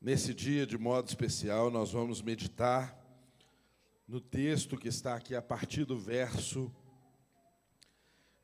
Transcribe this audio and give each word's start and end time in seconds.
Nesse 0.00 0.32
dia, 0.32 0.64
de 0.64 0.78
modo 0.78 1.08
especial, 1.08 1.72
nós 1.72 1.90
vamos 1.90 2.22
meditar 2.22 2.96
no 4.06 4.20
texto 4.20 4.76
que 4.76 4.86
está 4.86 5.16
aqui 5.16 5.34
a 5.34 5.42
partir 5.42 5.84
do 5.84 5.98
verso 5.98 6.72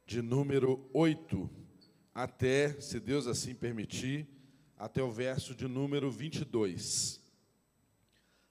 de 0.04 0.21
número 0.21 0.90
8 0.93 1.48
até, 2.12 2.80
se 2.80 2.98
Deus 2.98 3.29
assim 3.29 3.54
permitir, 3.54 4.27
até 4.77 5.01
o 5.01 5.12
verso 5.12 5.54
de 5.54 5.69
número 5.69 6.11
22. 6.11 7.22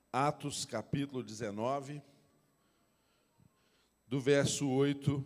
Atos, 0.10 0.64
capítulo 0.64 1.22
19, 1.22 2.02
do 4.08 4.22
verso 4.22 4.70
8 4.70 5.22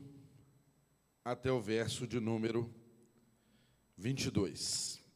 até 1.24 1.52
o 1.52 1.62
verso 1.62 2.08
de 2.08 2.20
número 2.20 2.74
22. 3.96 5.07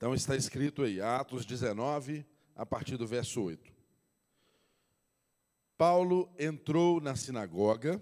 Então 0.00 0.14
está 0.14 0.34
escrito 0.34 0.82
aí, 0.82 0.98
Atos 0.98 1.44
19, 1.44 2.24
a 2.56 2.64
partir 2.64 2.96
do 2.96 3.06
verso 3.06 3.42
8. 3.42 3.70
Paulo 5.76 6.34
entrou 6.38 7.02
na 7.02 7.14
sinagoga 7.14 8.00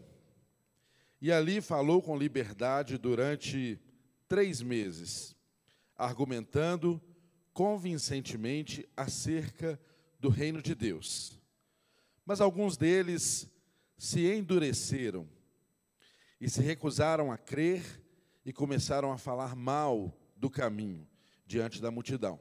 e 1.20 1.32
ali 1.32 1.60
falou 1.60 2.00
com 2.00 2.16
liberdade 2.16 2.96
durante 2.98 3.80
três 4.28 4.62
meses, 4.62 5.34
argumentando 5.96 7.02
convincentemente 7.52 8.88
acerca 8.96 9.76
do 10.20 10.28
reino 10.28 10.62
de 10.62 10.76
Deus. 10.76 11.36
Mas 12.24 12.40
alguns 12.40 12.76
deles 12.76 13.50
se 13.96 14.24
endureceram 14.24 15.28
e 16.40 16.48
se 16.48 16.62
recusaram 16.62 17.32
a 17.32 17.36
crer 17.36 18.00
e 18.44 18.52
começaram 18.52 19.10
a 19.10 19.18
falar 19.18 19.56
mal 19.56 20.16
do 20.36 20.48
caminho 20.48 21.07
diante 21.48 21.80
da 21.80 21.90
multidão. 21.90 22.38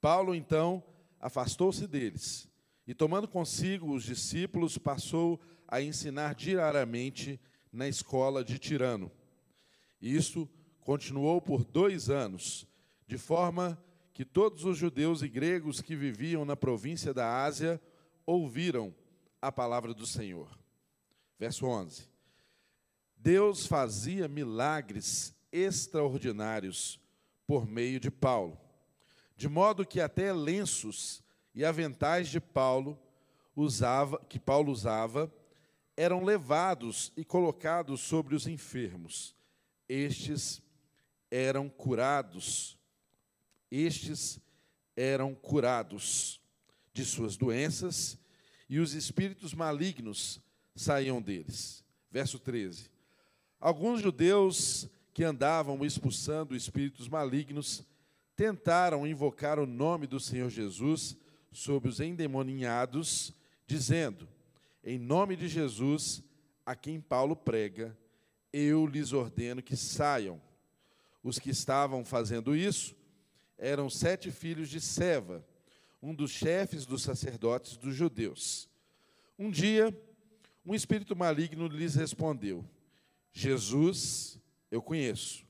Paulo, 0.00 0.34
então, 0.34 0.82
afastou-se 1.20 1.86
deles 1.86 2.48
e, 2.86 2.92
tomando 2.92 3.28
consigo 3.28 3.94
os 3.94 4.02
discípulos, 4.02 4.76
passou 4.76 5.40
a 5.66 5.80
ensinar 5.80 6.34
diariamente 6.34 7.40
na 7.72 7.88
escola 7.88 8.44
de 8.44 8.58
Tirano. 8.58 9.10
Isso 10.02 10.48
continuou 10.80 11.40
por 11.40 11.64
dois 11.64 12.10
anos, 12.10 12.66
de 13.06 13.16
forma 13.16 13.80
que 14.12 14.24
todos 14.24 14.64
os 14.64 14.76
judeus 14.76 15.22
e 15.22 15.28
gregos 15.28 15.80
que 15.80 15.94
viviam 15.94 16.44
na 16.44 16.56
província 16.56 17.14
da 17.14 17.44
Ásia 17.44 17.80
ouviram 18.24 18.94
a 19.40 19.52
palavra 19.52 19.94
do 19.94 20.06
Senhor. 20.06 20.48
Verso 21.38 21.66
11. 21.66 22.08
Deus 23.16 23.66
fazia 23.66 24.26
milagres 24.26 25.34
extraordinários 25.52 27.00
por 27.46 27.66
meio 27.66 28.00
de 28.00 28.10
Paulo, 28.10 28.58
de 29.36 29.48
modo 29.48 29.86
que 29.86 30.00
até 30.00 30.32
lenços 30.32 31.22
e 31.54 31.64
aventais 31.64 32.28
de 32.28 32.40
Paulo 32.40 32.98
usava, 33.54 34.18
que 34.28 34.38
Paulo 34.38 34.72
usava, 34.72 35.32
eram 35.96 36.24
levados 36.24 37.12
e 37.16 37.24
colocados 37.24 38.00
sobre 38.00 38.34
os 38.34 38.46
enfermos. 38.46 39.34
Estes 39.88 40.60
eram 41.30 41.68
curados. 41.68 42.76
Estes 43.70 44.38
eram 44.94 45.34
curados 45.34 46.40
de 46.92 47.04
suas 47.04 47.36
doenças 47.36 48.18
e 48.68 48.78
os 48.78 48.94
espíritos 48.94 49.54
malignos 49.54 50.40
saíam 50.74 51.20
deles. 51.20 51.84
Verso 52.10 52.38
13. 52.38 52.90
Alguns 53.58 54.00
judeus 54.00 54.88
que 55.16 55.24
andavam 55.24 55.82
expulsando 55.82 56.54
espíritos 56.54 57.08
malignos, 57.08 57.82
tentaram 58.36 59.06
invocar 59.06 59.58
o 59.58 59.64
nome 59.64 60.06
do 60.06 60.20
Senhor 60.20 60.50
Jesus 60.50 61.16
sobre 61.50 61.88
os 61.88 62.00
endemoninhados, 62.00 63.32
dizendo: 63.66 64.28
Em 64.84 64.98
nome 64.98 65.34
de 65.34 65.48
Jesus, 65.48 66.22
a 66.66 66.76
quem 66.76 67.00
Paulo 67.00 67.34
prega, 67.34 67.96
eu 68.52 68.86
lhes 68.86 69.14
ordeno 69.14 69.62
que 69.62 69.74
saiam. 69.74 70.38
Os 71.22 71.38
que 71.38 71.48
estavam 71.48 72.04
fazendo 72.04 72.54
isso 72.54 72.94
eram 73.56 73.88
sete 73.88 74.30
filhos 74.30 74.68
de 74.68 74.82
Seva, 74.82 75.42
um 76.02 76.14
dos 76.14 76.30
chefes 76.30 76.84
dos 76.84 77.02
sacerdotes 77.02 77.78
dos 77.78 77.94
judeus. 77.94 78.68
Um 79.38 79.50
dia, 79.50 79.98
um 80.62 80.74
espírito 80.74 81.16
maligno 81.16 81.68
lhes 81.68 81.94
respondeu: 81.94 82.62
Jesus 83.32 84.38
eu 84.70 84.82
conheço. 84.82 85.44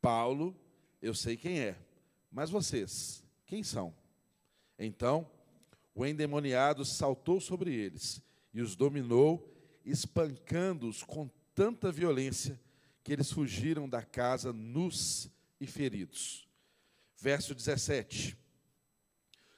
Paulo, 0.00 0.54
eu 1.00 1.14
sei 1.14 1.36
quem 1.36 1.60
é. 1.60 1.78
Mas 2.30 2.50
vocês, 2.50 3.24
quem 3.46 3.62
são? 3.62 3.94
Então, 4.78 5.30
o 5.94 6.04
endemoniado 6.04 6.84
saltou 6.84 7.40
sobre 7.40 7.74
eles 7.74 8.22
e 8.52 8.60
os 8.60 8.74
dominou, 8.74 9.52
espancando-os 9.84 11.02
com 11.02 11.30
tanta 11.54 11.92
violência 11.92 12.60
que 13.02 13.12
eles 13.12 13.30
fugiram 13.30 13.88
da 13.88 14.02
casa 14.02 14.52
nus 14.52 15.30
e 15.60 15.66
feridos. 15.66 16.48
Verso 17.16 17.54
17. 17.54 18.36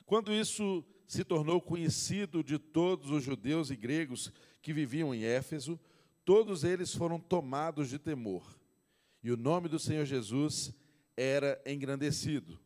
Quando 0.05 0.33
isso 0.33 0.85
se 1.07 1.25
tornou 1.25 1.61
conhecido 1.61 2.43
de 2.43 2.59
todos 2.59 3.11
os 3.11 3.23
judeus 3.23 3.71
e 3.71 3.77
gregos 3.77 4.33
que 4.61 4.73
viviam 4.73 5.15
em 5.15 5.25
Éfeso, 5.25 5.79
todos 6.25 6.65
eles 6.65 6.95
foram 6.95 7.19
tomados 7.19 7.89
de 7.89 7.99
temor 7.99 8.56
e 9.27 9.33
o 9.33 9.37
nome 9.37 9.69
do 9.69 9.77
Senhor 9.77 10.05
Jesus 10.05 10.73
era 11.17 11.61
engrandecido. 11.67 12.61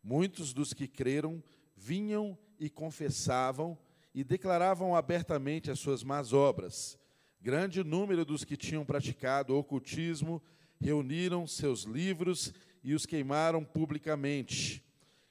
Muitos 0.00 0.52
dos 0.52 0.72
que 0.72 0.86
creram 0.86 1.42
vinham 1.76 2.38
e 2.56 2.70
confessavam 2.70 3.76
e 4.14 4.22
declaravam 4.22 4.94
abertamente 4.94 5.72
as 5.72 5.80
suas 5.80 6.04
más 6.04 6.32
obras. 6.32 6.96
Grande 7.40 7.82
número 7.82 8.24
dos 8.24 8.44
que 8.44 8.56
tinham 8.56 8.84
praticado 8.84 9.56
ocultismo 9.56 10.40
reuniram 10.80 11.48
seus 11.48 11.82
livros 11.82 12.54
e 12.84 12.94
os 12.94 13.04
queimaram 13.04 13.64
publicamente. 13.64 14.84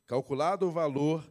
Calculado 0.05 0.67
o 0.67 0.71
valor, 0.71 1.23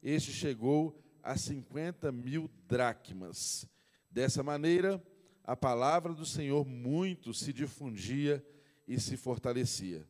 este 0.00 0.30
chegou 0.30 0.96
a 1.20 1.36
50 1.36 2.12
mil 2.12 2.48
dracmas. 2.68 3.66
Dessa 4.08 4.44
maneira, 4.44 5.02
a 5.42 5.56
palavra 5.56 6.14
do 6.14 6.24
Senhor 6.24 6.64
muito 6.64 7.34
se 7.34 7.52
difundia 7.52 8.40
e 8.90 8.98
se 8.98 9.16
fortalecia. 9.16 10.04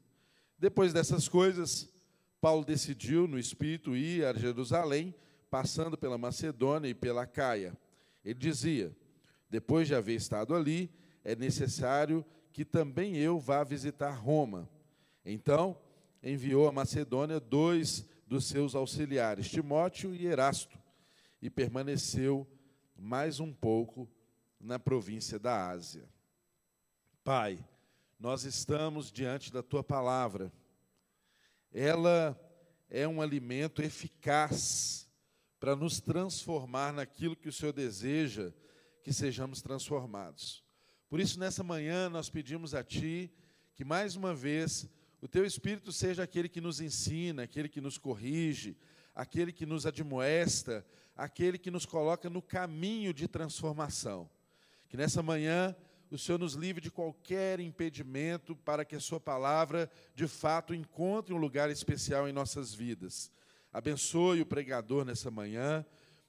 Depois 0.59 0.91
dessas 0.91 1.29
coisas, 1.29 1.87
Paulo 2.41 2.65
decidiu 2.65 3.29
no 3.29 3.39
espírito 3.39 3.95
ir 3.95 4.25
a 4.25 4.33
Jerusalém, 4.33 5.15
passando 5.51 5.99
pela 5.99 6.17
Macedônia 6.17 6.89
e 6.89 6.95
pela 6.95 7.27
Caia. 7.27 7.77
Ele 8.25 8.39
dizia: 8.39 8.97
Depois 9.51 9.87
de 9.87 9.95
haver 9.95 10.15
estado 10.15 10.55
ali, 10.55 10.91
é 11.23 11.37
necessário 11.37 12.25
que 12.55 12.65
também 12.65 13.19
eu 13.19 13.39
vá 13.39 13.63
visitar 13.63 14.13
Roma. 14.13 14.67
Então, 15.27 15.79
enviou 16.23 16.67
a 16.67 16.73
Macedônia 16.73 17.39
dois 17.39 18.09
dos 18.27 18.47
seus 18.47 18.75
auxiliares, 18.75 19.51
Timóteo 19.51 20.15
e 20.15 20.25
Erasto, 20.25 20.79
e 21.43 21.51
permaneceu 21.51 22.49
mais 22.97 23.41
um 23.41 23.53
pouco 23.53 24.09
na 24.59 24.79
província 24.79 25.39
da 25.39 25.69
Ásia. 25.69 26.09
Pai, 27.23 27.63
nós 28.21 28.45
estamos 28.45 29.11
diante 29.11 29.51
da 29.51 29.63
tua 29.63 29.83
palavra. 29.83 30.53
Ela 31.73 32.39
é 32.91 33.09
um 33.09 33.23
alimento 33.23 33.81
eficaz 33.81 35.09
para 35.59 35.75
nos 35.75 36.01
transformar 36.01 36.93
naquilo 36.93 37.35
que 37.35 37.49
o 37.49 37.53
Senhor 37.53 37.73
deseja 37.73 38.53
que 39.03 39.11
sejamos 39.11 39.63
transformados. 39.63 40.63
Por 41.09 41.19
isso, 41.19 41.41
nessa 41.41 41.65
manhã, 41.65 42.11
nós 42.11 42.29
pedimos 42.29 42.75
a 42.75 42.85
Ti 42.85 43.33
que, 43.75 43.87
mais 43.87 44.17
uma 44.17 44.35
vez, 44.35 44.87
o 45.23 45.27
Teu 45.27 45.47
Espírito 45.47 45.91
seja 45.91 46.23
aquele 46.23 46.51
que 46.51 46.61
nos 46.61 46.79
ensina, 46.79 47.45
aquele 47.45 47.71
que 47.71 47.81
nos 47.81 47.97
corrige, 47.97 48.77
aquele 49.15 49.51
que 49.51 49.65
nos 49.65 49.87
admoesta, 49.87 50.87
aquele 51.17 51.57
que 51.57 51.71
nos 51.71 51.87
coloca 51.87 52.29
no 52.29 52.43
caminho 52.43 53.15
de 53.15 53.27
transformação. 53.27 54.29
Que 54.91 54.97
nessa 54.99 55.23
manhã 55.23 55.75
o 56.15 56.19
Senhor 56.19 56.39
nos 56.39 56.55
livre 56.55 56.81
de 56.81 56.91
qualquer 56.91 57.61
impedimento 57.61 58.57
para 58.57 58.85
que 58.85 58.97
a 58.97 59.01
Sua 59.01 59.21
palavra, 59.21 59.91
de 60.15 60.27
fato, 60.27 60.75
encontre 60.75 61.33
um 61.33 61.39
lugar 61.39 61.71
especial 61.71 62.29
em 62.29 62.33
nossas 62.33 62.75
vidas. 62.75 63.31
Abençoe 63.73 64.41
o 64.41 64.47
pregador 64.47 65.05
nessa 65.05 65.31
manhã, 65.31 65.85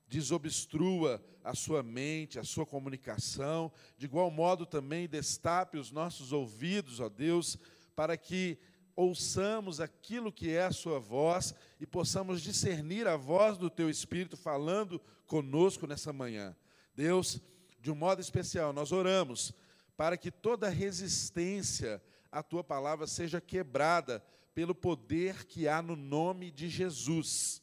desobstrua 0.08 1.24
a 1.44 1.56
sua 1.56 1.82
mente, 1.82 2.38
a 2.38 2.44
sua 2.44 2.66
comunicação, 2.66 3.72
de 3.98 4.06
igual 4.06 4.30
modo 4.30 4.66
também 4.66 5.08
destape 5.08 5.78
os 5.78 5.92
nossos 5.92 6.32
ouvidos, 6.32 7.00
ó 7.00 7.10
Deus, 7.10 7.58
para 7.96 8.16
que 8.16 8.60
ouçamos 8.96 9.80
aquilo 9.80 10.32
que 10.32 10.52
é 10.52 10.66
a 10.66 10.72
Sua 10.72 11.00
voz 11.00 11.56
e 11.80 11.86
possamos 11.86 12.42
discernir 12.42 13.08
a 13.08 13.16
voz 13.16 13.58
do 13.58 13.70
Teu 13.70 13.90
Espírito 13.90 14.38
falando 14.38 15.02
conosco 15.26 15.88
nessa 15.88 16.14
manhã. 16.14 16.56
Deus, 16.94 17.42
de 17.80 17.90
um 17.90 17.96
modo 17.96 18.22
especial, 18.22 18.74
nós 18.74 18.92
oramos 18.92 19.54
para 20.02 20.18
que 20.18 20.32
toda 20.32 20.68
resistência 20.68 22.02
à 22.32 22.42
tua 22.42 22.64
palavra 22.64 23.06
seja 23.06 23.40
quebrada, 23.40 24.26
pelo 24.52 24.74
poder 24.74 25.46
que 25.46 25.68
há 25.68 25.80
no 25.80 25.96
nome 25.96 26.50
de 26.50 26.68
Jesus. 26.70 27.62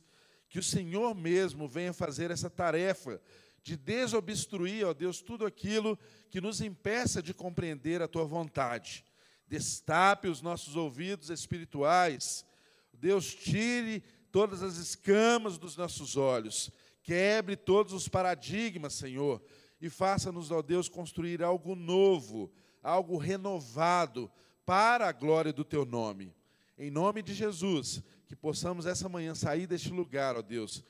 Que 0.48 0.60
o 0.60 0.62
Senhor 0.62 1.16
mesmo 1.16 1.66
venha 1.66 1.92
fazer 1.92 2.30
essa 2.30 2.48
tarefa 2.48 3.20
de 3.60 3.76
desobstruir, 3.76 4.86
ó 4.86 4.94
Deus, 4.94 5.20
tudo 5.20 5.44
aquilo 5.44 5.98
que 6.30 6.40
nos 6.40 6.60
impeça 6.60 7.20
de 7.20 7.34
compreender 7.34 8.00
a 8.02 8.06
tua 8.06 8.24
vontade. 8.24 9.04
Destape 9.48 10.28
os 10.28 10.40
nossos 10.40 10.76
ouvidos 10.76 11.30
espirituais. 11.30 12.46
Deus, 12.94 13.34
tire 13.34 14.00
todas 14.30 14.62
as 14.62 14.76
escamas 14.76 15.58
dos 15.58 15.76
nossos 15.76 16.16
olhos. 16.16 16.70
Quebre 17.02 17.56
todos 17.56 17.92
os 17.92 18.06
paradigmas, 18.06 18.94
Senhor, 18.94 19.42
e 19.80 19.88
faça-nos, 19.88 20.50
ó 20.50 20.60
Deus, 20.62 20.88
construir 20.88 21.42
algo 21.42 21.74
novo, 21.74 22.50
algo 22.82 23.16
renovado 23.16 24.30
para 24.64 25.08
a 25.08 25.12
glória 25.12 25.52
do 25.52 25.64
teu 25.64 25.84
nome. 25.84 26.34
Em 26.76 26.90
nome 26.90 27.22
de 27.22 27.34
Jesus, 27.34 28.02
que 28.26 28.36
possamos 28.36 28.86
essa 28.86 29.08
manhã 29.08 29.34
sair 29.34 29.66
deste 29.66 29.90
lugar, 29.90 30.36
ó 30.36 30.42
Deus, 30.42 30.84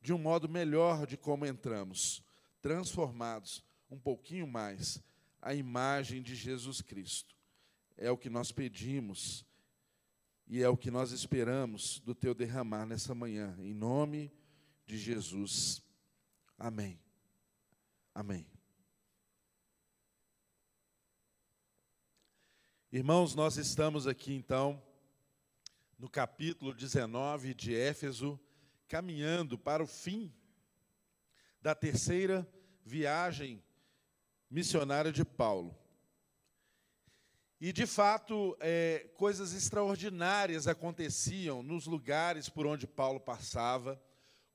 de 0.00 0.12
um 0.12 0.18
modo 0.18 0.48
melhor 0.48 1.06
de 1.06 1.16
como 1.16 1.46
entramos, 1.46 2.22
transformados 2.60 3.64
um 3.90 3.98
pouquinho 3.98 4.46
mais 4.46 5.02
à 5.40 5.54
imagem 5.54 6.22
de 6.22 6.34
Jesus 6.34 6.80
Cristo. 6.80 7.34
É 7.96 8.10
o 8.10 8.16
que 8.16 8.30
nós 8.30 8.52
pedimos 8.52 9.44
e 10.46 10.62
é 10.62 10.68
o 10.68 10.76
que 10.76 10.90
nós 10.90 11.10
esperamos 11.12 12.00
do 12.00 12.14
teu 12.14 12.34
derramar 12.34 12.86
nessa 12.86 13.14
manhã, 13.14 13.56
em 13.58 13.72
nome 13.72 14.30
de 14.86 14.98
Jesus. 14.98 15.82
Amém. 16.58 17.03
Amém. 18.14 18.46
Irmãos, 22.92 23.34
nós 23.34 23.56
estamos 23.56 24.06
aqui 24.06 24.32
então 24.32 24.80
no 25.98 26.08
capítulo 26.08 26.72
19 26.72 27.54
de 27.54 27.74
Éfeso, 27.74 28.38
caminhando 28.86 29.58
para 29.58 29.82
o 29.82 29.86
fim 29.88 30.32
da 31.60 31.74
terceira 31.74 32.48
viagem 32.84 33.60
missionária 34.48 35.10
de 35.10 35.24
Paulo. 35.24 35.76
E, 37.60 37.72
de 37.72 37.84
fato, 37.84 38.56
é, 38.60 39.10
coisas 39.16 39.52
extraordinárias 39.52 40.68
aconteciam 40.68 41.64
nos 41.64 41.86
lugares 41.86 42.48
por 42.48 42.64
onde 42.64 42.86
Paulo 42.86 43.18
passava, 43.18 44.00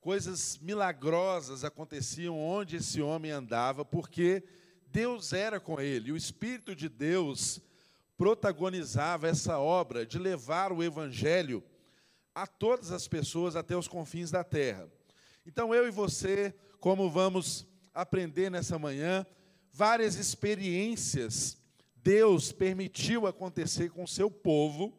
coisas 0.00 0.58
milagrosas 0.58 1.64
aconteciam 1.64 2.38
onde 2.38 2.76
esse 2.76 3.00
homem 3.02 3.30
andava, 3.30 3.84
porque 3.84 4.42
Deus 4.86 5.32
era 5.32 5.60
com 5.60 5.80
ele, 5.80 6.10
o 6.10 6.16
Espírito 6.16 6.74
de 6.74 6.88
Deus 6.88 7.60
protagonizava 8.16 9.28
essa 9.28 9.58
obra 9.58 10.04
de 10.04 10.18
levar 10.18 10.72
o 10.72 10.82
Evangelho 10.82 11.62
a 12.34 12.46
todas 12.46 12.90
as 12.90 13.06
pessoas 13.06 13.56
até 13.56 13.76
os 13.76 13.88
confins 13.88 14.30
da 14.30 14.42
terra. 14.42 14.88
Então, 15.46 15.74
eu 15.74 15.86
e 15.86 15.90
você, 15.90 16.54
como 16.78 17.10
vamos 17.10 17.66
aprender 17.94 18.50
nessa 18.50 18.78
manhã, 18.78 19.26
várias 19.72 20.16
experiências 20.16 21.58
Deus 22.02 22.50
permitiu 22.50 23.26
acontecer 23.26 23.90
com 23.90 24.04
o 24.04 24.08
seu 24.08 24.30
povo, 24.30 24.96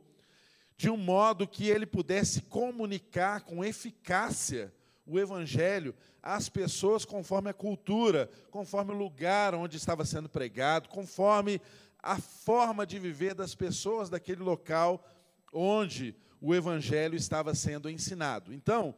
de 0.78 0.90
um 0.90 0.98
modo 0.98 1.48
que 1.48 1.68
ele 1.68 1.86
pudesse 1.86 2.42
comunicar 2.42 3.42
com 3.42 3.64
eficácia 3.64 4.74
o 5.12 5.20
Evangelho 5.20 5.94
às 6.24 6.48
pessoas 6.48 7.04
conforme 7.04 7.50
a 7.50 7.54
cultura, 7.54 8.30
conforme 8.50 8.94
o 8.94 8.98
lugar 8.98 9.54
onde 9.54 9.76
estava 9.76 10.06
sendo 10.06 10.30
pregado, 10.30 10.88
conforme 10.88 11.60
a 12.02 12.18
forma 12.20 12.86
de 12.86 12.98
viver 12.98 13.34
das 13.34 13.54
pessoas 13.54 14.10
daquele 14.10 14.42
local 14.42 15.06
onde 15.54 16.16
o 16.40 16.56
Evangelho 16.56 17.16
estava 17.16 17.54
sendo 17.54 17.90
ensinado. 17.90 18.54
Então, 18.54 18.96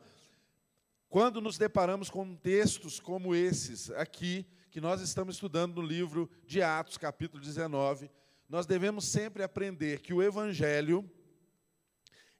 quando 1.09 1.41
nos 1.41 1.57
deparamos 1.57 2.09
com 2.09 2.35
textos 2.35 2.99
como 2.99 3.33
esses 3.35 3.89
aqui, 3.91 4.45
que 4.69 4.79
nós 4.79 5.01
estamos 5.01 5.35
estudando 5.35 5.81
no 5.81 5.87
livro 5.87 6.29
de 6.45 6.61
Atos, 6.61 6.97
capítulo 6.97 7.41
19, 7.41 8.09
nós 8.47 8.65
devemos 8.65 9.05
sempre 9.05 9.43
aprender 9.43 10.01
que 10.01 10.13
o 10.13 10.21
evangelho 10.21 11.09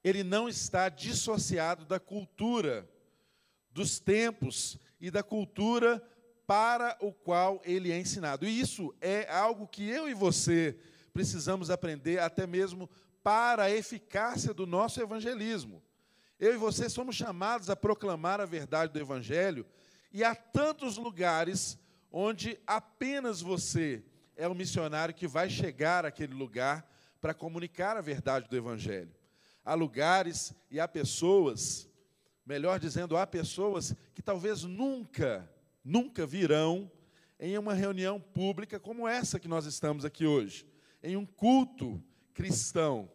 ele 0.04 0.22
não 0.22 0.48
está 0.48 0.88
dissociado 0.88 1.86
da 1.86 1.98
cultura, 1.98 2.88
dos 3.74 3.98
tempos 3.98 4.78
e 4.98 5.10
da 5.10 5.22
cultura 5.22 6.02
para 6.46 6.96
o 7.00 7.12
qual 7.12 7.60
ele 7.64 7.92
é 7.92 7.98
ensinado. 7.98 8.46
E 8.46 8.58
isso 8.58 8.94
é 9.00 9.30
algo 9.30 9.66
que 9.66 9.86
eu 9.86 10.08
e 10.08 10.14
você 10.14 10.78
precisamos 11.12 11.68
aprender 11.68 12.20
até 12.20 12.46
mesmo 12.46 12.88
para 13.22 13.64
a 13.64 13.70
eficácia 13.70 14.54
do 14.54 14.66
nosso 14.66 15.00
evangelismo. 15.02 15.82
Eu 16.38 16.54
e 16.54 16.56
você 16.56 16.88
somos 16.88 17.16
chamados 17.16 17.68
a 17.68 17.76
proclamar 17.76 18.40
a 18.40 18.46
verdade 18.46 18.92
do 18.92 18.98
evangelho 18.98 19.66
e 20.12 20.24
há 20.24 20.34
tantos 20.34 20.96
lugares 20.96 21.78
onde 22.10 22.58
apenas 22.66 23.40
você 23.40 24.04
é 24.36 24.46
o 24.46 24.54
missionário 24.54 25.14
que 25.14 25.26
vai 25.26 25.48
chegar 25.48 26.04
àquele 26.04 26.34
lugar 26.34 26.88
para 27.20 27.34
comunicar 27.34 27.96
a 27.96 28.00
verdade 28.00 28.48
do 28.48 28.56
Evangelho. 28.56 29.14
Há 29.64 29.74
lugares 29.74 30.52
e 30.70 30.78
há 30.78 30.86
pessoas, 30.86 31.88
melhor 32.44 32.78
dizendo, 32.78 33.16
há 33.16 33.26
pessoas 33.26 33.94
que 34.14 34.22
talvez 34.22 34.64
nunca, 34.64 35.50
nunca 35.84 36.26
virão 36.26 36.90
em 37.38 37.56
uma 37.58 37.74
reunião 37.74 38.20
pública 38.20 38.78
como 38.78 39.08
essa 39.08 39.40
que 39.40 39.48
nós 39.48 39.66
estamos 39.66 40.04
aqui 40.04 40.26
hoje, 40.26 40.66
em 41.02 41.16
um 41.16 41.26
culto 41.26 42.02
cristão. 42.32 43.10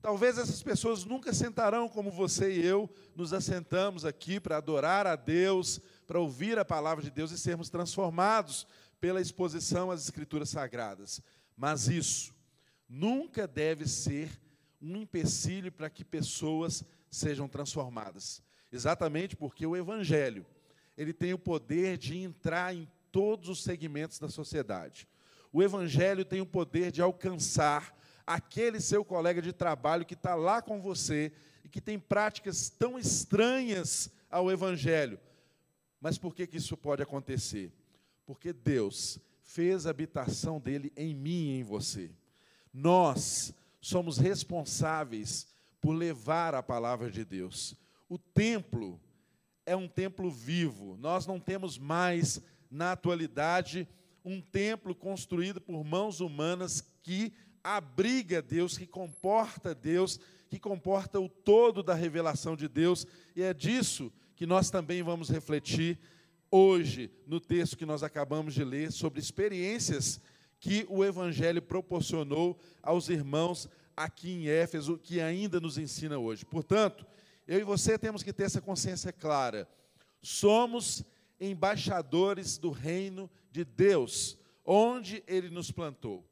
Talvez 0.00 0.36
essas 0.36 0.62
pessoas 0.62 1.04
nunca 1.04 1.32
sentarão 1.32 1.88
como 1.88 2.10
você 2.10 2.52
e 2.52 2.66
eu 2.66 2.90
nos 3.14 3.32
assentamos 3.32 4.04
aqui 4.04 4.40
para 4.40 4.56
adorar 4.56 5.06
a 5.06 5.14
Deus, 5.14 5.80
para 6.06 6.18
ouvir 6.18 6.58
a 6.58 6.64
palavra 6.64 7.04
de 7.04 7.10
Deus 7.10 7.30
e 7.30 7.38
sermos 7.38 7.70
transformados 7.70 8.66
pela 9.00 9.20
exposição 9.20 9.90
às 9.90 10.02
Escrituras 10.02 10.48
Sagradas. 10.48 11.22
Mas 11.56 11.88
isso 11.88 12.34
nunca 12.88 13.46
deve 13.46 13.86
ser 13.86 14.40
um 14.80 14.96
empecilho 14.96 15.70
para 15.70 15.88
que 15.88 16.04
pessoas 16.04 16.84
sejam 17.12 17.46
transformadas. 17.46 18.42
Exatamente 18.72 19.36
porque 19.36 19.64
o 19.66 19.76
Evangelho 19.76 20.44
ele 20.96 21.12
tem 21.12 21.32
o 21.32 21.38
poder 21.38 21.96
de 21.96 22.18
entrar 22.18 22.74
em 22.74 22.88
todos 23.12 23.48
os 23.48 23.62
segmentos 23.62 24.18
da 24.18 24.28
sociedade. 24.28 25.06
O 25.52 25.62
Evangelho 25.62 26.24
tem 26.24 26.40
o 26.40 26.46
poder 26.46 26.90
de 26.90 27.02
alcançar 27.02 27.96
aquele 28.26 28.80
seu 28.80 29.04
colega 29.04 29.42
de 29.42 29.52
trabalho 29.52 30.06
que 30.06 30.14
está 30.14 30.34
lá 30.34 30.62
com 30.62 30.80
você 30.80 31.30
e 31.64 31.68
que 31.68 31.80
tem 31.80 31.98
práticas 31.98 32.70
tão 32.70 32.98
estranhas 32.98 34.10
ao 34.30 34.50
Evangelho, 34.50 35.20
mas 36.00 36.18
por 36.18 36.34
que, 36.34 36.46
que 36.46 36.56
isso 36.56 36.76
pode 36.76 37.02
acontecer? 37.02 37.70
Porque 38.24 38.52
Deus 38.52 39.18
fez 39.42 39.86
a 39.86 39.90
habitação 39.90 40.58
dele 40.58 40.92
em 40.96 41.14
mim 41.14 41.50
e 41.50 41.60
em 41.60 41.62
você. 41.62 42.10
Nós 42.72 43.52
somos 43.80 44.16
responsáveis 44.16 45.46
por 45.82 45.92
levar 45.92 46.54
a 46.54 46.62
palavra 46.62 47.10
de 47.10 47.24
Deus. 47.24 47.74
O 48.08 48.16
templo 48.16 49.00
é 49.66 49.74
um 49.74 49.88
templo 49.88 50.30
vivo. 50.30 50.96
Nós 50.96 51.26
não 51.26 51.40
temos 51.40 51.76
mais, 51.76 52.40
na 52.70 52.92
atualidade, 52.92 53.88
um 54.24 54.40
templo 54.40 54.94
construído 54.94 55.60
por 55.60 55.82
mãos 55.84 56.20
humanas 56.20 56.84
que 57.02 57.32
abriga 57.64 58.40
Deus, 58.40 58.78
que 58.78 58.86
comporta 58.86 59.74
Deus, 59.74 60.20
que 60.48 60.58
comporta 60.58 61.18
o 61.18 61.28
todo 61.28 61.82
da 61.82 61.94
revelação 61.94 62.54
de 62.54 62.68
Deus. 62.68 63.04
E 63.34 63.42
é 63.42 63.52
disso 63.52 64.12
que 64.36 64.46
nós 64.46 64.70
também 64.70 65.02
vamos 65.02 65.28
refletir 65.30 65.98
hoje 66.48 67.10
no 67.26 67.40
texto 67.40 67.76
que 67.76 67.86
nós 67.86 68.04
acabamos 68.04 68.54
de 68.54 68.62
ler 68.62 68.92
sobre 68.92 69.18
experiências 69.18 70.20
que 70.60 70.86
o 70.88 71.04
evangelho 71.04 71.60
proporcionou 71.60 72.56
aos 72.80 73.08
irmãos 73.08 73.68
aqui 74.04 74.30
em 74.30 74.48
Éfeso, 74.48 74.98
que 74.98 75.20
ainda 75.20 75.60
nos 75.60 75.78
ensina 75.78 76.18
hoje. 76.18 76.44
Portanto, 76.44 77.06
eu 77.46 77.58
e 77.58 77.64
você 77.64 77.98
temos 77.98 78.22
que 78.22 78.32
ter 78.32 78.44
essa 78.44 78.60
consciência 78.60 79.12
clara. 79.12 79.68
Somos 80.20 81.04
embaixadores 81.40 82.56
do 82.56 82.70
reino 82.70 83.30
de 83.50 83.64
Deus, 83.64 84.38
onde 84.64 85.22
ele 85.26 85.50
nos 85.50 85.70
plantou. 85.70 86.24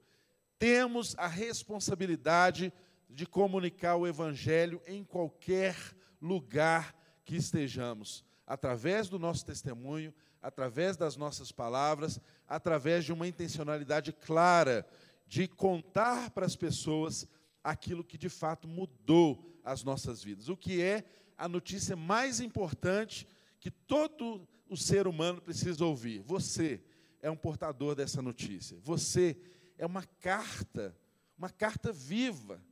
Temos 0.59 1.15
a 1.19 1.27
responsabilidade 1.27 2.73
de 3.09 3.27
comunicar 3.27 3.97
o 3.97 4.07
evangelho 4.07 4.81
em 4.87 5.03
qualquer 5.03 5.77
lugar 6.21 6.95
que 7.25 7.37
estejamos, 7.37 8.25
através 8.47 9.09
do 9.09 9.19
nosso 9.19 9.45
testemunho, 9.45 10.15
através 10.41 10.97
das 10.97 11.17
nossas 11.17 11.51
palavras, 11.51 12.21
através 12.49 13.05
de 13.05 13.13
uma 13.13 13.27
intencionalidade 13.27 14.13
clara 14.13 14.87
de 15.27 15.47
contar 15.47 16.31
para 16.31 16.47
as 16.47 16.57
pessoas 16.57 17.27
aquilo 17.63 18.05
que 18.05 18.19
de 18.19 18.29
fato 18.29 18.67
mudou 18.67 19.61
as 19.65 19.83
nossas 19.83 20.23
vidas. 20.23 20.49
O 20.49 20.57
que 20.57 20.81
é 20.81 21.05
a 21.37 21.49
notícia 21.49 21.97
mais 21.97 22.41
importante 22.41 23.27
que 23.59 23.71
todo 23.71 24.47
o 24.69 24.77
ser 24.77 25.07
humano 25.07 25.41
precisa 25.41 25.85
ouvir. 25.85 26.23
Você 26.23 26.83
é 27.21 27.31
um 27.31 27.37
portador 27.37 27.95
dessa 27.95 28.23
notícia. 28.23 28.79
Você 28.83 29.37
é 29.77 29.85
uma 29.85 30.05
carta, 30.05 30.97
uma 31.37 31.51
carta 31.51 31.93
viva 31.93 32.63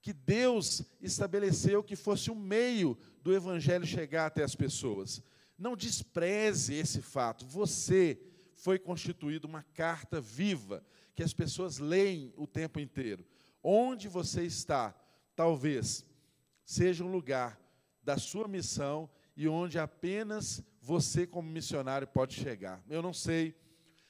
que 0.00 0.12
Deus 0.12 0.82
estabeleceu 1.00 1.82
que 1.82 1.96
fosse 1.96 2.30
o 2.30 2.34
meio 2.34 2.96
do 3.22 3.34
evangelho 3.34 3.86
chegar 3.86 4.26
até 4.26 4.42
as 4.42 4.54
pessoas. 4.54 5.22
Não 5.56 5.76
despreze 5.76 6.74
esse 6.74 7.02
fato. 7.02 7.44
Você 7.46 8.20
foi 8.54 8.78
constituído 8.78 9.46
uma 9.46 9.62
carta 9.62 10.20
viva 10.20 10.84
que 11.14 11.22
as 11.22 11.32
pessoas 11.32 11.78
leem 11.78 12.32
o 12.36 12.46
tempo 12.46 12.78
inteiro. 12.78 13.24
Onde 13.62 14.08
você 14.08 14.42
está, 14.44 14.94
talvez 15.34 16.04
seja 16.64 17.04
um 17.04 17.10
lugar 17.10 17.58
da 18.02 18.16
sua 18.16 18.46
missão 18.46 19.08
e 19.36 19.48
onde 19.48 19.78
apenas 19.78 20.62
você, 20.80 21.26
como 21.26 21.50
missionário, 21.50 22.06
pode 22.06 22.34
chegar. 22.34 22.82
Eu 22.88 23.02
não 23.02 23.12
sei 23.12 23.54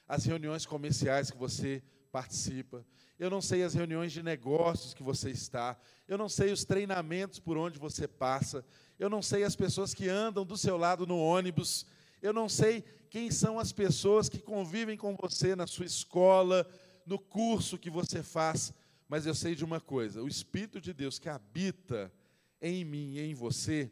as 0.07 0.25
reuniões 0.25 0.65
comerciais 0.65 1.31
que 1.31 1.37
você 1.37 1.83
participa, 2.11 2.85
eu 3.19 3.29
não 3.29 3.41
sei 3.41 3.63
as 3.63 3.75
reuniões 3.75 4.13
de 4.13 4.23
negócios 4.23 4.95
que 4.95 5.03
você 5.03 5.31
está, 5.31 5.79
eu 6.07 6.17
não 6.17 6.29
sei 6.29 6.51
os 6.51 6.65
treinamentos 6.65 7.39
por 7.39 7.59
onde 7.59 7.79
você 7.79 8.09
passa, 8.09 8.65
eu 8.99 9.11
não 9.11 9.21
sei 9.21 9.43
as 9.45 9.55
pessoas 9.55 9.93
que 9.93 10.09
andam 10.09 10.47
do 10.47 10.57
seu 10.57 10.77
lado 10.77 11.07
no 11.07 11.19
ônibus, 11.19 11.85
eu 12.23 12.33
não 12.33 12.49
sei 12.49 12.83
quem 13.11 13.31
são 13.31 13.59
as 13.59 13.73
pessoas 13.73 14.29
que 14.29 14.39
convivem 14.39 14.97
com 14.97 15.15
você 15.17 15.55
na 15.55 15.67
sua 15.67 15.85
escola, 15.85 16.67
no 17.05 17.19
curso 17.19 17.79
que 17.79 17.91
você 17.91 18.23
faz, 18.23 18.73
mas 19.09 19.27
eu 19.27 19.35
sei 19.35 19.55
de 19.55 19.65
uma 19.65 19.81
coisa: 19.81 20.23
o 20.23 20.29
Espírito 20.29 20.81
de 20.81 20.93
Deus 20.93 21.19
que 21.19 21.29
habita 21.29 22.13
em 22.61 22.85
mim 22.85 23.15
e 23.15 23.21
em 23.21 23.35
você, 23.35 23.91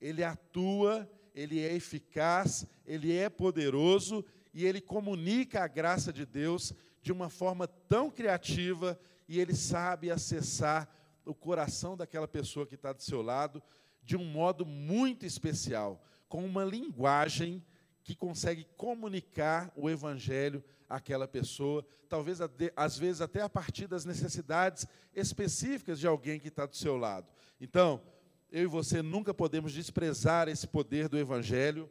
ele 0.00 0.24
atua, 0.24 1.08
ele 1.34 1.60
é 1.60 1.74
eficaz, 1.74 2.66
ele 2.86 3.14
é 3.14 3.28
poderoso 3.28 4.24
e 4.54 4.64
ele 4.64 4.80
comunica 4.80 5.62
a 5.62 5.68
graça 5.68 6.12
de 6.12 6.24
Deus 6.24 6.72
de 7.02 7.12
uma 7.12 7.28
forma 7.28 7.68
tão 7.68 8.10
criativa 8.10 8.98
e 9.28 9.38
ele 9.38 9.54
sabe 9.54 10.10
acessar 10.10 10.88
o 11.24 11.34
coração 11.34 11.96
daquela 11.96 12.26
pessoa 12.26 12.66
que 12.66 12.74
está 12.74 12.92
do 12.92 13.02
seu 13.02 13.20
lado 13.20 13.62
de 14.02 14.16
um 14.16 14.24
modo 14.24 14.64
muito 14.64 15.26
especial, 15.26 16.00
com 16.28 16.44
uma 16.44 16.64
linguagem 16.64 17.62
que 18.06 18.14
consegue 18.14 18.64
comunicar 18.76 19.72
o 19.74 19.90
evangelho 19.90 20.62
àquela 20.88 21.26
pessoa, 21.26 21.84
talvez 22.08 22.38
às 22.76 22.96
vezes 22.96 23.20
até 23.20 23.42
a 23.42 23.48
partir 23.48 23.88
das 23.88 24.04
necessidades 24.04 24.86
específicas 25.12 25.98
de 25.98 26.06
alguém 26.06 26.38
que 26.38 26.46
está 26.46 26.66
do 26.66 26.76
seu 26.76 26.96
lado. 26.96 27.26
Então, 27.60 28.00
eu 28.48 28.62
e 28.62 28.66
você 28.66 29.02
nunca 29.02 29.34
podemos 29.34 29.72
desprezar 29.72 30.46
esse 30.46 30.68
poder 30.68 31.08
do 31.08 31.18
evangelho 31.18 31.90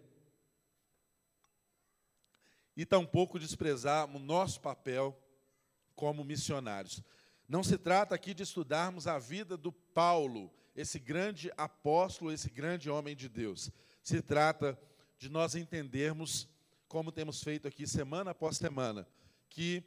e 2.77 2.85
tampouco 2.85 3.37
desprezar 3.37 4.09
o 4.09 4.17
nosso 4.17 4.61
papel 4.61 5.21
como 5.97 6.23
missionários. 6.23 7.03
Não 7.45 7.61
se 7.61 7.77
trata 7.77 8.15
aqui 8.15 8.33
de 8.33 8.43
estudarmos 8.43 9.05
a 9.05 9.19
vida 9.19 9.57
do 9.57 9.73
Paulo, 9.73 10.49
esse 10.73 10.97
grande 10.97 11.51
apóstolo, 11.57 12.31
esse 12.31 12.49
grande 12.49 12.89
homem 12.89 13.17
de 13.17 13.27
Deus. 13.27 13.69
Se 14.01 14.21
trata 14.21 14.71
de 14.73 14.94
nós 15.29 15.55
entendermos, 15.55 16.47
como 16.87 17.11
temos 17.11 17.41
feito 17.41 17.67
aqui 17.67 17.87
semana 17.87 18.31
após 18.31 18.57
semana, 18.57 19.07
que 19.49 19.83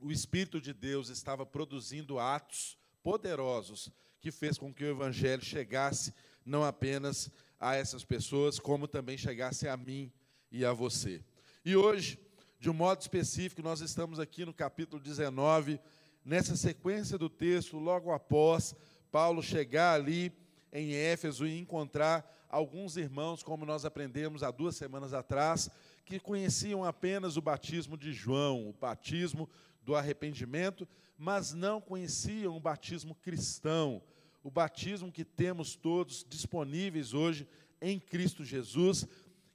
o 0.00 0.10
Espírito 0.10 0.60
de 0.60 0.72
Deus 0.72 1.08
estava 1.08 1.44
produzindo 1.44 2.18
atos 2.18 2.76
poderosos 3.02 3.90
que 4.20 4.32
fez 4.32 4.58
com 4.58 4.74
que 4.74 4.84
o 4.84 4.90
Evangelho 4.90 5.44
chegasse 5.44 6.12
não 6.44 6.64
apenas 6.64 7.30
a 7.60 7.76
essas 7.76 8.04
pessoas, 8.04 8.58
como 8.58 8.88
também 8.88 9.16
chegasse 9.16 9.68
a 9.68 9.76
mim 9.76 10.12
e 10.50 10.64
a 10.64 10.72
você. 10.72 11.22
E 11.64 11.76
hoje, 11.76 12.18
de 12.58 12.68
um 12.68 12.74
modo 12.74 13.00
específico, 13.00 13.62
nós 13.62 13.80
estamos 13.80 14.18
aqui 14.18 14.44
no 14.44 14.52
capítulo 14.52 15.00
19, 15.00 15.80
nessa 16.24 16.56
sequência 16.56 17.16
do 17.16 17.28
texto, 17.28 17.78
logo 17.78 18.12
após 18.12 18.74
Paulo 19.12 19.42
chegar 19.42 19.94
ali 19.94 20.32
em 20.72 20.92
Éfeso 20.92 21.46
e 21.46 21.58
encontrar 21.58 22.28
alguns 22.48 22.96
irmãos, 22.96 23.42
como 23.42 23.66
nós 23.66 23.84
aprendemos 23.84 24.42
há 24.42 24.50
duas 24.50 24.76
semanas 24.76 25.12
atrás, 25.12 25.70
que 26.04 26.20
conheciam 26.20 26.84
apenas 26.84 27.36
o 27.36 27.42
batismo 27.42 27.96
de 27.96 28.12
João, 28.12 28.68
o 28.68 28.72
batismo 28.72 29.48
do 29.82 29.94
arrependimento, 29.94 30.86
mas 31.18 31.52
não 31.52 31.80
conheciam 31.80 32.56
o 32.56 32.60
batismo 32.60 33.14
cristão, 33.14 34.02
o 34.42 34.50
batismo 34.50 35.10
que 35.10 35.24
temos 35.24 35.74
todos 35.74 36.24
disponíveis 36.28 37.14
hoje 37.14 37.48
em 37.80 37.98
Cristo 37.98 38.44
Jesus, 38.44 39.06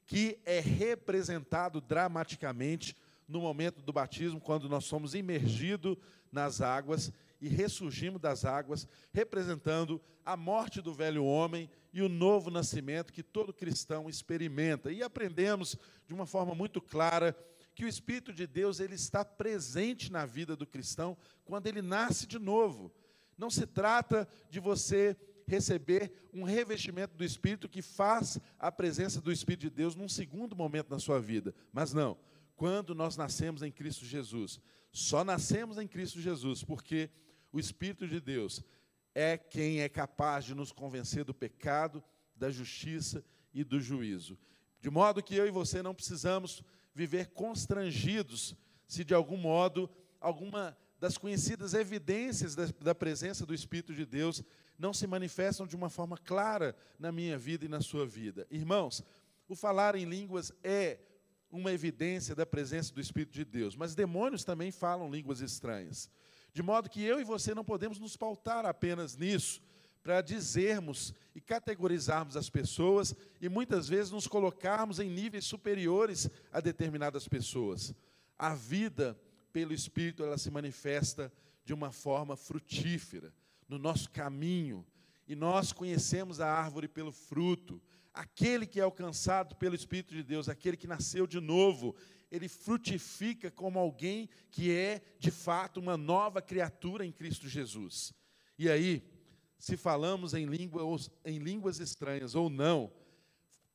que 0.06 0.40
é 0.46 0.60
representado 0.60 1.80
dramaticamente 1.80 2.96
no 3.28 3.40
momento 3.40 3.82
do 3.82 3.94
batismo, 3.94 4.42
quando 4.42 4.68
nós 4.68 4.84
somos 4.84 5.16
imergidos 5.16 5.96
nas 6.32 6.62
águas 6.62 7.14
e 7.40 7.48
ressurgimos 7.48 8.22
das 8.22 8.44
águas, 8.44 8.88
representando 9.14 10.02
a 10.26 10.36
morte 10.36 10.82
do 10.82 10.94
velho 10.94 11.24
homem 11.24 11.70
e 11.94 12.02
o 12.02 12.10
novo 12.10 12.50
nascimento 12.50 13.12
que 13.12 13.24
todo 13.24 13.54
cristão 13.54 14.10
experimenta. 14.10 14.92
E 14.92 15.04
aprendemos 15.04 15.78
de 16.08 16.14
uma 16.14 16.26
forma 16.26 16.56
muito 16.56 16.82
clara 16.82 17.36
que 17.74 17.86
o 17.86 17.88
Espírito 17.88 18.34
de 18.34 18.48
Deus 18.48 18.80
ele 18.80 18.96
está 18.96 19.24
presente 19.24 20.12
na 20.12 20.26
vida 20.26 20.56
do 20.56 20.68
cristão 20.68 21.18
quando 21.44 21.68
ele 21.68 21.82
nasce 21.82 22.26
de 22.26 22.40
novo. 22.40 22.94
Não 23.38 23.50
se 23.50 23.66
trata 23.66 24.28
de 24.50 24.60
você 24.60 25.18
receber 25.48 26.12
um 26.34 26.44
revestimento 26.44 27.16
do 27.18 27.24
Espírito 27.24 27.68
que 27.68 27.82
faz 27.82 28.40
a 28.58 28.72
presença 28.72 29.20
do 29.20 29.32
Espírito 29.32 29.62
de 29.62 29.70
Deus 29.70 29.96
num 29.96 30.08
segundo 30.08 30.56
momento 30.56 30.90
na 30.90 31.00
sua 31.00 31.20
vida. 31.20 31.54
Mas 31.74 31.94
não, 31.94 32.18
quando 32.56 32.96
nós 32.96 33.18
nascemos 33.18 33.62
em 33.62 33.72
Cristo 33.72 34.06
Jesus, 34.06 34.60
só 34.92 35.24
nascemos 35.24 35.78
em 35.78 35.88
Cristo 35.88 36.22
Jesus 36.22 36.64
porque 36.64 37.10
o 37.52 37.60
Espírito 37.60 38.08
de 38.08 38.22
Deus 38.22 38.64
é 39.14 39.38
quem 39.38 39.82
é 39.82 39.90
capaz 39.90 40.46
de 40.46 40.56
nos 40.56 40.72
convencer 40.72 41.24
do 41.24 41.34
pecado, 41.34 42.04
da 42.36 42.50
justiça 42.50 43.24
e 43.54 43.64
do 43.64 43.80
juízo. 43.80 44.38
De 44.80 44.90
modo 44.90 45.22
que 45.22 45.36
eu 45.36 45.48
e 45.48 45.52
você 45.52 45.82
não 45.82 45.94
precisamos 45.94 46.64
viver 46.94 47.28
constrangidos 47.28 48.56
se 48.88 49.04
de 49.04 49.14
algum 49.14 49.38
modo 49.38 49.90
alguma 50.20 50.78
das 51.00 51.18
conhecidas 51.18 51.74
evidências 51.74 52.56
da, 52.56 52.66
da, 52.80 52.94
presença 52.94 53.46
do 53.46 53.54
Espírito 53.54 53.94
de 53.94 54.06
Deus 54.06 54.44
não 54.78 54.94
se 54.94 55.08
manifestam 55.08 55.66
de 55.66 55.76
uma 55.76 55.90
forma 55.90 56.18
clara 56.18 56.76
na 57.00 57.12
minha 57.12 57.38
vida 57.38 57.66
e 57.66 57.70
na 57.70 57.82
sua 57.82 58.06
vida. 58.06 58.46
Irmãos, 58.52 59.04
o 59.48 59.56
falar 59.56 59.96
em 59.96 60.06
línguas 60.06 60.52
é 60.64 61.00
uma 61.52 61.72
evidência 61.72 62.36
da 62.36 62.46
presença 62.46 62.94
do 62.94 63.02
Espírito 63.02 63.34
de 63.34 63.44
Deus, 63.44 63.76
mas 63.76 63.96
demônios 63.96 64.44
também 64.44 64.72
falam 64.72 65.12
línguas 65.12 65.42
estranhas. 65.42 66.10
De 66.54 66.62
modo 66.62 66.90
que 66.90 67.02
eu 67.02 67.20
e 67.20 67.24
você 67.24 67.54
não 67.56 67.64
podemos 67.64 68.00
nos 68.00 68.18
pautar 68.18 68.66
apenas 68.66 69.16
nisso, 69.16 69.62
para 70.04 70.22
dizermos 70.22 71.14
e 71.36 71.40
categorizarmos 71.40 72.36
as 72.36 72.50
pessoas 72.50 73.16
e 73.40 73.48
muitas 73.48 73.88
vezes 73.88 74.12
nos 74.12 74.28
colocarmos 74.28 75.00
em 75.00 75.10
níveis 75.10 75.46
superiores 75.46 76.30
a 76.52 76.60
determinadas 76.60 77.28
pessoas. 77.28 77.94
A 78.38 78.56
vida 78.56 79.18
pelo 79.54 79.74
Espírito, 79.74 80.24
ela 80.24 80.38
se 80.38 80.50
manifesta 80.50 81.32
de 81.64 81.74
uma 81.74 81.92
forma 81.92 82.36
frutífera 82.36 83.34
no 83.68 83.78
nosso 83.78 84.10
caminho. 84.10 84.86
E 85.28 85.36
nós 85.36 85.72
conhecemos 85.72 86.42
a 86.42 86.52
árvore 86.52 86.88
pelo 86.88 87.12
fruto. 87.12 87.82
Aquele 88.14 88.66
que 88.66 88.80
é 88.80 88.84
alcançado 88.84 89.56
pelo 89.56 89.76
Espírito 89.76 90.14
de 90.14 90.24
Deus, 90.24 90.50
aquele 90.50 90.76
que 90.76 90.88
nasceu 90.88 91.28
de 91.28 91.40
novo, 91.40 91.96
ele 92.32 92.48
frutifica 92.48 93.52
como 93.52 93.78
alguém 93.78 94.30
que 94.50 94.72
é, 94.72 95.02
de 95.20 95.30
fato, 95.30 95.80
uma 95.80 95.98
nova 95.98 96.42
criatura 96.42 97.06
em 97.06 97.12
Cristo 97.12 97.48
Jesus. 97.48 98.14
E 98.58 98.70
aí, 98.70 99.04
se 99.60 99.76
falamos 99.76 100.34
em, 100.34 100.48
em 101.26 101.38
línguas 101.40 101.80
estranhas 101.80 102.34
ou 102.34 102.50
não, 102.50 102.92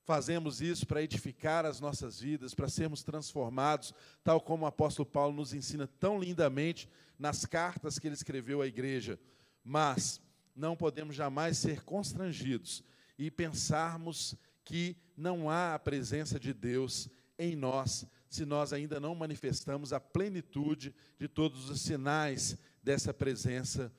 fazemos 0.04 0.60
isso 0.60 0.86
para 0.86 1.02
edificar 1.02 1.66
as 1.66 1.80
nossas 1.80 2.20
vidas, 2.20 2.54
para 2.54 2.68
sermos 2.68 3.02
transformados, 3.02 3.92
tal 4.24 4.40
como 4.40 4.64
o 4.64 4.68
apóstolo 4.68 5.04
Paulo 5.04 5.36
nos 5.36 5.52
ensina 5.52 5.86
tão 5.86 6.18
lindamente 6.18 6.88
nas 7.18 7.44
cartas 7.44 7.98
que 7.98 8.06
ele 8.06 8.14
escreveu 8.14 8.62
à 8.62 8.66
igreja. 8.66 9.20
Mas 9.62 10.20
não 10.54 10.76
podemos 10.76 11.14
jamais 11.14 11.58
ser 11.58 11.84
constrangidos 11.84 12.82
e 13.18 13.30
pensarmos 13.30 14.34
que 14.64 14.96
não 15.16 15.50
há 15.50 15.74
a 15.74 15.78
presença 15.78 16.40
de 16.40 16.54
Deus 16.54 17.08
em 17.38 17.54
nós, 17.54 18.06
se 18.28 18.44
nós 18.44 18.72
ainda 18.72 18.98
não 18.98 19.14
manifestamos 19.14 19.92
a 19.92 20.00
plenitude 20.00 20.94
de 21.18 21.28
todos 21.28 21.70
os 21.70 21.80
sinais 21.80 22.56
dessa 22.82 23.12
presença 23.12 23.92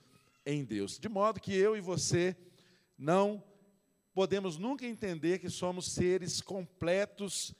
em 0.46 0.64
Deus. 0.64 1.00
De 1.00 1.10
modo 1.10 1.40
que 1.40 1.54
eu 1.54 1.76
e 1.76 1.82
você 1.82 2.36
não 2.98 3.44
podemos 4.14 4.58
nunca 4.58 4.86
entender 4.86 5.40
que 5.40 5.50
somos 5.50 5.92
seres 5.92 6.42
completos 6.42 7.54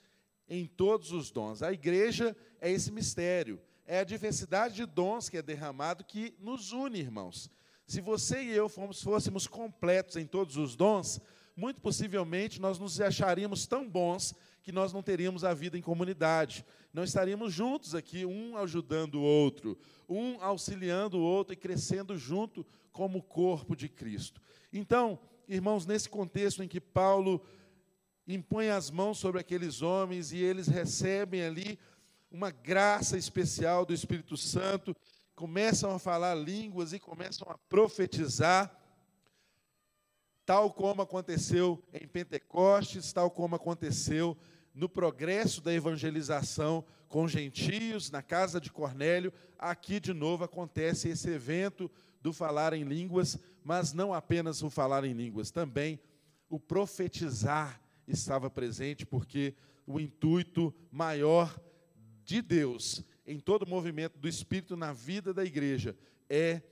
em 0.48 0.66
todos 0.66 1.12
os 1.12 1.30
dons. 1.30 1.62
A 1.62 1.72
igreja 1.72 2.36
é 2.60 2.70
esse 2.70 2.90
mistério, 2.90 3.60
é 3.86 4.00
a 4.00 4.04
diversidade 4.04 4.74
de 4.74 4.86
dons 4.86 5.28
que 5.28 5.36
é 5.36 5.42
derramado 5.42 6.04
que 6.04 6.34
nos 6.38 6.72
une, 6.72 6.98
irmãos. 6.98 7.50
Se 7.86 8.00
você 8.00 8.42
e 8.42 8.50
eu 8.50 8.68
fomos, 8.68 9.02
fôssemos 9.02 9.46
completos 9.46 10.16
em 10.16 10.26
todos 10.26 10.56
os 10.56 10.74
dons, 10.74 11.20
muito 11.56 11.80
possivelmente 11.80 12.60
nós 12.60 12.78
nos 12.78 13.00
acharíamos 13.00 13.66
tão 13.66 13.88
bons 13.88 14.34
que 14.68 14.72
nós 14.72 14.92
não 14.92 15.02
teríamos 15.02 15.44
a 15.44 15.54
vida 15.54 15.78
em 15.78 15.80
comunidade. 15.80 16.62
Não 16.92 17.02
estaríamos 17.02 17.54
juntos 17.54 17.94
aqui, 17.94 18.26
um 18.26 18.54
ajudando 18.58 19.14
o 19.14 19.22
outro, 19.22 19.78
um 20.06 20.42
auxiliando 20.42 21.16
o 21.16 21.22
outro 21.22 21.54
e 21.54 21.56
crescendo 21.56 22.18
junto 22.18 22.66
como 22.92 23.22
corpo 23.22 23.74
de 23.74 23.88
Cristo. 23.88 24.42
Então, 24.70 25.18
irmãos, 25.48 25.86
nesse 25.86 26.06
contexto 26.06 26.62
em 26.62 26.68
que 26.68 26.82
Paulo 26.82 27.42
impõe 28.26 28.68
as 28.68 28.90
mãos 28.90 29.16
sobre 29.16 29.40
aqueles 29.40 29.80
homens 29.80 30.32
e 30.32 30.36
eles 30.36 30.68
recebem 30.68 31.42
ali 31.42 31.78
uma 32.30 32.50
graça 32.50 33.16
especial 33.16 33.86
do 33.86 33.94
Espírito 33.94 34.36
Santo, 34.36 34.94
começam 35.34 35.92
a 35.92 35.98
falar 35.98 36.34
línguas 36.34 36.92
e 36.92 36.98
começam 36.98 37.48
a 37.50 37.56
profetizar, 37.56 38.78
tal 40.44 40.70
como 40.70 41.00
aconteceu 41.00 41.82
em 41.90 42.06
Pentecostes, 42.06 43.14
tal 43.14 43.30
como 43.30 43.56
aconteceu 43.56 44.36
no 44.78 44.88
progresso 44.88 45.60
da 45.60 45.74
evangelização 45.74 46.84
com 47.08 47.26
gentios, 47.26 48.12
na 48.12 48.22
casa 48.22 48.60
de 48.60 48.70
Cornélio, 48.70 49.32
aqui 49.58 49.98
de 49.98 50.14
novo 50.14 50.44
acontece 50.44 51.08
esse 51.08 51.28
evento 51.28 51.90
do 52.22 52.32
falar 52.32 52.72
em 52.72 52.84
línguas, 52.84 53.36
mas 53.64 53.92
não 53.92 54.14
apenas 54.14 54.62
o 54.62 54.70
falar 54.70 55.04
em 55.04 55.12
línguas, 55.12 55.50
também 55.50 55.98
o 56.48 56.60
profetizar 56.60 57.82
estava 58.06 58.48
presente, 58.48 59.04
porque 59.04 59.52
o 59.84 59.98
intuito 59.98 60.72
maior 60.92 61.60
de 62.24 62.40
Deus 62.40 63.04
em 63.26 63.40
todo 63.40 63.64
o 63.64 63.68
movimento 63.68 64.16
do 64.16 64.28
Espírito 64.28 64.76
na 64.76 64.92
vida 64.92 65.34
da 65.34 65.44
igreja 65.44 65.96
é, 66.30 66.62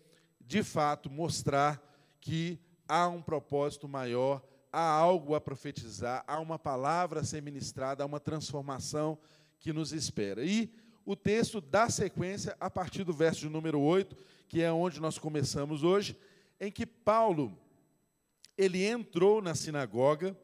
de 0.41 0.63
fato, 0.63 1.11
mostrar 1.11 1.83
que 2.21 2.61
há 2.87 3.09
um 3.09 3.21
propósito 3.21 3.89
maior, 3.89 4.47
há 4.76 4.90
algo 4.90 5.35
a 5.35 5.40
profetizar, 5.40 6.23
há 6.26 6.38
uma 6.38 6.59
palavra 6.59 7.21
a 7.21 7.25
ser 7.25 7.40
ministrada, 7.40 8.02
há 8.02 8.06
uma 8.06 8.21
transformação 8.21 9.18
que 9.59 9.73
nos 9.73 9.90
espera. 9.90 10.45
E 10.45 10.71
o 11.02 11.16
texto 11.16 11.62
dá 11.62 11.88
sequência 11.88 12.54
a 12.61 12.68
partir 12.68 13.02
do 13.02 13.14
verso 13.14 13.40
de 13.40 13.49
número 13.49 13.80
8, 13.80 14.14
que 14.47 14.61
é 14.61 14.71
onde 14.71 15.00
nós 15.00 15.18
começamos 15.18 15.83
hoje, 15.83 16.14
em 16.61 16.71
que 16.71 16.85
Paulo 16.85 17.59
ele 18.54 18.85
entrou 18.85 19.40
na 19.40 19.54
sinagoga 19.54 20.37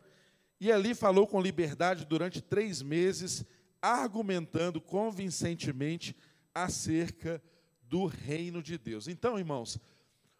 e 0.59 0.73
ali 0.73 0.95
falou 0.95 1.27
com 1.27 1.39
liberdade 1.39 2.07
durante 2.07 2.41
três 2.41 2.81
meses 2.81 3.45
argumentando 3.83 4.81
convincentemente 4.81 6.17
acerca 6.55 7.43
do 7.83 8.07
reino 8.07 8.63
de 8.63 8.79
Deus. 8.79 9.09
Então, 9.09 9.39
irmãos, 9.39 9.79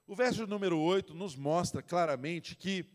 o 0.07 0.17
verso 0.17 0.47
número 0.47 0.79
8 0.79 1.13
nos 1.13 1.37
mostra 1.37 1.83
claramente 1.83 2.57
que 2.57 2.87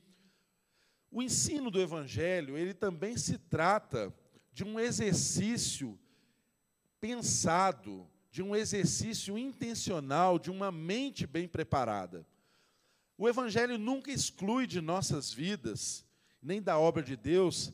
o 1.12 1.22
ensino 1.22 1.72
do 1.72 1.82
evangelho, 1.82 2.58
ele 2.58 2.74
também 2.74 3.18
se 3.18 3.38
trata 3.38 4.14
de 4.52 4.64
um 4.64 4.80
exercício 4.80 5.98
pensado, 7.00 8.08
de 8.32 8.42
um 8.42 8.56
exercício 8.56 9.38
intencional, 9.38 10.38
de 10.38 10.52
uma 10.52 10.72
mente 10.72 11.26
bem 11.26 11.48
preparada. 11.48 12.26
O 13.18 13.28
evangelho 13.28 13.78
nunca 13.78 14.12
exclui 14.12 14.68
de 14.68 14.82
nossas 14.82 15.34
vidas, 15.34 16.06
nem 16.42 16.62
da 16.62 16.78
obra 16.78 17.02
de 17.02 17.16
Deus, 17.16 17.74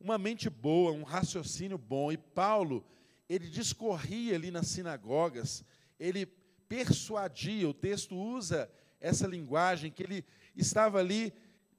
uma 0.00 0.18
mente 0.18 0.50
boa, 0.50 0.92
um 0.92 1.04
raciocínio 1.04 1.78
bom. 1.78 2.10
E 2.10 2.16
Paulo, 2.16 2.84
ele 3.28 3.48
discorria 3.48 4.34
ali 4.34 4.50
nas 4.50 4.66
sinagogas, 4.66 5.64
ele 5.98 6.26
persuadia, 6.68 7.68
o 7.68 7.74
texto 7.74 8.16
usa 8.16 8.68
essa 9.00 9.26
linguagem, 9.26 9.90
que 9.90 10.02
ele 10.02 10.24
estava 10.56 10.98
ali 10.98 11.32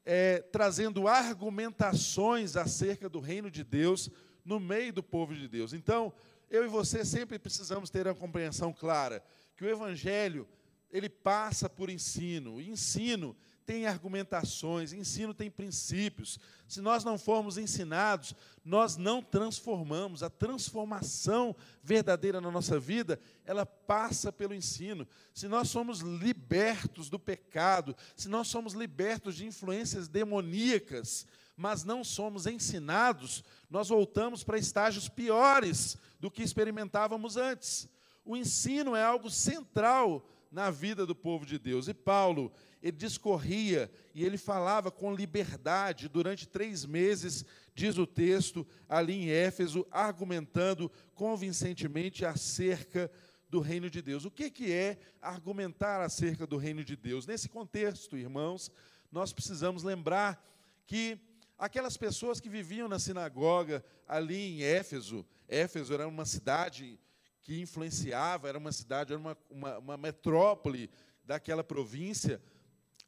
é, 0.05 0.39
trazendo 0.39 1.07
argumentações 1.07 2.55
acerca 2.55 3.07
do 3.07 3.19
reino 3.19 3.49
de 3.49 3.63
Deus 3.63 4.09
no 4.43 4.59
meio 4.59 4.91
do 4.91 5.01
povo 5.01 5.33
de 5.33 5.47
Deus. 5.47 5.73
Então, 5.73 6.13
eu 6.49 6.63
e 6.63 6.67
você 6.67 7.05
sempre 7.05 7.39
precisamos 7.39 7.89
ter 7.89 8.07
a 8.07 8.13
compreensão 8.13 8.73
clara 8.73 9.23
que 9.55 9.63
o 9.63 9.69
Evangelho, 9.69 10.47
ele 10.91 11.09
passa 11.09 11.69
por 11.69 11.89
ensino, 11.89 12.61
e 12.61 12.69
ensino 12.69 13.35
tem 13.65 13.87
argumentações, 13.87 14.93
ensino 14.93 15.33
tem 15.33 15.49
princípios. 15.49 16.39
Se 16.67 16.81
nós 16.81 17.03
não 17.03 17.17
formos 17.17 17.57
ensinados, 17.57 18.35
nós 18.63 18.97
não 18.97 19.21
transformamos. 19.21 20.23
A 20.23 20.29
transformação 20.29 21.55
verdadeira 21.81 22.39
na 22.39 22.51
nossa 22.51 22.79
vida, 22.79 23.19
ela 23.45 23.65
passa 23.65 24.31
pelo 24.31 24.53
ensino. 24.53 25.07
Se 25.33 25.47
nós 25.47 25.69
somos 25.69 25.99
libertos 25.99 27.09
do 27.09 27.19
pecado, 27.19 27.95
se 28.15 28.27
nós 28.27 28.47
somos 28.47 28.73
libertos 28.73 29.35
de 29.35 29.45
influências 29.45 30.07
demoníacas, 30.07 31.25
mas 31.55 31.83
não 31.83 32.03
somos 32.03 32.47
ensinados, 32.47 33.43
nós 33.69 33.89
voltamos 33.89 34.43
para 34.43 34.57
estágios 34.57 35.07
piores 35.07 35.97
do 36.19 36.31
que 36.31 36.43
experimentávamos 36.43 37.37
antes. 37.37 37.87
O 38.25 38.35
ensino 38.35 38.95
é 38.95 39.03
algo 39.03 39.29
central 39.29 40.27
na 40.53 40.69
vida 40.69 41.05
do 41.05 41.15
povo 41.15 41.45
de 41.45 41.57
Deus. 41.57 41.87
E 41.87 41.93
Paulo, 41.93 42.51
ele 42.83 42.97
discorria 42.97 43.89
e 44.13 44.25
ele 44.25 44.37
falava 44.37 44.91
com 44.91 45.15
liberdade 45.15 46.09
durante 46.09 46.45
três 46.45 46.85
meses, 46.85 47.45
diz 47.73 47.97
o 47.97 48.05
texto, 48.05 48.67
ali 48.89 49.13
em 49.13 49.29
Éfeso, 49.29 49.87
argumentando 49.89 50.91
convincentemente 51.15 52.25
acerca 52.25 53.09
do 53.49 53.61
reino 53.61 53.89
de 53.89 54.01
Deus. 54.01 54.25
O 54.25 54.31
que, 54.31 54.73
é 54.73 54.97
argumentar 55.21 56.01
acerca 56.01 56.45
do 56.45 56.57
reino 56.57 56.83
de 56.83 56.97
Deus? 56.97 57.25
Nesse 57.25 57.47
contexto, 57.47 58.17
irmãos, 58.17 58.69
nós 59.09 59.31
precisamos 59.31 59.81
lembrar 59.81 60.45
que 60.85 61.17
aquelas 61.57 61.95
pessoas 61.95 62.41
que 62.41 62.49
viviam 62.49 62.89
na 62.89 62.99
sinagoga 62.99 63.81
ali 64.05 64.57
em 64.57 64.61
Éfeso, 64.61 65.25
Éfeso 65.47 65.93
era 65.93 66.05
uma 66.05 66.25
cidade 66.25 66.99
que 67.41 67.61
influenciava, 67.61 68.49
era 68.49 68.57
uma 68.57 68.73
cidade, 68.73 69.13
era 69.13 69.19
uma, 69.21 69.37
uma, 69.49 69.77
uma 69.77 69.97
metrópole 69.97 70.89
daquela 71.23 71.63
província. 71.63 72.41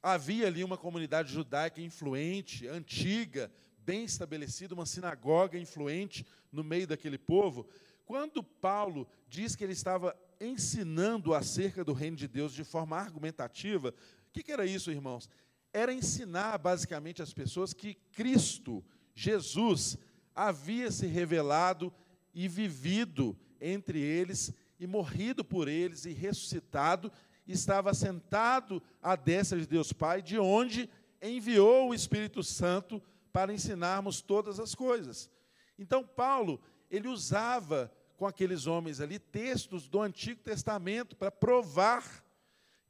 Havia 0.07 0.45
ali 0.45 0.63
uma 0.63 0.77
comunidade 0.77 1.33
judaica 1.33 1.81
influente, 1.81 2.67
antiga, 2.67 3.51
bem 3.79 4.05
estabelecida, 4.05 4.75
uma 4.75 4.85
sinagoga 4.85 5.57
influente 5.57 6.23
no 6.51 6.63
meio 6.63 6.85
daquele 6.85 7.17
povo. 7.17 7.67
Quando 8.05 8.43
Paulo 8.43 9.07
diz 9.27 9.55
que 9.55 9.63
ele 9.63 9.73
estava 9.73 10.15
ensinando 10.39 11.33
acerca 11.33 11.83
do 11.83 11.91
reino 11.91 12.15
de 12.15 12.27
Deus 12.27 12.53
de 12.53 12.63
forma 12.63 12.95
argumentativa, 12.95 13.89
o 13.89 14.31
que, 14.31 14.43
que 14.43 14.51
era 14.51 14.63
isso, 14.63 14.91
irmãos? 14.91 15.27
Era 15.73 15.91
ensinar 15.91 16.59
basicamente 16.59 17.23
as 17.23 17.33
pessoas 17.33 17.73
que 17.73 17.95
Cristo, 18.11 18.85
Jesus, 19.15 19.97
havia 20.35 20.91
se 20.91 21.07
revelado 21.07 21.91
e 22.31 22.47
vivido 22.47 23.35
entre 23.59 23.99
eles, 23.99 24.53
e 24.79 24.85
morrido 24.85 25.43
por 25.43 25.67
eles, 25.67 26.05
e 26.05 26.11
ressuscitado, 26.11 27.11
estava 27.51 27.93
sentado 27.93 28.81
à 29.01 29.15
destra 29.15 29.59
de 29.59 29.67
Deus 29.67 29.93
Pai, 29.93 30.21
de 30.21 30.37
onde 30.39 30.89
enviou 31.21 31.89
o 31.89 31.93
Espírito 31.93 32.43
Santo 32.43 33.01
para 33.31 33.53
ensinarmos 33.53 34.21
todas 34.21 34.59
as 34.59 34.73
coisas. 34.73 35.29
Então, 35.77 36.05
Paulo, 36.05 36.61
ele 36.89 37.07
usava 37.07 37.91
com 38.17 38.25
aqueles 38.25 38.65
homens 38.65 39.01
ali 39.01 39.19
textos 39.19 39.87
do 39.87 40.01
Antigo 40.01 40.41
Testamento 40.41 41.15
para 41.15 41.31
provar 41.31 42.23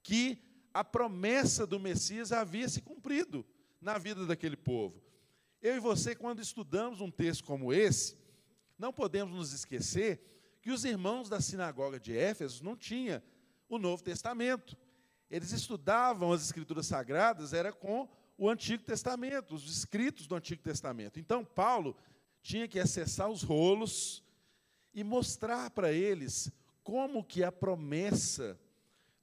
que 0.03 0.37
a 0.73 0.83
promessa 0.83 1.65
do 1.65 1.79
Messias 1.79 2.31
havia 2.31 2.69
se 2.69 2.81
cumprido 2.81 3.45
na 3.81 3.97
vida 3.97 4.25
daquele 4.25 4.55
povo. 4.55 5.01
Eu 5.61 5.75
e 5.75 5.79
você, 5.79 6.13
quando 6.15 6.41
estudamos 6.41 7.01
um 7.01 7.09
texto 7.09 7.43
como 7.43 7.73
esse, 7.73 8.17
não 8.77 8.93
podemos 8.93 9.35
nos 9.35 9.51
esquecer 9.53 10.57
que 10.61 10.71
os 10.71 10.85
irmãos 10.85 11.29
da 11.29 11.41
sinagoga 11.41 11.99
de 11.99 12.15
Éfeso 12.15 12.63
não 12.63 12.75
tinham 12.75 13.21
o 13.69 13.77
Novo 13.77 14.03
Testamento. 14.03 14.77
Eles 15.29 15.51
estudavam 15.51 16.31
as 16.31 16.43
Escrituras 16.43 16.87
Sagradas, 16.87 17.53
era 17.53 17.71
com 17.71 18.07
o 18.37 18.49
Antigo 18.49 18.83
Testamento, 18.83 19.55
os 19.55 19.69
escritos 19.69 20.27
do 20.27 20.35
Antigo 20.35 20.61
Testamento. 20.61 21.19
Então, 21.19 21.43
Paulo 21.43 21.95
tinha 22.41 22.67
que 22.67 22.79
acessar 22.79 23.29
os 23.29 23.41
rolos 23.41 24.23
e 24.93 25.03
mostrar 25.03 25.69
para 25.71 25.91
eles 25.91 26.51
como 26.83 27.23
que 27.23 27.43
a 27.43 27.51
promessa 27.51 28.59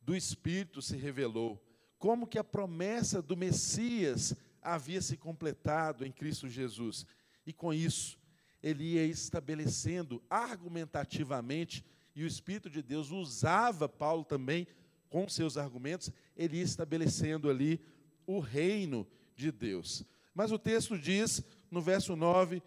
do 0.00 0.16
Espírito 0.16 0.82
se 0.82 0.96
revelou, 0.96 1.62
como 1.98 2.26
que 2.26 2.38
a 2.38 2.44
promessa 2.44 3.22
do 3.22 3.36
Messias 3.36 4.34
havia 4.60 5.00
se 5.00 5.16
completado 5.16 6.04
em 6.04 6.10
Cristo 6.10 6.48
Jesus. 6.48 7.06
E 7.46 7.52
com 7.52 7.72
isso, 7.72 8.18
ele 8.62 8.94
ia 8.94 9.04
estabelecendo 9.04 10.22
argumentativamente, 10.28 11.84
e 12.14 12.24
o 12.24 12.26
Espírito 12.26 12.68
de 12.68 12.82
Deus 12.82 13.10
usava 13.10 13.88
Paulo 13.88 14.24
também 14.24 14.66
com 15.08 15.28
seus 15.28 15.56
argumentos, 15.56 16.10
ele 16.36 16.58
ia 16.58 16.62
estabelecendo 16.62 17.50
ali 17.50 17.80
o 18.26 18.38
reino 18.40 19.06
de 19.34 19.50
Deus. 19.50 20.04
Mas 20.34 20.50
o 20.52 20.58
texto 20.58 20.98
diz, 20.98 21.42
no 21.70 21.82
verso 21.82 22.16
9, 22.16 22.62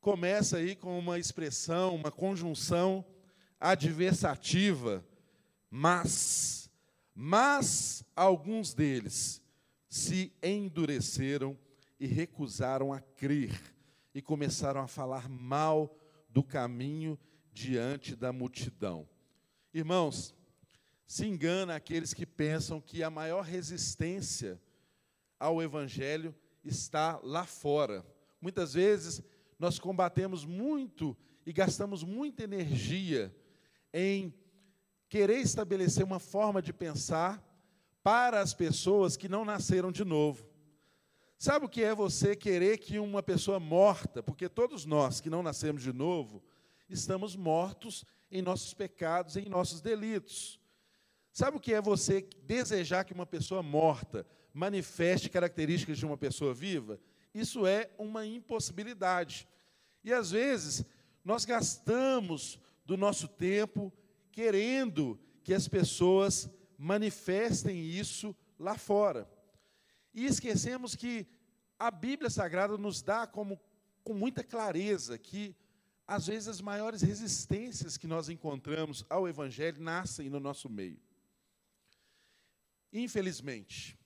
começa 0.00 0.58
aí 0.58 0.76
com 0.76 0.98
uma 0.98 1.18
expressão, 1.18 1.94
uma 1.94 2.10
conjunção 2.10 3.04
adversativa, 3.58 5.04
mas, 5.70 6.70
mas 7.14 8.04
alguns 8.14 8.74
deles 8.74 9.42
se 9.88 10.32
endureceram 10.42 11.58
e 11.98 12.06
recusaram 12.06 12.92
a 12.92 13.00
crer 13.00 13.60
e 14.14 14.20
começaram 14.20 14.80
a 14.80 14.86
falar 14.86 15.28
mal 15.28 15.96
do 16.28 16.42
caminho 16.42 17.18
diante 17.58 18.14
da 18.14 18.32
multidão. 18.32 19.08
Irmãos, 19.74 20.32
se 21.04 21.26
engana 21.26 21.74
aqueles 21.74 22.14
que 22.14 22.24
pensam 22.24 22.80
que 22.80 23.02
a 23.02 23.10
maior 23.10 23.42
resistência 23.42 24.60
ao 25.40 25.60
evangelho 25.60 26.32
está 26.64 27.18
lá 27.20 27.44
fora. 27.44 28.06
Muitas 28.40 28.74
vezes 28.74 29.20
nós 29.58 29.76
combatemos 29.78 30.44
muito 30.44 31.16
e 31.44 31.52
gastamos 31.52 32.04
muita 32.04 32.44
energia 32.44 33.34
em 33.92 34.32
querer 35.08 35.38
estabelecer 35.38 36.04
uma 36.04 36.20
forma 36.20 36.62
de 36.62 36.72
pensar 36.72 37.42
para 38.04 38.40
as 38.40 38.54
pessoas 38.54 39.16
que 39.16 39.28
não 39.28 39.44
nasceram 39.44 39.90
de 39.90 40.04
novo. 40.04 40.46
Sabe 41.36 41.66
o 41.66 41.68
que 41.68 41.82
é 41.82 41.92
você 41.92 42.36
querer 42.36 42.78
que 42.78 43.00
uma 43.00 43.22
pessoa 43.22 43.58
morta, 43.58 44.22
porque 44.22 44.48
todos 44.48 44.84
nós 44.84 45.20
que 45.20 45.30
não 45.30 45.42
nascemos 45.42 45.82
de 45.82 45.92
novo, 45.92 46.42
estamos 46.88 47.36
mortos 47.36 48.04
em 48.30 48.42
nossos 48.42 48.74
pecados 48.74 49.36
em 49.36 49.48
nossos 49.48 49.80
delitos. 49.80 50.60
Sabe 51.32 51.56
o 51.56 51.60
que 51.60 51.72
é 51.72 51.80
você 51.80 52.28
desejar 52.42 53.04
que 53.04 53.12
uma 53.12 53.26
pessoa 53.26 53.62
morta 53.62 54.26
manifeste 54.52 55.30
características 55.30 55.98
de 55.98 56.06
uma 56.06 56.16
pessoa 56.16 56.52
viva? 56.52 57.00
Isso 57.32 57.66
é 57.66 57.90
uma 57.98 58.26
impossibilidade. 58.26 59.48
E 60.02 60.12
às 60.12 60.30
vezes 60.30 60.84
nós 61.24 61.44
gastamos 61.44 62.58
do 62.84 62.96
nosso 62.96 63.28
tempo 63.28 63.92
querendo 64.32 65.18
que 65.44 65.54
as 65.54 65.68
pessoas 65.68 66.50
manifestem 66.76 67.78
isso 67.78 68.34
lá 68.58 68.76
fora. 68.76 69.30
E 70.12 70.26
esquecemos 70.26 70.96
que 70.96 71.26
a 71.78 71.90
Bíblia 71.90 72.30
Sagrada 72.30 72.76
nos 72.76 73.02
dá 73.02 73.26
como 73.26 73.60
com 74.02 74.14
muita 74.14 74.42
clareza 74.42 75.18
que 75.18 75.54
às 76.08 76.26
vezes 76.26 76.48
as 76.48 76.60
maiores 76.62 77.02
resistências 77.02 77.98
que 77.98 78.06
nós 78.06 78.30
encontramos 78.30 79.04
ao 79.10 79.28
evangelho 79.28 79.82
nascem 79.82 80.30
no 80.30 80.40
nosso 80.40 80.70
meio. 80.70 80.98
Infelizmente, 82.90 83.98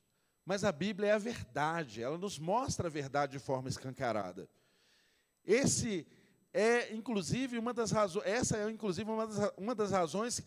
mas 0.45 0.65
a 0.65 0.73
Bíblia 0.73 1.11
é 1.11 1.13
a 1.13 1.19
verdade, 1.19 2.03
ela 2.03 2.19
nos 2.19 2.41
mostra 2.41 2.89
a 2.89 2.91
verdade 2.91 3.33
de 3.33 3.39
forma 3.39 3.69
escancarada. 3.69 4.49
Esse 5.45 6.05
é 6.53 6.93
inclusive 6.93 7.57
uma 7.57 7.73
das 7.73 7.93
razões, 7.93 8.27
essa 8.27 8.57
é 8.57 8.69
inclusive 8.69 9.09
uma 9.09 9.27
das, 9.29 9.53
uma 9.57 9.75
das 9.75 9.93
razões 9.93 10.43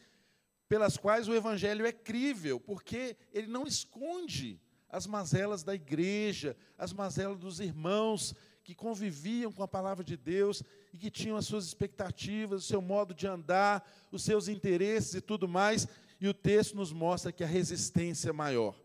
pelas 0.67 0.97
quais 0.97 1.29
o 1.29 1.33
evangelho 1.33 1.85
é 1.85 1.93
crível, 1.93 2.59
porque 2.59 3.15
ele 3.31 3.47
não 3.47 3.65
esconde 3.65 4.59
as 4.89 5.07
mazelas 5.07 5.63
da 5.63 5.73
igreja, 5.73 6.57
as 6.77 6.91
mazelas 6.91 7.39
dos 7.39 7.61
irmãos 7.61 8.35
que 8.65 8.73
conviviam 8.73 9.51
com 9.51 9.61
a 9.61 9.67
palavra 9.67 10.03
de 10.03 10.17
Deus 10.17 10.63
e 10.91 10.97
que 10.97 11.11
tinham 11.11 11.37
as 11.37 11.45
suas 11.45 11.65
expectativas, 11.65 12.63
o 12.63 12.67
seu 12.67 12.81
modo 12.81 13.13
de 13.13 13.27
andar, 13.27 13.87
os 14.11 14.23
seus 14.23 14.47
interesses 14.47 15.13
e 15.13 15.21
tudo 15.21 15.47
mais. 15.47 15.87
E 16.19 16.27
o 16.27 16.33
texto 16.33 16.75
nos 16.75 16.91
mostra 16.91 17.31
que 17.31 17.43
a 17.43 17.47
resistência 17.47 18.33
maior 18.33 18.75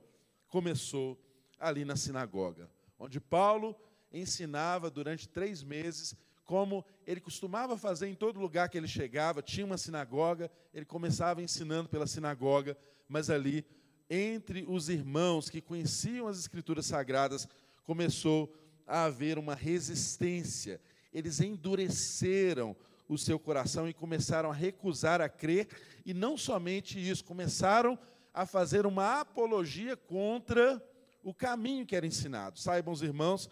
começou 0.49 1.19
ali 1.59 1.83
na 1.83 1.97
sinagoga, 1.97 2.71
onde 2.99 3.19
Paulo 3.19 3.75
ensinava 4.13 4.91
durante 4.91 5.27
três 5.27 5.63
meses, 5.63 6.15
como 6.45 6.85
ele 7.07 7.21
costumava 7.21 7.79
fazer 7.79 8.07
em 8.07 8.15
todo 8.15 8.39
lugar 8.39 8.69
que 8.69 8.77
ele 8.77 8.89
chegava, 8.89 9.41
tinha 9.41 9.65
uma 9.65 9.79
sinagoga, 9.79 10.51
ele 10.75 10.85
começava 10.85 11.41
ensinando 11.43 11.89
pela 11.89 12.07
sinagoga, 12.07 12.77
mas 13.09 13.31
ali 13.31 13.65
entre 14.11 14.67
os 14.69 14.91
irmãos 14.91 15.49
que 15.49 15.63
conheciam 15.63 16.29
as 16.29 16.39
Escrituras 16.39 16.85
Sagradas, 16.85 17.49
começou 17.85 18.53
a 18.91 19.05
haver 19.05 19.39
uma 19.39 19.55
resistência. 19.55 20.81
Eles 21.13 21.41
endureceram 21.41 22.77
o 23.09 23.17
seu 23.17 23.39
coração 23.39 23.89
e 23.89 23.95
começaram 23.95 24.51
a 24.51 24.55
recusar 24.55 25.21
a 25.21 25.29
crer, 25.29 25.69
e 26.05 26.13
não 26.13 26.37
somente 26.37 26.99
isso, 26.99 27.25
começaram 27.25 27.99
a 28.35 28.45
fazer 28.45 28.87
uma 28.87 29.21
apologia 29.21 29.97
contra 29.97 30.85
o 31.23 31.33
caminho 31.33 31.87
que 31.87 31.95
era 31.95 32.07
ensinado. 32.07 32.59
Saibam 32.59 32.93
os 32.93 33.03
irmãos 33.03 33.49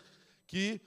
que 0.46 0.80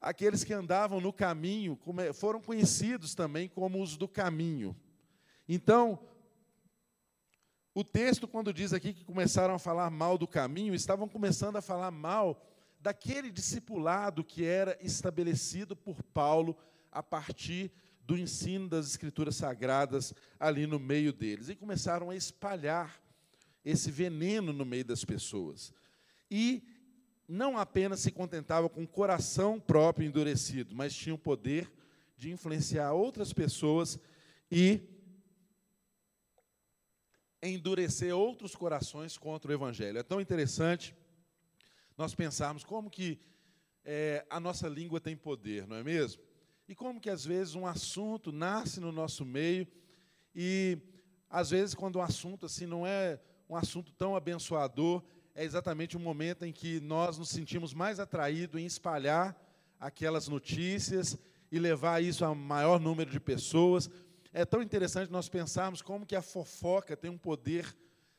aqueles 0.00 0.42
que 0.42 0.52
andavam 0.52 1.00
no 1.00 1.12
caminho 1.12 1.78
foram 2.14 2.40
conhecidos 2.40 3.14
também 3.14 3.48
como 3.48 3.82
os 3.82 3.96
do 3.96 4.08
caminho. 4.08 4.76
Então, 5.48 5.98
o 7.74 7.82
texto, 7.82 8.28
quando 8.28 8.52
diz 8.52 8.72
aqui 8.72 8.92
que 8.92 9.04
começaram 9.04 9.54
a 9.54 9.58
falar 9.58 9.90
mal 9.90 10.18
do 10.18 10.26
caminho, 10.26 10.74
estavam 10.74 11.08
começando 11.08 11.56
a 11.56 11.62
falar 11.62 11.90
mal 11.90 12.40
daquele 12.82 13.30
discipulado 13.30 14.24
que 14.24 14.44
era 14.44 14.76
estabelecido 14.80 15.76
por 15.76 16.02
Paulo 16.02 16.56
a 16.90 17.02
partir 17.02 17.70
do 18.04 18.18
ensino 18.18 18.68
das 18.68 18.86
Escrituras 18.86 19.36
Sagradas 19.36 20.12
ali 20.38 20.66
no 20.66 20.80
meio 20.80 21.12
deles. 21.12 21.48
E 21.48 21.54
começaram 21.54 22.10
a 22.10 22.16
espalhar 22.16 23.00
esse 23.64 23.88
veneno 23.90 24.52
no 24.52 24.64
meio 24.64 24.84
das 24.84 25.04
pessoas. 25.04 25.72
E 26.28 26.66
não 27.28 27.56
apenas 27.56 28.00
se 28.00 28.10
contentavam 28.10 28.68
com 28.68 28.82
o 28.82 28.88
coração 28.88 29.60
próprio 29.60 30.06
endurecido, 30.06 30.74
mas 30.74 30.92
tinham 30.92 31.14
o 31.14 31.18
poder 31.18 31.72
de 32.16 32.32
influenciar 32.32 32.92
outras 32.92 33.32
pessoas 33.32 33.96
e 34.50 34.80
endurecer 37.40 38.14
outros 38.14 38.56
corações 38.56 39.16
contra 39.16 39.52
o 39.52 39.54
Evangelho. 39.54 39.98
É 39.98 40.02
tão 40.02 40.20
interessante 40.20 40.94
nós 42.02 42.16
pensarmos 42.16 42.64
como 42.64 42.90
que 42.90 43.16
é, 43.84 44.26
a 44.28 44.40
nossa 44.40 44.68
língua 44.68 45.00
tem 45.00 45.16
poder, 45.16 45.68
não 45.68 45.76
é 45.76 45.84
mesmo? 45.84 46.20
E 46.68 46.74
como 46.74 47.00
que 47.00 47.08
às 47.08 47.24
vezes 47.24 47.54
um 47.54 47.64
assunto 47.64 48.32
nasce 48.32 48.80
no 48.80 48.90
nosso 48.90 49.24
meio 49.24 49.68
e 50.34 50.76
às 51.30 51.50
vezes 51.50 51.76
quando 51.76 52.00
um 52.00 52.02
assunto 52.02 52.46
assim 52.46 52.66
não 52.66 52.84
é 52.84 53.20
um 53.48 53.54
assunto 53.54 53.92
tão 53.92 54.16
abençoador, 54.16 55.00
é 55.32 55.44
exatamente 55.44 55.96
o 55.96 56.00
momento 56.00 56.44
em 56.44 56.52
que 56.52 56.80
nós 56.80 57.18
nos 57.18 57.28
sentimos 57.28 57.72
mais 57.72 58.00
atraídos 58.00 58.60
em 58.60 58.66
espalhar 58.66 59.40
aquelas 59.78 60.26
notícias 60.26 61.16
e 61.52 61.58
levar 61.60 62.02
isso 62.02 62.24
a 62.24 62.34
maior 62.34 62.80
número 62.80 63.12
de 63.12 63.20
pessoas 63.20 63.88
é 64.32 64.44
tão 64.44 64.60
interessante 64.60 65.12
nós 65.12 65.28
pensarmos 65.28 65.80
como 65.80 66.04
que 66.04 66.16
a 66.16 66.22
fofoca 66.22 66.96
tem 66.96 67.10
um 67.10 67.18
poder 67.18 67.76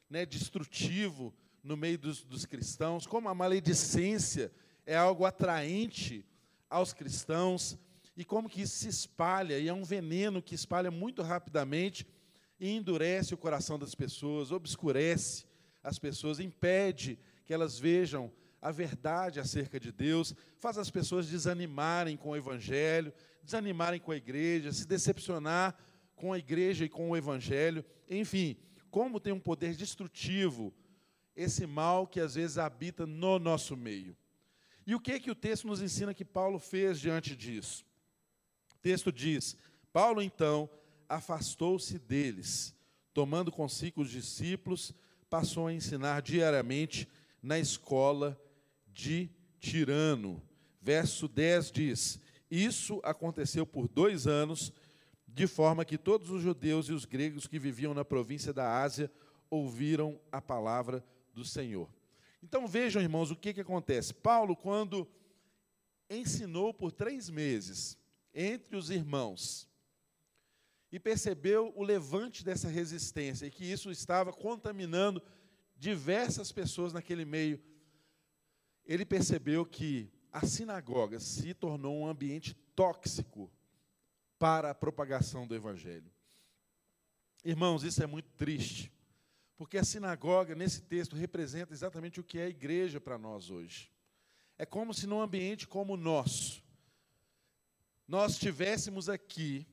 né, 0.09 0.25
destrutivo 0.25 1.33
no 1.63 1.77
meio 1.77 1.97
dos, 1.97 2.23
dos 2.23 2.45
cristãos, 2.45 3.07
como 3.07 3.29
a 3.29 3.33
maledicência 3.33 4.51
é 4.85 4.95
algo 4.95 5.25
atraente 5.25 6.25
aos 6.69 6.93
cristãos, 6.93 7.77
e 8.15 8.25
como 8.25 8.49
que 8.49 8.61
isso 8.61 8.75
se 8.75 8.89
espalha, 8.89 9.57
e 9.57 9.67
é 9.67 9.73
um 9.73 9.83
veneno 9.83 10.41
que 10.41 10.53
espalha 10.53 10.91
muito 10.91 11.21
rapidamente 11.21 12.05
e 12.59 12.69
endurece 12.69 13.33
o 13.33 13.37
coração 13.37 13.79
das 13.79 13.95
pessoas, 13.95 14.51
obscurece 14.51 15.45
as 15.81 15.97
pessoas, 15.97 16.39
impede 16.39 17.17
que 17.45 17.53
elas 17.53 17.79
vejam 17.79 18.31
a 18.61 18.71
verdade 18.71 19.39
acerca 19.39 19.79
de 19.79 19.91
Deus, 19.91 20.35
faz 20.57 20.77
as 20.77 20.89
pessoas 20.89 21.27
desanimarem 21.27 22.15
com 22.15 22.29
o 22.29 22.35
Evangelho, 22.35 23.13
desanimarem 23.43 23.99
com 23.99 24.11
a 24.11 24.15
igreja, 24.17 24.71
se 24.71 24.87
decepcionar 24.87 25.75
com 26.15 26.31
a 26.31 26.37
igreja 26.37 26.85
e 26.85 26.89
com 26.89 27.09
o 27.09 27.17
evangelho. 27.17 27.83
Enfim, 28.09 28.55
como 28.89 29.19
tem 29.19 29.33
um 29.33 29.39
poder 29.39 29.75
destrutivo 29.75 30.73
esse 31.35 31.65
mal 31.65 32.05
que 32.07 32.19
às 32.19 32.35
vezes 32.35 32.57
habita 32.57 33.05
no 33.05 33.39
nosso 33.39 33.75
meio. 33.75 34.15
E 34.85 34.93
o 34.93 34.99
que 34.99 35.13
é 35.13 35.19
que 35.19 35.31
o 35.31 35.35
texto 35.35 35.67
nos 35.67 35.81
ensina 35.81 36.13
que 36.13 36.25
Paulo 36.25 36.59
fez 36.59 36.99
diante 36.99 37.35
disso? 37.35 37.85
O 38.75 38.79
texto 38.81 39.11
diz: 39.11 39.55
Paulo 39.91 40.21
então 40.21 40.69
afastou-se 41.07 41.97
deles, 41.97 42.75
tomando 43.13 43.51
consigo 43.51 44.01
os 44.01 44.09
discípulos, 44.09 44.93
passou 45.29 45.67
a 45.67 45.73
ensinar 45.73 46.21
diariamente 46.21 47.07
na 47.41 47.57
escola 47.57 48.39
de 48.87 49.29
Tirano. 49.59 50.41
Verso 50.81 51.27
10 51.27 51.71
diz: 51.71 52.19
Isso 52.51 52.99
aconteceu 53.03 53.65
por 53.65 53.87
dois 53.87 54.27
anos, 54.27 54.73
de 55.27 55.47
forma 55.47 55.85
que 55.85 55.97
todos 55.97 56.29
os 56.29 56.41
judeus 56.41 56.89
e 56.89 56.93
os 56.93 57.05
gregos 57.05 57.47
que 57.47 57.57
viviam 57.57 57.93
na 57.93 58.03
província 58.03 58.53
da 58.53 58.81
Ásia 58.81 59.09
ouviram 59.49 60.19
a 60.31 60.41
palavra 60.41 61.03
do 61.33 61.43
Senhor. 61.43 61.89
Então 62.41 62.67
vejam, 62.67 63.01
irmãos, 63.01 63.31
o 63.31 63.35
que, 63.35 63.53
que 63.53 63.61
acontece. 63.61 64.13
Paulo, 64.13 64.55
quando 64.55 65.07
ensinou 66.09 66.73
por 66.73 66.91
três 66.91 67.29
meses 67.29 67.97
entre 68.33 68.75
os 68.75 68.89
irmãos 68.89 69.67
e 70.91 70.99
percebeu 70.99 71.73
o 71.75 71.83
levante 71.83 72.43
dessa 72.43 72.67
resistência 72.67 73.45
e 73.45 73.51
que 73.51 73.65
isso 73.65 73.89
estava 73.89 74.31
contaminando 74.31 75.21
diversas 75.75 76.51
pessoas 76.51 76.93
naquele 76.93 77.25
meio, 77.25 77.61
ele 78.85 79.05
percebeu 79.05 79.65
que 79.65 80.11
a 80.31 80.45
sinagoga 80.45 81.19
se 81.19 81.53
tornou 81.53 81.97
um 81.99 82.07
ambiente 82.07 82.53
tóxico 82.75 83.51
para 84.37 84.71
a 84.71 84.75
propagação 84.75 85.47
do 85.47 85.55
Evangelho. 85.55 86.11
Irmãos, 87.45 87.83
isso 87.83 88.01
é 88.03 88.07
muito 88.07 88.29
triste, 88.33 88.91
porque 89.63 89.77
a 89.77 89.83
sinagoga, 89.85 90.53
nesse 90.55 90.81
texto, 90.81 91.15
representa 91.15 91.71
exatamente 91.71 92.19
o 92.19 92.23
que 92.23 92.37
é 92.37 92.43
a 92.43 92.49
igreja 92.49 92.99
para 92.99 93.17
nós 93.17 93.49
hoje. 93.49 93.89
É 94.57 94.65
como 94.65 94.93
se 94.93 95.07
num 95.07 95.21
ambiente 95.21 95.65
como 95.65 95.93
o 95.93 95.97
nosso, 95.97 96.61
nós 98.05 98.37
tivéssemos 98.37 99.07
aqui 99.07 99.65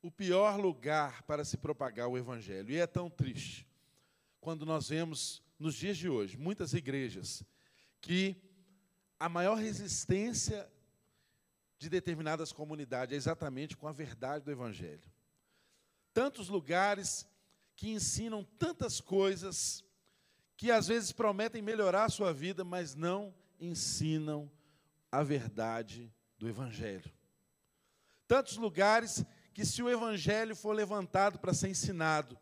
o 0.00 0.10
pior 0.10 0.58
lugar 0.58 1.24
para 1.24 1.44
se 1.44 1.58
propagar 1.58 2.08
o 2.08 2.16
Evangelho. 2.16 2.70
E 2.70 2.78
é 2.78 2.86
tão 2.86 3.10
triste 3.10 3.68
quando 4.40 4.64
nós 4.64 4.88
vemos, 4.88 5.42
nos 5.58 5.74
dias 5.74 5.98
de 5.98 6.08
hoje, 6.08 6.38
muitas 6.38 6.72
igrejas 6.72 7.44
que 8.00 8.34
a 9.20 9.28
maior 9.28 9.56
resistência 9.58 10.66
de 11.76 11.90
determinadas 11.90 12.50
comunidades 12.50 13.12
é 13.12 13.16
exatamente 13.16 13.76
com 13.76 13.86
a 13.86 13.92
verdade 13.92 14.46
do 14.46 14.50
Evangelho. 14.50 15.04
Tantos 16.14 16.48
lugares 16.48 17.30
que 17.82 17.90
ensinam 17.90 18.44
tantas 18.60 19.00
coisas 19.00 19.84
que 20.56 20.70
às 20.70 20.86
vezes 20.86 21.10
prometem 21.10 21.60
melhorar 21.60 22.04
a 22.04 22.08
sua 22.08 22.32
vida, 22.32 22.64
mas 22.64 22.94
não 22.94 23.34
ensinam 23.58 24.48
a 25.10 25.20
verdade 25.24 26.14
do 26.38 26.48
Evangelho. 26.48 27.12
Tantos 28.28 28.56
lugares 28.56 29.24
que, 29.52 29.66
se 29.66 29.82
o 29.82 29.90
Evangelho 29.90 30.54
for 30.54 30.72
levantado 30.72 31.40
para 31.40 31.52
ser 31.52 31.70
ensinado, 31.70 32.38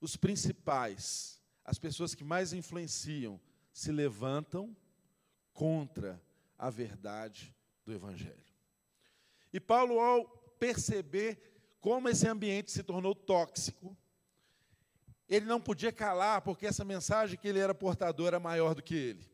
os 0.00 0.16
principais, 0.16 1.40
as 1.64 1.78
pessoas 1.78 2.16
que 2.16 2.24
mais 2.24 2.52
influenciam, 2.52 3.40
se 3.72 3.92
levantam 3.92 4.76
contra 5.52 6.20
a 6.58 6.68
verdade 6.68 7.54
do 7.84 7.92
Evangelho. 7.92 8.42
E 9.52 9.60
Paulo, 9.60 10.00
ao 10.00 10.26
perceber 10.58 11.51
como 11.82 12.08
esse 12.08 12.28
ambiente 12.28 12.70
se 12.70 12.80
tornou 12.84 13.12
tóxico, 13.12 13.94
ele 15.28 15.44
não 15.46 15.60
podia 15.60 15.90
calar, 15.90 16.40
porque 16.40 16.64
essa 16.64 16.84
mensagem 16.84 17.36
que 17.36 17.48
ele 17.48 17.58
era 17.58 17.74
portador 17.74 18.28
era 18.28 18.38
maior 18.38 18.72
do 18.72 18.82
que 18.82 18.94
ele. 18.94 19.28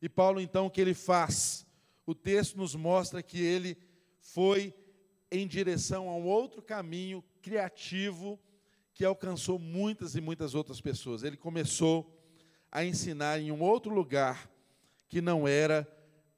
E 0.00 0.08
Paulo, 0.08 0.40
então, 0.40 0.64
o 0.64 0.70
que 0.70 0.80
ele 0.80 0.94
faz? 0.94 1.66
O 2.06 2.14
texto 2.14 2.56
nos 2.56 2.74
mostra 2.74 3.22
que 3.22 3.38
ele 3.38 3.76
foi 4.18 4.74
em 5.30 5.46
direção 5.46 6.08
a 6.08 6.16
um 6.16 6.24
outro 6.24 6.62
caminho 6.62 7.22
criativo 7.42 8.40
que 8.94 9.04
alcançou 9.04 9.58
muitas 9.58 10.16
e 10.16 10.22
muitas 10.22 10.54
outras 10.54 10.80
pessoas. 10.80 11.22
Ele 11.22 11.36
começou 11.36 12.18
a 12.72 12.82
ensinar 12.82 13.38
em 13.40 13.52
um 13.52 13.60
outro 13.60 13.92
lugar 13.92 14.50
que 15.06 15.20
não 15.20 15.46
era 15.46 15.86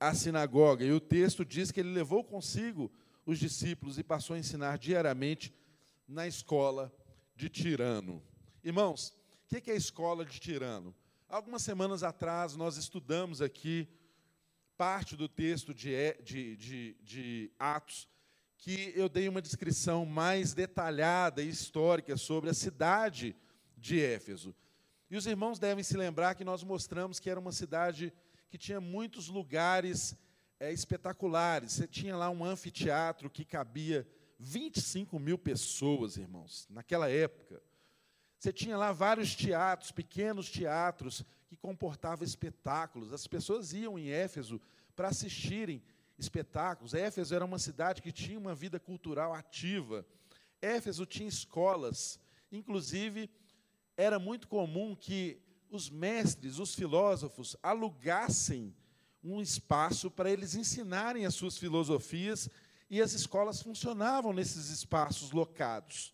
a 0.01 0.13
sinagoga. 0.13 0.85
E 0.85 0.91
o 0.91 0.99
texto 0.99 1.45
diz 1.45 1.71
que 1.71 1.79
ele 1.79 1.93
levou 1.93 2.25
consigo 2.25 2.91
os 3.31 3.39
discípulos 3.39 3.97
e 3.97 4.03
passou 4.03 4.35
a 4.35 4.39
ensinar 4.41 4.77
diariamente 4.77 5.55
na 6.09 6.27
escola 6.27 6.93
de 7.37 7.49
Tirano. 7.49 8.21
Irmãos, 8.65 9.15
o 9.45 9.49
que 9.49 9.71
é 9.71 9.75
a 9.75 9.77
escola 9.77 10.25
de 10.25 10.41
Tirano? 10.41 10.93
Algumas 11.29 11.63
semanas 11.63 12.03
atrás 12.03 12.57
nós 12.57 12.77
estudamos 12.77 13.41
aqui 13.41 13.89
parte 14.77 15.15
do 15.15 15.29
texto 15.29 15.73
de, 15.73 15.93
de, 16.25 16.57
de, 16.57 16.97
de 17.03 17.53
Atos, 17.57 18.09
que 18.59 18.93
eu 18.97 19.09
dei 19.09 19.29
uma 19.29 19.41
descrição 19.41 20.05
mais 20.05 20.53
detalhada 20.53 21.41
e 21.41 21.49
histórica 21.49 22.17
sobre 22.17 22.51
a 22.51 22.55
cidade 22.55 23.37
de 23.77 24.01
Éfeso. 24.01 24.53
E 25.09 25.17
os 25.17 25.25
irmãos 25.25 25.61
devem 25.61 25.85
se 25.85 25.97
lembrar 25.97 26.35
que 26.35 26.43
nós 26.43 26.65
mostramos 26.65 27.21
que 27.21 27.31
era 27.31 27.39
uma 27.39 27.53
cidade 27.53 28.13
que 28.49 28.59
tinha 28.59 28.81
muitos 28.81 29.29
lugares 29.29 30.17
é, 30.61 30.71
espetaculares. 30.71 31.73
Você 31.73 31.89
tinha 31.89 32.15
lá 32.15 32.29
um 32.31 32.45
anfiteatro 32.45 33.31
que 33.31 33.45
cabia 33.45 34.07
25 34.39 35.19
mil 35.19 35.39
pessoas, 35.39 36.19
irmãos, 36.19 36.69
naquela 36.71 37.11
época. 37.11 37.61
Você 38.39 38.53
tinha 38.53 38.77
lá 38.77 38.93
vários 38.93 39.35
teatros, 39.35 39.91
pequenos 39.91 40.51
teatros, 40.51 41.25
que 41.49 41.57
comportavam 41.57 42.25
espetáculos. 42.25 43.13
As 43.13 43.27
pessoas 43.27 43.73
iam 43.73 43.99
em 43.99 44.11
Éfeso 44.11 44.61
para 44.95 45.09
assistirem 45.09 45.83
espetáculos. 46.17 46.95
Éfeso 46.95 47.35
era 47.35 47.45
uma 47.45 47.59
cidade 47.59 48.01
que 48.01 48.13
tinha 48.13 48.39
uma 48.39 48.55
vida 48.55 48.79
cultural 48.79 49.35
ativa. 49.35 50.07
Éfeso 50.63 51.07
tinha 51.07 51.29
escolas, 51.29 52.21
inclusive 52.53 53.31
era 53.97 54.19
muito 54.19 54.49
comum 54.49 54.95
que 54.95 55.39
os 55.71 55.91
mestres, 55.91 56.59
os 56.59 56.75
filósofos, 56.75 57.57
alugassem 57.63 58.75
um 59.23 59.41
espaço 59.41 60.11
para 60.11 60.31
eles 60.31 60.55
ensinarem 60.55 61.27
as 61.27 61.35
suas 61.35 61.59
filosofias 61.59 62.49
e 62.89 63.01
as 63.01 63.13
escolas 63.13 63.63
funcionavam 63.63 64.33
nesses 64.33 64.71
espaços 64.71 65.31
locados. 65.31 66.13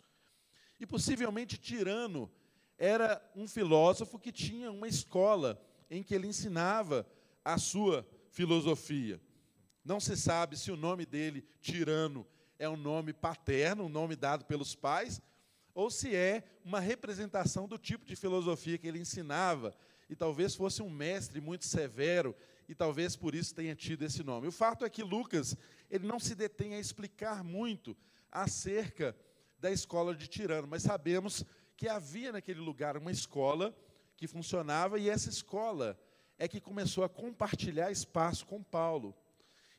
E 0.79 0.87
possivelmente 0.87 1.57
Tirano 1.57 2.31
era 2.77 3.23
um 3.35 3.49
filósofo 3.49 4.19
que 4.19 4.31
tinha 4.31 4.71
uma 4.71 4.89
escola 4.89 5.61
em 5.91 6.03
que 6.03 6.15
ele 6.15 6.27
ensinava 6.27 7.07
a 7.45 7.57
sua 7.59 8.07
filosofia. 8.31 9.21
Não 9.85 10.01
se 10.01 10.17
sabe 10.17 10.57
se 10.57 10.71
o 10.71 10.77
nome 10.77 11.07
dele, 11.07 11.47
Tirano, 11.61 12.27
é 12.59 12.69
um 12.69 12.77
nome 12.77 13.13
paterno, 13.13 13.85
um 13.85 13.89
nome 13.89 14.17
dado 14.17 14.45
pelos 14.45 14.75
pais, 14.75 15.23
ou 15.75 15.91
se 15.91 16.15
é 16.15 16.43
uma 16.65 16.81
representação 16.81 17.69
do 17.69 17.79
tipo 17.79 18.05
de 18.05 18.17
filosofia 18.17 18.79
que 18.79 18.87
ele 18.87 18.99
ensinava, 18.99 19.75
e 20.09 20.17
talvez 20.17 20.55
fosse 20.55 20.83
um 20.83 20.91
mestre 20.91 21.41
muito 21.41 21.65
severo, 21.65 22.35
e 22.69 22.75
talvez 22.75 23.17
por 23.17 23.35
isso 23.35 23.55
tenha 23.55 23.75
tido 23.75 24.03
esse 24.03 24.23
nome. 24.23 24.49
O 24.49 24.53
fato 24.53 24.85
é 24.85 24.91
que 24.91 25.03
Lucas, 25.03 25.57
ele 25.91 26.07
não 26.07 26.19
se 26.19 26.35
detém 26.35 26.75
a 26.75 26.81
explicar 26.81 27.45
muito 27.45 27.97
acerca 28.31 29.17
da 29.59 29.71
escola 29.71 30.15
de 30.15 30.27
Tirano, 30.27 30.67
mas 30.67 30.83
sabemos 30.83 31.45
que 31.77 31.89
havia 31.89 32.33
naquele 32.33 32.61
lugar 32.61 32.97
uma 32.97 33.11
escola 33.11 33.77
que 34.17 34.27
funcionava, 34.27 34.99
e 34.99 35.11
essa 35.11 35.29
escola 35.29 35.99
é 36.39 36.49
que 36.49 36.61
começou 36.61 37.05
a 37.05 37.09
compartilhar 37.09 37.91
espaço 37.91 38.47
com 38.47 38.63
Paulo. 38.63 39.15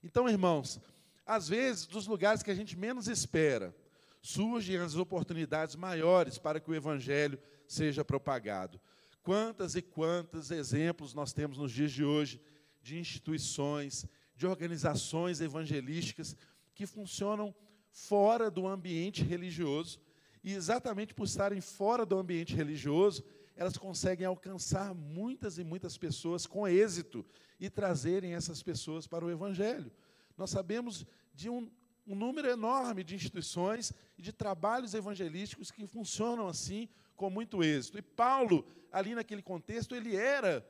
Então, 0.04 0.30
irmãos, 0.30 0.80
às 1.26 1.50
vezes, 1.50 1.86
dos 1.86 2.08
lugares 2.08 2.44
que 2.44 2.52
a 2.52 2.56
gente 2.56 2.78
menos 2.78 3.08
espera, 3.08 3.76
surgem 4.22 4.78
as 4.78 4.96
oportunidades 4.96 5.76
maiores 5.76 6.38
para 6.38 6.60
que 6.60 6.70
o 6.70 6.76
Evangelho 6.76 7.40
seja 7.68 8.06
propagado. 8.06 8.80
Quantas 9.24 9.76
e 9.76 9.82
quantos 9.82 10.52
exemplos 10.52 11.14
nós 11.14 11.34
temos 11.34 11.58
nos 11.58 11.72
dias 11.72 11.92
de 11.92 12.04
hoje 12.04 12.42
de 12.88 12.98
instituições, 12.98 14.06
de 14.34 14.48
organizações 14.48 15.42
evangelísticas 15.42 16.38
que 16.74 16.86
funcionam 16.86 17.54
fora 17.92 18.50
do 18.50 18.66
ambiente 18.66 19.24
religioso, 19.24 20.00
e 20.42 20.54
exatamente 20.54 21.14
por 21.14 21.26
estarem 21.26 21.60
fora 21.60 22.06
do 22.06 22.18
ambiente 22.18 22.56
religioso, 22.56 23.26
elas 23.58 23.78
conseguem 23.78 24.26
alcançar 24.26 24.94
muitas 24.94 25.58
e 25.58 25.64
muitas 25.66 25.98
pessoas 25.98 26.46
com 26.46 26.66
êxito 26.66 27.26
e 27.60 27.70
trazerem 27.70 28.36
essas 28.36 28.64
pessoas 28.64 29.06
para 29.06 29.26
o 29.26 29.32
Evangelho. 29.32 29.92
Nós 30.38 30.52
sabemos 30.52 31.06
de 31.34 31.50
um 31.50 31.70
um 32.08 32.16
número 32.16 32.48
enorme 32.48 33.04
de 33.04 33.16
instituições 33.16 33.92
e 34.18 34.22
de 34.22 34.32
trabalhos 34.32 34.94
evangelísticos 34.94 35.70
que 35.70 35.86
funcionam 35.86 36.48
assim 36.48 36.88
com 37.18 37.30
muito 37.30 37.62
êxito. 37.62 37.98
E 37.98 38.02
Paulo, 38.02 38.66
ali 38.90 39.14
naquele 39.14 39.42
contexto, 39.42 39.94
ele 39.94 40.16
era 40.16 40.66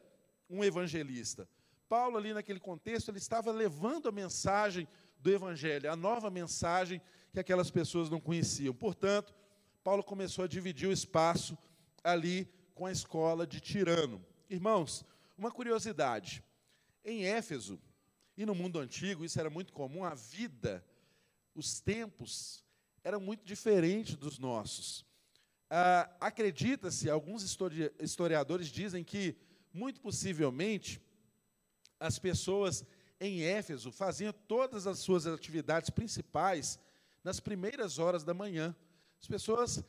um 0.49 0.63
evangelista. 0.63 1.47
Paulo, 1.87 2.17
ali 2.17 2.33
naquele 2.33 2.59
contexto, 2.59 3.09
ele 3.09 3.17
estava 3.17 3.51
levando 3.51 4.07
a 4.07 4.11
mensagem 4.11 4.87
do 5.19 5.31
evangelho, 5.31 5.91
a 5.91 5.95
nova 5.95 6.29
mensagem 6.29 7.01
que 7.31 7.39
aquelas 7.39 7.71
pessoas 7.71 8.09
não 8.09 8.19
conheciam. 8.19 8.73
Portanto, 8.73 9.33
Paulo 9.83 10.03
começou 10.03 10.45
a 10.45 10.47
dividir 10.47 10.87
o 10.87 10.91
espaço 10.91 11.57
ali 12.03 12.49
com 12.75 12.85
a 12.85 12.91
escola 12.91 13.47
de 13.47 13.59
Tirano. 13.59 14.23
Irmãos, 14.49 15.05
uma 15.37 15.51
curiosidade: 15.51 16.43
em 17.03 17.25
Éfeso 17.25 17.79
e 18.35 18.45
no 18.45 18.53
mundo 18.53 18.79
antigo, 18.79 19.25
isso 19.25 19.39
era 19.39 19.49
muito 19.49 19.73
comum, 19.73 20.03
a 20.03 20.13
vida 20.13 20.83
os 21.57 21.79
tempos 21.81 22.63
eram 23.03 23.19
muito 23.19 23.43
diferentes 23.43 24.15
dos 24.15 24.37
nossos. 24.37 25.03
Ah, 25.69 26.07
Acredita-se, 26.19 27.09
alguns 27.09 27.41
histori 27.41 27.91
historiadores 27.99 28.67
dizem 28.67 29.03
que, 29.03 29.35
muito 29.73 29.99
possivelmente, 29.99 31.01
as 31.99 32.19
pessoas 32.19 32.85
em 33.19 33.41
Éfeso 33.41 33.91
faziam 33.91 34.33
todas 34.47 34.85
as 34.85 34.99
suas 34.99 35.25
atividades 35.25 35.89
principais 35.89 36.79
nas 37.23 37.39
primeiras 37.39 37.99
horas 37.99 38.23
da 38.23 38.33
manhã. 38.33 38.75
As 39.19 39.27
pessoas 39.27 39.83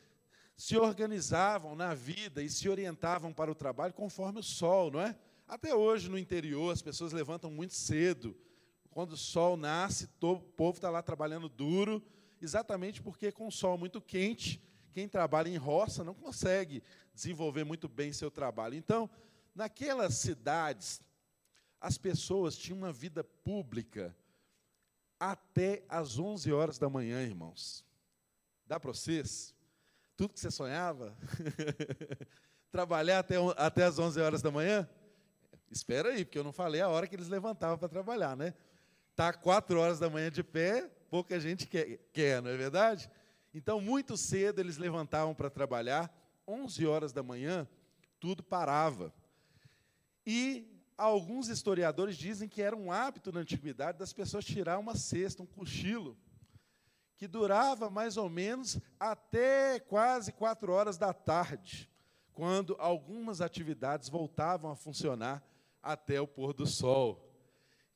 se 0.56 0.76
organizavam 0.76 1.76
na 1.76 1.94
vida 1.94 2.42
e 2.42 2.48
se 2.48 2.68
orientavam 2.68 3.32
para 3.32 3.50
o 3.50 3.54
trabalho 3.54 3.94
conforme 3.94 4.40
o 4.40 4.42
sol, 4.42 4.90
não 4.90 5.00
é? 5.00 5.16
Até 5.46 5.74
hoje, 5.74 6.10
no 6.10 6.18
interior, 6.18 6.72
as 6.72 6.82
pessoas 6.82 7.12
levantam 7.12 7.50
muito 7.50 7.74
cedo, 7.74 8.36
quando 8.90 9.12
o 9.12 9.16
sol 9.16 9.56
nasce, 9.56 10.08
o 10.20 10.40
povo 10.40 10.78
está 10.78 10.90
lá 10.90 11.00
trabalhando 11.00 11.48
duro, 11.48 12.02
exatamente 12.42 13.00
porque 13.00 13.30
com 13.30 13.46
o 13.46 13.52
sol 13.52 13.78
muito 13.78 14.00
quente, 14.00 14.60
quem 14.92 15.08
trabalha 15.08 15.48
em 15.48 15.56
roça 15.56 16.02
não 16.02 16.14
consegue 16.14 16.82
desenvolver 17.14 17.62
muito 17.62 17.88
bem 17.88 18.12
seu 18.12 18.30
trabalho. 18.30 18.74
Então, 18.74 19.08
naquelas 19.54 20.14
cidades, 20.14 21.00
as 21.80 21.96
pessoas 21.96 22.56
tinham 22.56 22.78
uma 22.78 22.92
vida 22.92 23.22
pública 23.22 24.14
até 25.18 25.84
às 25.88 26.18
11 26.18 26.52
horas 26.52 26.78
da 26.78 26.88
manhã, 26.88 27.22
irmãos. 27.22 27.84
Dá 28.66 28.78
para 28.78 28.92
vocês? 28.92 29.54
Tudo 30.16 30.34
que 30.34 30.40
você 30.40 30.50
sonhava? 30.50 31.16
Trabalhar 32.70 33.20
até, 33.20 33.36
até 33.56 33.84
às 33.84 33.98
11 33.98 34.20
horas 34.20 34.42
da 34.42 34.50
manhã? 34.50 34.88
Espera 35.70 36.10
aí, 36.10 36.24
porque 36.24 36.38
eu 36.38 36.44
não 36.44 36.52
falei 36.52 36.80
a 36.80 36.88
hora 36.88 37.06
que 37.06 37.14
eles 37.14 37.28
levantavam 37.28 37.78
para 37.78 37.88
trabalhar, 37.88 38.36
né? 38.36 38.54
Tá 39.14 39.32
quatro 39.32 39.80
horas 39.80 39.98
da 39.98 40.08
manhã 40.08 40.30
de 40.30 40.42
pé, 40.42 40.88
pouca 41.10 41.38
gente 41.40 41.66
quer, 41.66 41.98
quer, 42.12 42.42
não 42.42 42.50
é 42.50 42.56
verdade? 42.56 43.10
Então, 43.52 43.80
muito 43.80 44.16
cedo 44.16 44.60
eles 44.60 44.76
levantavam 44.76 45.34
para 45.34 45.50
trabalhar, 45.50 46.12
11 46.46 46.86
horas 46.86 47.12
da 47.12 47.22
manhã, 47.22 47.66
tudo 48.20 48.42
parava. 48.42 49.12
E 50.26 50.77
alguns 50.98 51.48
historiadores 51.48 52.16
dizem 52.16 52.48
que 52.48 52.60
era 52.60 52.76
um 52.76 52.90
hábito 52.90 53.30
na 53.30 53.40
antiguidade 53.40 53.98
das 53.98 54.12
pessoas 54.12 54.44
tirar 54.44 54.78
uma 54.78 54.96
cesta, 54.96 55.42
um 55.42 55.46
cochilo, 55.46 56.18
que 57.16 57.28
durava 57.28 57.88
mais 57.88 58.16
ou 58.16 58.28
menos 58.28 58.78
até 58.98 59.78
quase 59.78 60.32
quatro 60.32 60.72
horas 60.72 60.98
da 60.98 61.12
tarde, 61.12 61.88
quando 62.32 62.76
algumas 62.78 63.40
atividades 63.40 64.08
voltavam 64.08 64.70
a 64.70 64.76
funcionar 64.76 65.42
até 65.82 66.20
o 66.20 66.26
pôr 66.26 66.52
do 66.52 66.66
sol. 66.66 67.32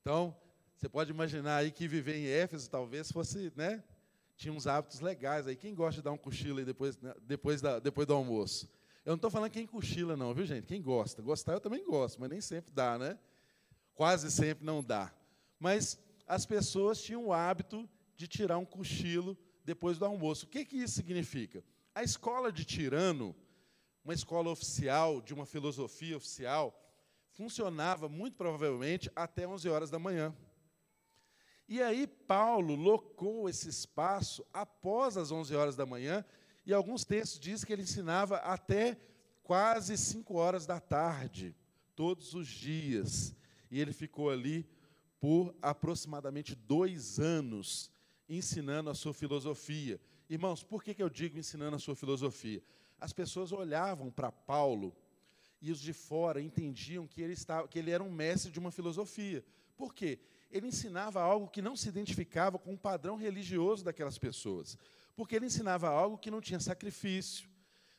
Então, 0.01 0.37
você 0.77 0.89
pode 0.89 1.11
imaginar 1.11 1.57
aí 1.57 1.71
que 1.71 1.87
viver 1.87 2.17
em 2.17 2.27
Éfeso 2.27 2.71
talvez 2.71 3.11
fosse, 3.11 3.53
né? 3.55 3.83
Tinha 4.37 4.53
uns 4.53 4.67
hábitos 4.67 5.01
legais 5.01 5.47
aí. 5.47 5.55
Quem 5.55 5.75
gosta 5.75 6.01
de 6.01 6.03
dar 6.03 6.13
um 6.13 6.19
cochilo 6.19 6.59
aí 6.59 6.65
depois, 6.65 6.99
né, 6.99 7.15
depois, 7.23 7.61
da, 7.61 7.79
depois 7.79 8.07
do 8.07 8.15
almoço? 8.15 8.69
Eu 9.05 9.11
não 9.11 9.17
estou 9.17 9.31
falando 9.31 9.51
quem 9.51 9.67
cochila, 9.67 10.17
não, 10.17 10.33
viu, 10.33 10.47
gente? 10.47 10.67
Quem 10.67 10.81
gosta. 10.81 11.21
Gostar 11.21 11.55
eu 11.55 11.61
também 11.61 11.85
gosto, 11.85 12.21
mas 12.21 12.31
nem 12.31 12.41
sempre 12.41 12.73
dá, 12.73 12.97
né? 12.97 13.19
Quase 13.95 14.31
sempre 14.31 14.65
não 14.65 14.83
dá. 14.83 15.13
Mas 15.59 15.99
as 16.27 16.47
pessoas 16.47 17.03
tinham 17.03 17.27
o 17.27 17.33
hábito 17.33 17.89
de 18.17 18.29
tirar 18.29 18.59
um 18.59 18.65
cochilo 18.65 19.37
depois 19.65 19.99
do 19.99 20.05
almoço. 20.05 20.47
O 20.47 20.49
que, 20.49 20.65
que 20.65 20.77
isso 20.77 20.95
significa? 20.95 21.65
A 21.95 22.03
escola 22.03 22.53
de 22.53 22.65
Tirano, 22.65 23.35
uma 24.05 24.15
escola 24.15 24.51
oficial, 24.51 25.21
de 25.21 25.35
uma 25.35 25.47
filosofia 25.47 26.17
oficial, 26.17 26.79
funcionava 27.33 28.09
muito 28.09 28.37
provavelmente 28.37 29.11
até 29.17 29.47
11 29.47 29.69
horas 29.69 29.91
da 29.91 29.99
manhã. 29.99 30.35
E 31.69 31.83
aí 31.83 32.07
Paulo 32.07 32.75
locou 32.75 33.49
esse 33.49 33.69
espaço 33.69 34.45
após 34.53 35.17
as 35.17 35.31
11 35.31 35.55
horas 35.57 35.77
da 35.77 35.87
manhã, 35.87 36.25
e 36.65 36.73
alguns 36.73 37.05
textos 37.05 37.41
dizem 37.41 37.67
que 37.67 37.73
ele 37.73 37.83
ensinava 37.83 38.37
até 38.37 38.99
quase 39.43 39.97
5 39.97 40.35
horas 40.35 40.67
da 40.67 40.79
tarde, 40.81 41.55
todos 41.95 42.35
os 42.35 42.47
dias. 42.47 43.35
E 43.71 43.81
ele 43.81 43.93
ficou 43.93 44.31
ali 44.31 44.69
por 45.19 45.55
aproximadamente 45.61 46.55
dois 46.55 47.19
anos, 47.19 47.91
ensinando 48.29 48.91
a 48.91 48.95
sua 48.95 49.13
filosofia. 49.13 50.01
Irmãos, 50.29 50.63
por 50.63 50.83
que, 50.83 50.95
que 50.95 51.03
eu 51.03 51.09
digo 51.09 51.39
ensinando 51.39 51.77
a 51.77 51.81
sua 51.81 51.97
filosofia? 51.97 52.63
As 53.01 53.13
pessoas 53.13 53.53
olhavam 53.53 54.11
para 54.11 54.31
Paulo 54.31 54.95
e 55.61 55.71
os 55.71 55.81
de 55.81 55.93
fora 55.93 56.41
entendiam 56.41 57.07
que 57.07 57.21
ele, 57.21 57.33
estava, 57.33 57.67
que 57.69 57.79
ele 57.79 57.91
era 57.91 58.03
um 58.03 58.11
mestre 58.11 58.51
de 58.51 58.59
uma 58.59 58.71
filosofia. 58.71 59.45
Por 59.77 59.95
quê? 59.95 60.21
ele 60.53 60.69
ensinava 60.69 61.21
algo 61.21 61.49
que 61.49 61.63
não 61.63 61.75
se 61.75 61.89
identificava 61.89 62.59
com 62.59 62.75
o 62.75 62.79
padrão 62.79 63.17
religioso 63.17 63.83
daquelas 63.83 64.19
pessoas. 64.19 64.77
Porque 65.15 65.37
ele 65.37 65.47
ensinava 65.47 65.89
algo 65.89 66.19
que 66.19 66.31
não 66.31 66.41
tinha 66.41 66.61
sacrifício, 66.61 67.49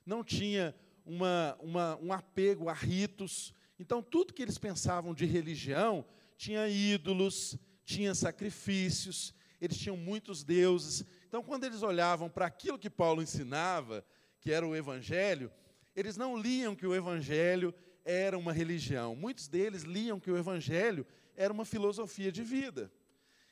não 0.05 0.23
tinha 0.23 0.75
uma, 1.05 1.57
uma, 1.59 1.97
um 1.97 2.11
apego 2.11 2.69
a 2.69 2.73
ritos. 2.73 3.53
Então, 3.79 4.01
tudo 4.01 4.33
que 4.33 4.41
eles 4.41 4.57
pensavam 4.57 5.13
de 5.13 5.25
religião 5.25 6.05
tinha 6.37 6.67
ídolos, 6.67 7.57
tinha 7.85 8.15
sacrifícios, 8.15 9.33
eles 9.59 9.77
tinham 9.77 9.95
muitos 9.95 10.43
deuses. 10.43 11.05
Então, 11.27 11.43
quando 11.43 11.63
eles 11.63 11.81
olhavam 11.83 12.29
para 12.29 12.45
aquilo 12.45 12.79
que 12.79 12.89
Paulo 12.89 13.21
ensinava, 13.21 14.05
que 14.39 14.51
era 14.51 14.67
o 14.67 14.75
Evangelho, 14.75 15.51
eles 15.95 16.17
não 16.17 16.37
liam 16.37 16.75
que 16.75 16.85
o 16.85 16.95
Evangelho 16.95 17.73
era 18.03 18.37
uma 18.37 18.51
religião. 18.51 19.15
Muitos 19.15 19.47
deles 19.47 19.83
liam 19.83 20.19
que 20.19 20.31
o 20.31 20.37
Evangelho 20.37 21.05
era 21.35 21.53
uma 21.53 21.65
filosofia 21.65 22.31
de 22.31 22.43
vida. 22.43 22.91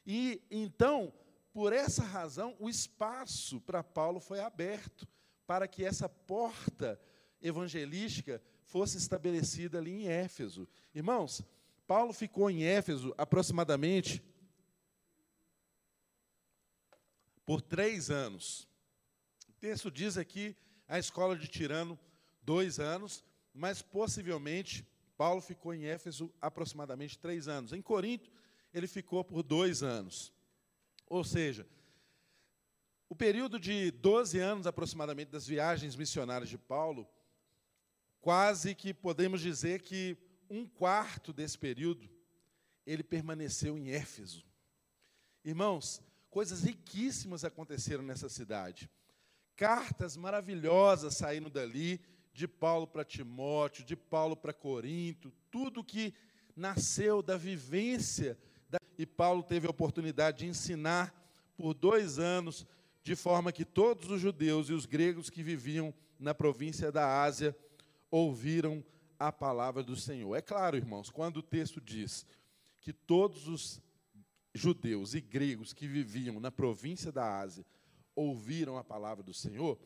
E 0.06 0.42
então, 0.50 1.14
por 1.54 1.74
essa 1.74 2.04
razão, 2.04 2.56
o 2.60 2.70
espaço 2.70 3.60
para 3.62 3.84
Paulo 3.84 4.20
foi 4.20 4.40
aberto 4.40 5.08
para 5.46 5.68
que 5.68 5.84
essa 5.84 6.08
porta 6.08 7.00
evangelística 7.42 8.42
fosse 8.64 8.98
estabelecida 8.98 9.78
ali 9.78 10.04
em 10.04 10.08
Éfeso. 10.08 10.68
Irmãos, 10.96 11.44
Paulo 11.86 12.14
ficou 12.14 12.50
em 12.50 12.64
Éfeso 12.64 13.14
aproximadamente 13.18 14.24
por 17.46 17.62
três 17.62 18.10
anos. 18.10 18.68
O 19.50 19.54
texto 19.60 19.92
diz 19.92 20.18
aqui 20.18 20.56
a 20.88 20.98
escola 20.98 21.38
de 21.38 21.48
Tirano, 21.48 22.00
dois 22.42 22.80
anos, 22.80 23.26
mas 23.54 23.82
possivelmente 23.82 24.88
Paulo 25.18 25.42
ficou 25.42 25.74
em 25.74 25.86
Éfeso 25.86 26.34
aproximadamente 26.40 27.20
três 27.20 27.50
anos. 27.50 27.74
Em 27.74 27.82
Corinto, 27.82 28.32
ele 28.74 28.88
ficou 28.88 29.24
por 29.24 29.44
dois 29.44 29.84
anos. 29.84 30.32
Ou 31.12 31.26
seja, 31.26 31.68
o 33.10 33.14
período 33.14 33.60
de 33.60 33.92
12 33.92 34.40
anos 34.40 34.66
aproximadamente 34.66 35.30
das 35.30 35.46
viagens 35.46 35.94
missionárias 35.94 36.50
de 36.50 36.58
Paulo, 36.58 37.06
quase 38.22 38.74
que 38.74 38.94
podemos 38.94 39.42
dizer 39.42 39.82
que 39.82 40.18
um 40.50 40.66
quarto 40.66 41.34
desse 41.34 41.58
período 41.58 42.10
ele 42.86 43.04
permaneceu 43.04 43.78
em 43.78 43.90
Éfeso. 43.90 44.46
Irmãos, 45.44 46.02
coisas 46.30 46.64
riquíssimas 46.64 47.44
aconteceram 47.44 48.04
nessa 48.06 48.30
cidade. 48.30 48.90
Cartas 49.58 50.16
maravilhosas 50.16 51.18
saíram 51.18 51.50
dali 51.50 52.00
de 52.32 52.48
Paulo 52.48 52.88
para 52.88 53.04
Timóteo, 53.04 53.84
de 53.84 53.98
Paulo 53.98 54.38
para 54.38 54.54
Corinto, 54.54 55.30
tudo 55.52 55.84
que 55.84 56.14
nasceu 56.56 57.22
da 57.22 57.36
vivência. 57.36 58.40
E 59.02 59.06
Paulo 59.08 59.42
teve 59.42 59.66
a 59.66 59.72
oportunidade 59.72 60.38
de 60.38 60.46
ensinar 60.46 61.12
por 61.58 61.74
dois 61.74 62.20
anos, 62.20 62.68
de 63.02 63.16
forma 63.16 63.52
que 63.52 63.66
todos 63.66 64.12
os 64.12 64.22
judeus 64.22 64.70
e 64.70 64.74
os 64.74 64.86
gregos 64.86 65.28
que 65.28 65.42
viviam 65.42 65.92
na 66.20 66.36
província 66.36 66.92
da 66.92 67.24
Ásia 67.24 67.58
ouviram 68.12 68.86
a 69.18 69.32
palavra 69.32 69.82
do 69.82 69.96
Senhor. 69.96 70.36
É 70.36 70.42
claro, 70.42 70.78
irmãos, 70.78 71.10
quando 71.10 71.38
o 71.38 71.42
texto 71.42 71.82
diz 71.82 72.28
que 72.80 72.94
todos 72.94 73.48
os 73.48 73.82
judeus 74.54 75.16
e 75.16 75.20
gregos 75.20 75.74
que 75.74 75.88
viviam 75.88 76.40
na 76.40 76.52
província 76.52 77.12
da 77.12 77.40
Ásia 77.40 77.66
ouviram 78.16 78.78
a 78.78 78.84
palavra 78.84 79.24
do 79.24 79.34
Senhor, 79.34 79.80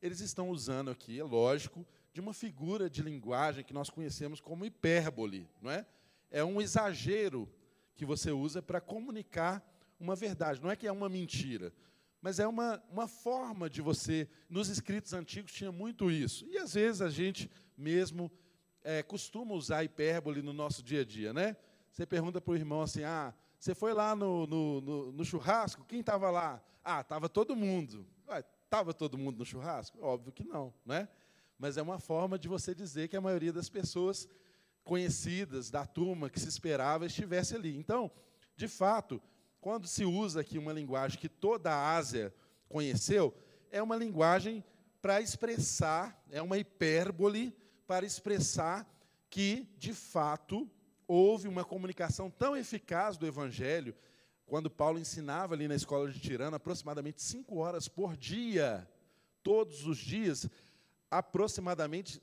eles 0.00 0.20
estão 0.20 0.48
usando 0.48 0.92
aqui, 0.92 1.18
é 1.18 1.24
lógico, 1.24 1.84
de 2.12 2.20
uma 2.20 2.32
figura 2.32 2.88
de 2.88 3.02
linguagem 3.02 3.64
que 3.64 3.74
nós 3.74 3.90
conhecemos 3.90 4.40
como 4.40 4.64
hipérbole, 4.64 5.44
não 5.60 5.72
é? 5.72 5.84
É 6.30 6.44
um 6.44 6.60
exagero 6.60 7.48
que 7.94 8.04
você 8.04 8.30
usa 8.30 8.60
para 8.60 8.80
comunicar 8.80 9.64
uma 9.98 10.14
verdade. 10.14 10.60
Não 10.62 10.70
é 10.70 10.76
que 10.76 10.86
é 10.86 10.92
uma 10.92 11.08
mentira, 11.08 11.72
mas 12.20 12.38
é 12.38 12.46
uma, 12.46 12.82
uma 12.90 13.06
forma 13.06 13.68
de 13.68 13.80
você. 13.80 14.28
Nos 14.48 14.68
escritos 14.68 15.12
antigos 15.12 15.52
tinha 15.52 15.70
muito 15.70 16.10
isso. 16.10 16.46
E 16.48 16.58
às 16.58 16.74
vezes 16.74 17.00
a 17.00 17.10
gente 17.10 17.50
mesmo 17.76 18.30
é, 18.82 19.02
costuma 19.02 19.54
usar 19.54 19.84
hipérbole 19.84 20.42
no 20.42 20.52
nosso 20.52 20.82
dia 20.82 21.02
a 21.02 21.04
dia, 21.04 21.32
né? 21.32 21.56
Você 21.90 22.04
pergunta 22.04 22.40
para 22.40 22.52
o 22.52 22.56
irmão 22.56 22.82
assim: 22.82 23.04
ah, 23.04 23.32
você 23.58 23.74
foi 23.74 23.94
lá 23.94 24.14
no, 24.14 24.46
no, 24.46 24.80
no, 24.80 25.12
no 25.12 25.24
churrasco? 25.24 25.84
Quem 25.84 26.00
estava 26.00 26.30
lá? 26.30 26.62
Ah, 26.84 27.00
estava 27.00 27.28
todo 27.28 27.56
mundo. 27.56 28.06
Estava 28.64 28.92
todo 28.92 29.16
mundo 29.16 29.38
no 29.38 29.44
churrasco? 29.44 29.98
Óbvio 30.02 30.32
que 30.32 30.44
não, 30.44 30.74
né? 30.84 31.08
Mas 31.58 31.76
é 31.76 31.82
uma 31.82 31.98
forma 31.98 32.38
de 32.38 32.48
você 32.48 32.74
dizer 32.74 33.08
que 33.08 33.16
a 33.16 33.20
maioria 33.20 33.52
das 33.52 33.68
pessoas 33.68 34.28
conhecidas 34.84 35.70
da 35.70 35.86
turma 35.86 36.28
que 36.30 36.38
se 36.38 36.48
esperava 36.48 37.06
estivesse 37.06 37.56
ali. 37.56 37.76
Então, 37.76 38.10
de 38.54 38.68
fato, 38.68 39.20
quando 39.60 39.88
se 39.88 40.04
usa 40.04 40.42
aqui 40.42 40.58
uma 40.58 40.72
linguagem 40.72 41.18
que 41.18 41.28
toda 41.28 41.72
a 41.72 41.96
Ásia 41.96 42.32
conheceu, 42.68 43.34
é 43.70 43.82
uma 43.82 43.96
linguagem 43.96 44.62
para 45.00 45.20
expressar, 45.20 46.22
é 46.30 46.40
uma 46.40 46.58
hipérbole 46.58 47.56
para 47.86 48.06
expressar 48.06 48.86
que, 49.28 49.66
de 49.78 49.92
fato, 49.92 50.70
houve 51.08 51.48
uma 51.48 51.64
comunicação 51.64 52.30
tão 52.30 52.56
eficaz 52.56 53.16
do 53.16 53.26
Evangelho 53.26 53.94
quando 54.46 54.70
Paulo 54.70 54.98
ensinava 54.98 55.54
ali 55.54 55.66
na 55.66 55.74
escola 55.74 56.10
de 56.10 56.20
Tirano, 56.20 56.56
aproximadamente 56.56 57.22
cinco 57.22 57.56
horas 57.56 57.88
por 57.88 58.16
dia, 58.16 58.88
todos 59.42 59.86
os 59.86 59.98
dias, 59.98 60.48
aproximadamente, 61.10 62.22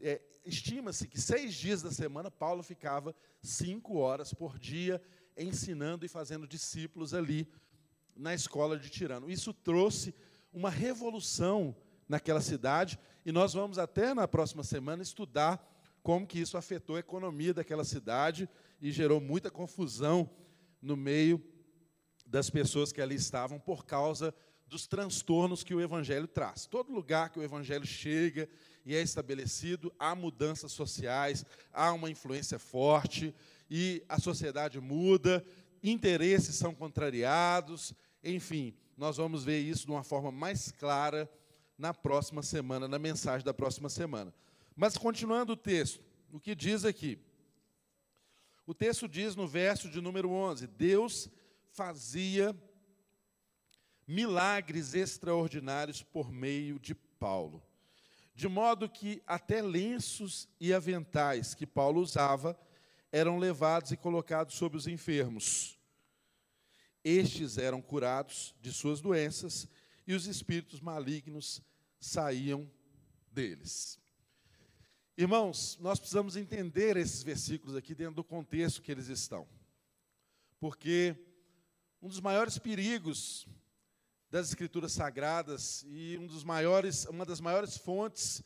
é, 0.00 0.20
estima-se 0.44 1.08
que 1.08 1.20
seis 1.20 1.54
dias 1.54 1.82
da 1.82 1.90
semana, 1.90 2.30
Paulo 2.30 2.62
ficava 2.62 3.14
cinco 3.42 3.98
horas 3.98 4.32
por 4.32 4.58
dia 4.58 5.00
ensinando 5.36 6.04
e 6.04 6.08
fazendo 6.08 6.46
discípulos 6.46 7.14
ali 7.14 7.48
na 8.16 8.34
escola 8.34 8.78
de 8.78 8.90
Tirano. 8.90 9.30
Isso 9.30 9.52
trouxe 9.52 10.14
uma 10.52 10.70
revolução 10.70 11.76
naquela 12.08 12.40
cidade, 12.40 12.98
e 13.24 13.30
nós 13.30 13.52
vamos 13.52 13.78
até 13.78 14.12
na 14.12 14.26
próxima 14.26 14.64
semana 14.64 15.02
estudar 15.02 15.64
como 16.02 16.26
que 16.26 16.40
isso 16.40 16.56
afetou 16.56 16.96
a 16.96 17.00
economia 17.00 17.54
daquela 17.54 17.84
cidade 17.84 18.48
e 18.80 18.90
gerou 18.90 19.20
muita 19.20 19.50
confusão 19.50 20.28
no 20.80 20.96
meio 20.96 21.42
das 22.26 22.48
pessoas 22.48 22.90
que 22.90 23.00
ali 23.00 23.14
estavam 23.14 23.60
por 23.60 23.84
causa 23.84 24.34
dos 24.66 24.86
transtornos 24.86 25.62
que 25.62 25.74
o 25.74 25.80
Evangelho 25.80 26.26
traz. 26.26 26.66
Todo 26.66 26.92
lugar 26.92 27.30
que 27.30 27.38
o 27.38 27.42
Evangelho 27.42 27.86
chega 27.86 28.48
e 28.84 28.94
é 28.94 29.02
estabelecido, 29.02 29.92
há 29.98 30.14
mudanças 30.14 30.72
sociais, 30.72 31.44
há 31.72 31.92
uma 31.92 32.10
influência 32.10 32.58
forte 32.58 33.34
e 33.70 34.02
a 34.08 34.18
sociedade 34.18 34.80
muda, 34.80 35.44
interesses 35.82 36.54
são 36.54 36.74
contrariados, 36.74 37.94
enfim, 38.22 38.74
nós 38.96 39.16
vamos 39.16 39.44
ver 39.44 39.60
isso 39.60 39.86
de 39.86 39.92
uma 39.92 40.02
forma 40.02 40.30
mais 40.30 40.70
clara 40.72 41.30
na 41.78 41.94
próxima 41.94 42.42
semana, 42.42 42.86
na 42.86 42.98
mensagem 42.98 43.44
da 43.44 43.54
próxima 43.54 43.88
semana. 43.88 44.34
Mas 44.76 44.96
continuando 44.96 45.54
o 45.54 45.56
texto, 45.56 46.02
o 46.32 46.38
que 46.38 46.54
diz 46.54 46.84
aqui? 46.84 47.18
O 48.66 48.74
texto 48.74 49.08
diz 49.08 49.34
no 49.34 49.48
verso 49.48 49.88
de 49.88 50.00
número 50.00 50.30
11: 50.30 50.66
Deus 50.66 51.28
fazia 51.72 52.54
milagres 54.06 54.94
extraordinários 54.94 56.02
por 56.02 56.30
meio 56.30 56.78
de 56.78 56.94
Paulo, 56.94 57.62
de 58.34 58.48
modo 58.48 58.88
que 58.88 59.22
até 59.26 59.60
lenços 59.60 60.48
e 60.58 60.72
aventais 60.72 61.54
que 61.54 61.66
Paulo 61.66 62.00
usava 62.00 62.58
eram 63.12 63.38
levados 63.38 63.90
e 63.90 63.96
colocados 63.96 64.54
sobre 64.54 64.78
os 64.78 64.86
enfermos. 64.86 65.78
Estes 67.02 67.58
eram 67.58 67.80
curados 67.80 68.54
de 68.60 68.72
suas 68.72 69.00
doenças 69.00 69.68
e 70.06 70.14
os 70.14 70.26
espíritos 70.26 70.80
malignos 70.80 71.62
saíam 71.98 72.70
deles. 73.30 73.98
Irmãos, 75.16 75.76
nós 75.80 75.98
precisamos 75.98 76.36
entender 76.36 76.96
esses 76.96 77.22
versículos 77.22 77.76
aqui 77.76 77.94
dentro 77.94 78.14
do 78.14 78.24
contexto 78.24 78.80
que 78.80 78.90
eles 78.90 79.08
estão. 79.08 79.46
Porque 80.58 81.14
um 82.00 82.08
dos 82.08 82.20
maiores 82.20 82.58
perigos 82.58 83.46
das 84.30 84.48
escrituras 84.48 84.92
sagradas 84.92 85.84
e 85.88 86.16
um 86.16 86.26
dos 86.26 86.44
maiores, 86.44 87.04
uma 87.06 87.26
das 87.26 87.40
maiores 87.40 87.76
fontes 87.76 88.42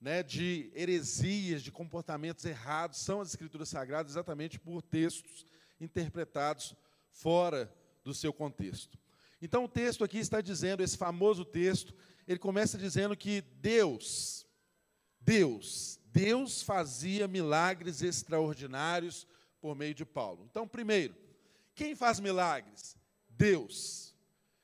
né, 0.00 0.22
de 0.22 0.70
heresias, 0.74 1.62
de 1.62 1.70
comportamentos 1.70 2.44
errados, 2.44 3.00
são 3.00 3.20
as 3.20 3.28
escrituras 3.28 3.68
sagradas, 3.68 4.12
exatamente 4.12 4.58
por 4.58 4.80
textos 4.80 5.44
interpretados 5.80 6.74
fora 7.10 7.72
do 8.02 8.14
seu 8.14 8.32
contexto. 8.32 8.98
Então 9.40 9.64
o 9.64 9.68
texto 9.68 10.02
aqui 10.02 10.18
está 10.18 10.40
dizendo, 10.40 10.82
esse 10.82 10.96
famoso 10.96 11.44
texto, 11.44 11.94
ele 12.26 12.38
começa 12.38 12.78
dizendo 12.78 13.16
que 13.16 13.42
Deus, 13.60 14.46
Deus, 15.20 16.00
Deus 16.06 16.62
fazia 16.62 17.28
milagres 17.28 18.02
extraordinários 18.02 19.26
por 19.60 19.76
meio 19.76 19.94
de 19.94 20.04
Paulo. 20.04 20.46
Então, 20.50 20.66
primeiro, 20.66 21.14
quem 21.74 21.94
faz 21.94 22.18
milagres? 22.18 22.96
Deus. 23.28 24.07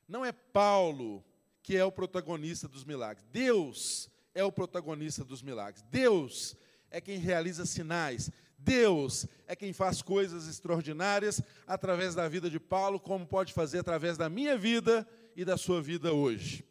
Não 0.09 0.25
é 0.25 0.33
Paulo 0.33 1.25
que 1.63 1.77
é 1.77 1.85
o 1.85 1.91
protagonista 1.91 2.69
dos 2.69 2.85
milagres. 2.85 3.27
Deus 3.33 4.11
é 4.35 4.45
o 4.45 4.53
protagonista 4.53 5.25
dos 5.25 5.43
milagres. 5.43 5.83
Deus 5.91 6.55
é 6.91 7.01
quem 7.01 7.19
realiza 7.19 7.65
sinais. 7.65 8.31
Deus 8.59 9.27
é 9.47 9.57
quem 9.57 9.73
faz 9.73 10.03
coisas 10.03 10.47
extraordinárias 10.47 11.41
através 11.67 12.15
da 12.15 12.29
vida 12.29 12.51
de 12.51 12.61
Paulo, 12.61 13.01
como 13.01 13.27
pode 13.27 13.53
fazer 13.53 13.79
através 13.79 14.19
da 14.19 14.29
minha 14.29 14.57
vida 14.59 15.09
e 15.35 15.45
da 15.45 15.57
sua 15.57 15.81
vida 15.81 16.13
hoje. 16.13 16.65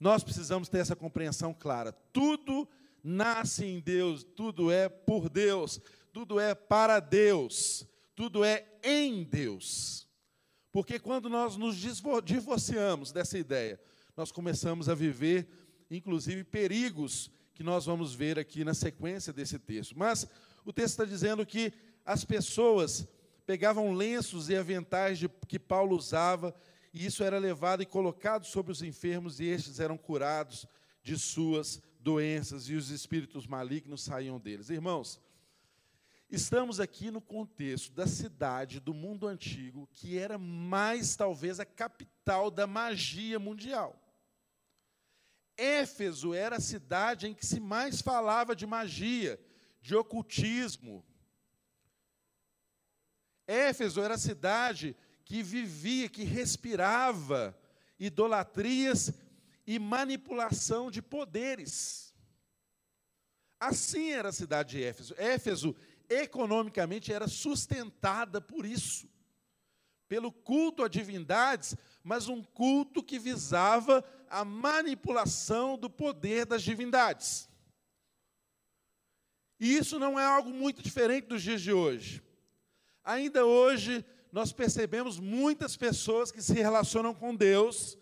Nós 0.00 0.24
precisamos 0.24 0.68
ter 0.68 0.78
essa 0.78 0.96
compreensão 0.96 1.52
clara. 1.52 1.92
Tudo 2.12 2.66
nasce 3.04 3.66
em 3.66 3.80
Deus, 3.80 4.24
tudo 4.24 4.70
é 4.70 4.88
por 4.88 5.28
Deus, 5.28 5.80
tudo 6.12 6.40
é 6.40 6.54
para 6.54 7.00
Deus, 7.00 7.86
tudo 8.14 8.44
é 8.44 8.66
em 8.82 9.24
Deus. 9.24 10.07
Porque 10.70 10.98
quando 10.98 11.28
nós 11.28 11.56
nos 11.56 11.76
divorciamos 12.24 13.10
dessa 13.10 13.38
ideia, 13.38 13.80
nós 14.16 14.30
começamos 14.30 14.88
a 14.88 14.94
viver, 14.94 15.48
inclusive, 15.90 16.44
perigos 16.44 17.30
que 17.54 17.62
nós 17.62 17.86
vamos 17.86 18.14
ver 18.14 18.38
aqui 18.38 18.64
na 18.64 18.74
sequência 18.74 19.32
desse 19.32 19.58
texto. 19.58 19.98
Mas 19.98 20.26
o 20.64 20.72
texto 20.72 20.90
está 20.90 21.04
dizendo 21.04 21.44
que 21.46 21.72
as 22.04 22.24
pessoas 22.24 23.08
pegavam 23.46 23.92
lenços 23.92 24.50
e 24.50 24.56
aventais 24.56 25.18
de, 25.18 25.28
que 25.48 25.58
Paulo 25.58 25.96
usava, 25.96 26.54
e 26.92 27.06
isso 27.06 27.24
era 27.24 27.38
levado 27.38 27.82
e 27.82 27.86
colocado 27.86 28.44
sobre 28.44 28.70
os 28.70 28.82
enfermos, 28.82 29.40
e 29.40 29.46
estes 29.46 29.80
eram 29.80 29.96
curados 29.96 30.66
de 31.02 31.18
suas 31.18 31.80
doenças, 31.98 32.68
e 32.68 32.74
os 32.74 32.90
espíritos 32.90 33.46
malignos 33.46 34.02
saíam 34.02 34.38
deles. 34.38 34.68
Irmãos, 34.68 35.18
estamos 36.30 36.78
aqui 36.78 37.10
no 37.10 37.20
contexto 37.20 37.92
da 37.92 38.06
cidade 38.06 38.80
do 38.80 38.92
mundo 38.92 39.26
antigo, 39.26 39.88
que 39.92 40.18
era 40.18 40.36
mais, 40.38 41.16
talvez, 41.16 41.58
a 41.58 41.64
capital 41.64 42.50
da 42.50 42.66
magia 42.66 43.38
mundial. 43.38 43.98
Éfeso 45.56 46.34
era 46.34 46.56
a 46.56 46.60
cidade 46.60 47.26
em 47.26 47.34
que 47.34 47.44
se 47.44 47.58
mais 47.58 48.00
falava 48.00 48.54
de 48.54 48.66
magia, 48.66 49.40
de 49.80 49.96
ocultismo. 49.96 51.04
Éfeso 53.46 54.00
era 54.00 54.14
a 54.14 54.18
cidade 54.18 54.94
que 55.24 55.42
vivia, 55.42 56.08
que 56.08 56.22
respirava 56.22 57.58
idolatrias 57.98 59.12
e 59.66 59.78
manipulação 59.78 60.90
de 60.90 61.02
poderes. 61.02 62.14
Assim 63.58 64.10
era 64.10 64.28
a 64.28 64.32
cidade 64.32 64.76
de 64.76 64.84
Éfeso. 64.84 65.14
Éfeso, 65.18 65.74
economicamente, 66.08 67.12
era 67.12 67.28
sustentada 67.28 68.40
por 68.40 68.64
isso 68.64 69.08
pelo 70.08 70.32
culto 70.32 70.82
a 70.82 70.88
divindades, 70.88 71.76
mas 72.02 72.28
um 72.28 72.42
culto 72.42 73.02
que 73.02 73.18
visava 73.18 74.02
a 74.28 74.44
manipulação 74.44 75.76
do 75.76 75.90
poder 75.90 76.46
das 76.46 76.62
divindades. 76.62 77.48
E 79.60 79.76
isso 79.76 79.98
não 79.98 80.18
é 80.18 80.24
algo 80.24 80.50
muito 80.50 80.82
diferente 80.82 81.26
dos 81.26 81.42
dias 81.42 81.60
de 81.60 81.72
hoje. 81.72 82.22
Ainda 83.04 83.44
hoje, 83.44 84.04
nós 84.32 84.52
percebemos 84.52 85.18
muitas 85.18 85.76
pessoas 85.76 86.32
que 86.32 86.42
se 86.42 86.54
relacionam 86.54 87.12
com 87.12 87.34
Deus 87.34 87.98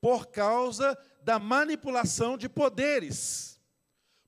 por 0.00 0.26
causa 0.26 0.96
da 1.22 1.38
manipulação 1.38 2.38
de 2.38 2.48
poderes. 2.48 3.60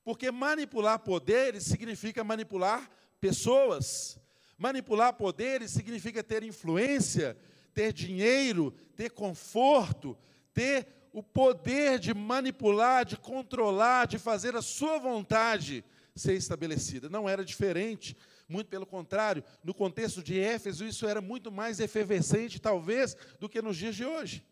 Porque 0.03 0.29
manipular 0.31 0.99
poderes 0.99 1.63
significa 1.63 2.23
manipular 2.23 2.89
pessoas. 3.25 4.19
Manipular 4.55 5.13
poderes 5.13 5.71
significa 5.71 6.23
ter 6.23 6.43
influência, 6.43 7.35
ter 7.73 7.91
dinheiro, 7.91 8.71
ter 8.95 9.09
conforto, 9.09 10.15
ter 10.53 10.87
o 11.11 11.23
poder 11.23 11.97
de 11.97 12.13
manipular, 12.13 13.03
de 13.03 13.17
controlar, 13.17 14.05
de 14.05 14.19
fazer 14.19 14.55
a 14.55 14.61
sua 14.61 14.99
vontade 14.99 15.83
ser 16.15 16.35
estabelecida. 16.35 17.09
Não 17.09 17.27
era 17.27 17.43
diferente, 17.43 18.15
muito 18.47 18.67
pelo 18.67 18.85
contrário, 18.85 19.43
no 19.63 19.73
contexto 19.73 20.21
de 20.21 20.39
Éfeso, 20.39 20.85
isso 20.85 21.07
era 21.07 21.19
muito 21.19 21.51
mais 21.51 21.79
efervescente, 21.79 22.61
talvez, 22.61 23.17
do 23.39 23.49
que 23.49 23.59
nos 23.61 23.75
dias 23.75 23.95
de 23.95 24.05
hoje. 24.05 24.45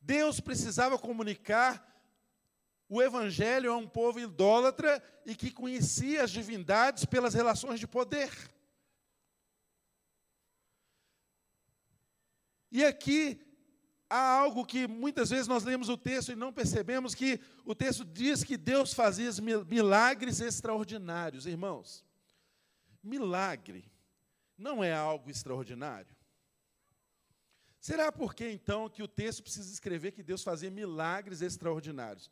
Deus 0.00 0.40
precisava 0.40 0.98
comunicar 0.98 1.91
o 2.92 3.00
evangelho 3.00 3.72
a 3.72 3.76
um 3.78 3.88
povo 3.88 4.20
idólatra 4.20 5.02
e 5.24 5.34
que 5.34 5.50
conhecia 5.50 6.22
as 6.24 6.30
divindades 6.30 7.06
pelas 7.06 7.32
relações 7.32 7.80
de 7.80 7.86
poder. 7.86 8.30
E 12.70 12.84
aqui 12.84 13.40
há 14.10 14.20
algo 14.20 14.66
que 14.66 14.86
muitas 14.86 15.30
vezes 15.30 15.48
nós 15.48 15.64
lemos 15.64 15.88
o 15.88 15.96
texto 15.96 16.32
e 16.32 16.36
não 16.36 16.52
percebemos 16.52 17.14
que 17.14 17.40
o 17.64 17.74
texto 17.74 18.04
diz 18.04 18.44
que 18.44 18.58
Deus 18.58 18.92
fazia 18.92 19.30
milagres 19.66 20.42
extraordinários, 20.42 21.46
irmãos. 21.46 22.04
Milagre 23.02 23.90
não 24.58 24.84
é 24.84 24.92
algo 24.92 25.30
extraordinário? 25.30 26.14
Será 27.80 28.12
porque 28.12 28.50
então 28.50 28.86
que 28.90 29.02
o 29.02 29.08
texto 29.08 29.42
precisa 29.42 29.72
escrever 29.72 30.12
que 30.12 30.22
Deus 30.22 30.42
fazia 30.42 30.70
milagres 30.70 31.40
extraordinários? 31.40 32.30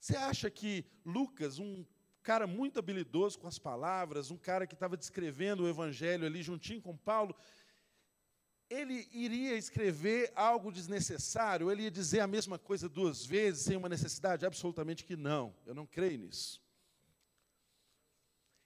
Você 0.00 0.16
acha 0.16 0.50
que 0.50 0.84
Lucas, 1.04 1.58
um 1.58 1.84
cara 2.22 2.46
muito 2.46 2.78
habilidoso 2.78 3.38
com 3.38 3.46
as 3.46 3.58
palavras, 3.58 4.30
um 4.30 4.36
cara 4.36 4.66
que 4.66 4.74
estava 4.74 4.96
descrevendo 4.96 5.64
o 5.64 5.68
evangelho 5.68 6.26
ali 6.26 6.42
juntinho 6.42 6.82
com 6.82 6.96
Paulo, 6.96 7.34
ele 8.68 9.08
iria 9.12 9.56
escrever 9.56 10.30
algo 10.34 10.70
desnecessário, 10.70 11.70
ele 11.70 11.84
ia 11.84 11.90
dizer 11.90 12.20
a 12.20 12.26
mesma 12.26 12.58
coisa 12.58 12.88
duas 12.88 13.24
vezes, 13.24 13.64
sem 13.64 13.76
uma 13.76 13.88
necessidade? 13.88 14.44
Absolutamente 14.44 15.04
que 15.04 15.16
não, 15.16 15.54
eu 15.64 15.74
não 15.74 15.86
creio 15.86 16.18
nisso. 16.18 16.62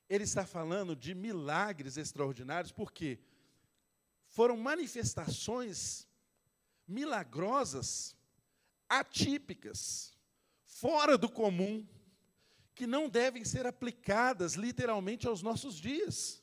Ele 0.09 0.24
está 0.24 0.45
falando 0.45 0.97
de 0.97 1.14
milagres 1.14 1.97
extraordinários, 1.97 2.72
porque 2.72 3.20
foram 4.26 4.57
manifestações 4.57 6.07
milagrosas, 6.87 8.16
atípicas, 8.89 10.12
fora 10.83 11.16
do 11.16 11.28
comum, 11.28 11.87
que 12.74 12.89
não 12.89 13.09
devem 13.09 13.45
ser 13.45 13.68
aplicadas 13.68 14.55
literalmente 14.55 15.28
aos 15.28 15.41
nossos 15.41 15.76
dias. 15.76 16.43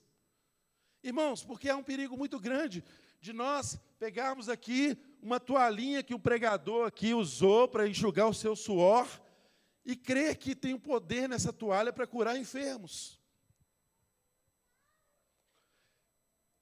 Irmãos, 1.03 1.43
porque 1.43 1.67
há 1.67 1.75
um 1.75 1.83
perigo 1.83 2.15
muito 2.15 2.39
grande 2.39 2.81
de 3.19 3.33
nós 3.33 3.77
pegarmos 3.99 4.47
aqui 4.47 4.97
uma 5.21 5.41
toalhinha 5.41 6.01
que 6.01 6.13
o 6.13 6.19
pregador 6.19 6.87
aqui 6.87 7.13
usou 7.13 7.67
para 7.67 7.85
enxugar 7.85 8.29
o 8.29 8.33
seu 8.33 8.55
suor 8.55 9.05
e 9.83 9.93
crer 9.93 10.37
que 10.37 10.55
tem 10.55 10.73
o 10.73 10.79
poder 10.79 11.27
nessa 11.27 11.51
toalha 11.51 11.91
para 11.91 12.07
curar 12.07 12.37
enfermos. 12.37 13.19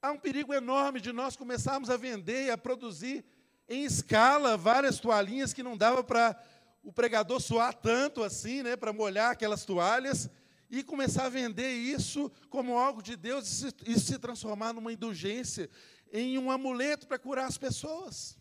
Há 0.02 0.12
um 0.12 0.18
perigo 0.18 0.52
enorme 0.52 1.00
de 1.00 1.14
nós 1.14 1.36
começarmos 1.36 1.92
a 1.92 1.98
vender 1.98 2.48
e 2.48 2.50
a 2.50 2.58
produzir 2.58 3.24
em 3.70 3.84
escala 3.84 4.58
várias 4.58 5.00
toalhinhas 5.00 5.54
que 5.54 5.62
não 5.62 5.78
dava 5.78 6.04
para 6.04 6.42
o 6.84 6.92
pregador 6.92 7.40
suar 7.40 7.74
tanto 7.74 8.24
assim, 8.24 8.64
né, 8.64 8.76
para 8.76 8.94
molhar 8.94 9.32
aquelas 9.32 9.66
toalhas 9.66 10.30
e 10.70 10.84
começar 10.84 11.26
a 11.26 11.30
vender 11.30 11.72
isso 11.72 12.32
como 12.50 12.78
algo 12.78 13.02
de 13.02 13.16
Deus 13.16 13.48
e 13.48 13.52
se, 13.52 13.76
e 13.86 14.00
se 14.00 14.20
transformar 14.20 14.74
numa 14.74 14.92
indulgência, 14.92 15.70
em 16.12 16.38
um 16.38 16.52
amuleto 16.52 17.08
para 17.08 17.20
curar 17.20 17.46
as 17.46 17.58
pessoas. 17.58 18.38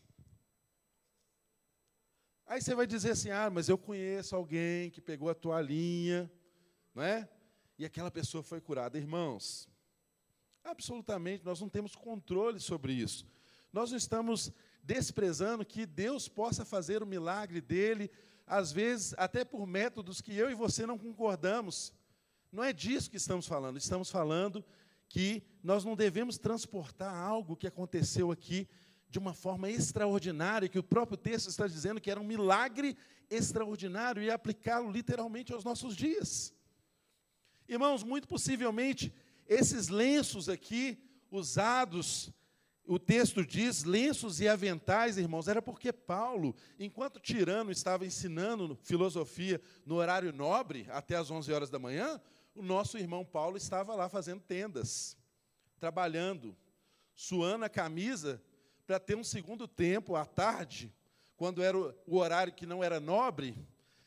Aí 2.46 2.60
você 2.60 2.74
vai 2.74 2.86
dizer 2.86 3.10
assim: 3.10 3.30
ah, 3.30 3.50
mas 3.50 3.68
eu 3.68 3.76
conheço 3.76 4.36
alguém 4.36 4.90
que 4.90 5.00
pegou 5.00 5.28
a 5.28 5.34
toalhinha, 5.34 6.30
não 6.94 7.02
é? 7.02 7.28
E 7.78 7.84
aquela 7.84 8.10
pessoa 8.10 8.42
foi 8.42 8.60
curada. 8.60 8.96
Irmãos, 8.96 9.68
absolutamente, 10.64 11.44
nós 11.44 11.60
não 11.60 11.68
temos 11.68 11.94
controle 11.94 12.60
sobre 12.60 12.92
isso. 12.92 13.26
Nós 13.72 13.90
não 13.90 13.98
estamos 13.98 14.52
desprezando 14.86 15.66
que 15.66 15.84
Deus 15.84 16.28
possa 16.28 16.64
fazer 16.64 17.02
o 17.02 17.06
milagre 17.06 17.60
dele, 17.60 18.08
às 18.46 18.70
vezes 18.70 19.14
até 19.18 19.44
por 19.44 19.66
métodos 19.66 20.20
que 20.20 20.32
eu 20.32 20.48
e 20.48 20.54
você 20.54 20.86
não 20.86 20.96
concordamos. 20.96 21.92
Não 22.52 22.62
é 22.62 22.72
disso 22.72 23.10
que 23.10 23.16
estamos 23.16 23.46
falando. 23.48 23.76
Estamos 23.76 24.08
falando 24.08 24.64
que 25.08 25.42
nós 25.62 25.84
não 25.84 25.96
devemos 25.96 26.38
transportar 26.38 27.12
algo 27.12 27.56
que 27.56 27.66
aconteceu 27.66 28.30
aqui 28.30 28.68
de 29.10 29.18
uma 29.18 29.34
forma 29.34 29.68
extraordinária, 29.68 30.68
que 30.68 30.78
o 30.78 30.84
próprio 30.84 31.16
texto 31.16 31.48
está 31.48 31.66
dizendo 31.66 32.00
que 32.00 32.10
era 32.10 32.20
um 32.20 32.26
milagre 32.26 32.96
extraordinário 33.28 34.22
e 34.22 34.30
aplicá-lo 34.30 34.90
literalmente 34.90 35.52
aos 35.52 35.64
nossos 35.64 35.96
dias. 35.96 36.54
Irmãos, 37.68 38.04
muito 38.04 38.28
possivelmente, 38.28 39.12
esses 39.48 39.88
lenços 39.88 40.48
aqui, 40.48 40.98
usados, 41.30 42.32
o 42.86 42.98
texto 42.98 43.44
diz, 43.44 43.82
lenços 43.82 44.40
e 44.40 44.48
aventais, 44.48 45.18
irmãos, 45.18 45.48
era 45.48 45.60
porque 45.60 45.92
Paulo, 45.92 46.54
enquanto 46.78 47.18
tirano 47.18 47.72
estava 47.72 48.06
ensinando 48.06 48.78
filosofia 48.82 49.60
no 49.84 49.96
horário 49.96 50.32
nobre, 50.32 50.86
até 50.90 51.16
às 51.16 51.30
11 51.30 51.52
horas 51.52 51.70
da 51.70 51.78
manhã, 51.78 52.20
o 52.54 52.62
nosso 52.62 52.96
irmão 52.96 53.24
Paulo 53.24 53.56
estava 53.56 53.94
lá 53.94 54.08
fazendo 54.08 54.40
tendas, 54.40 55.16
trabalhando, 55.80 56.56
suando 57.14 57.64
a 57.64 57.68
camisa 57.68 58.40
para 58.86 59.00
ter 59.00 59.16
um 59.16 59.24
segundo 59.24 59.66
tempo 59.66 60.14
à 60.14 60.24
tarde, 60.24 60.94
quando 61.36 61.62
era 61.62 61.76
o 61.76 62.16
horário 62.16 62.52
que 62.52 62.64
não 62.64 62.84
era 62.84 63.00
nobre, 63.00 63.56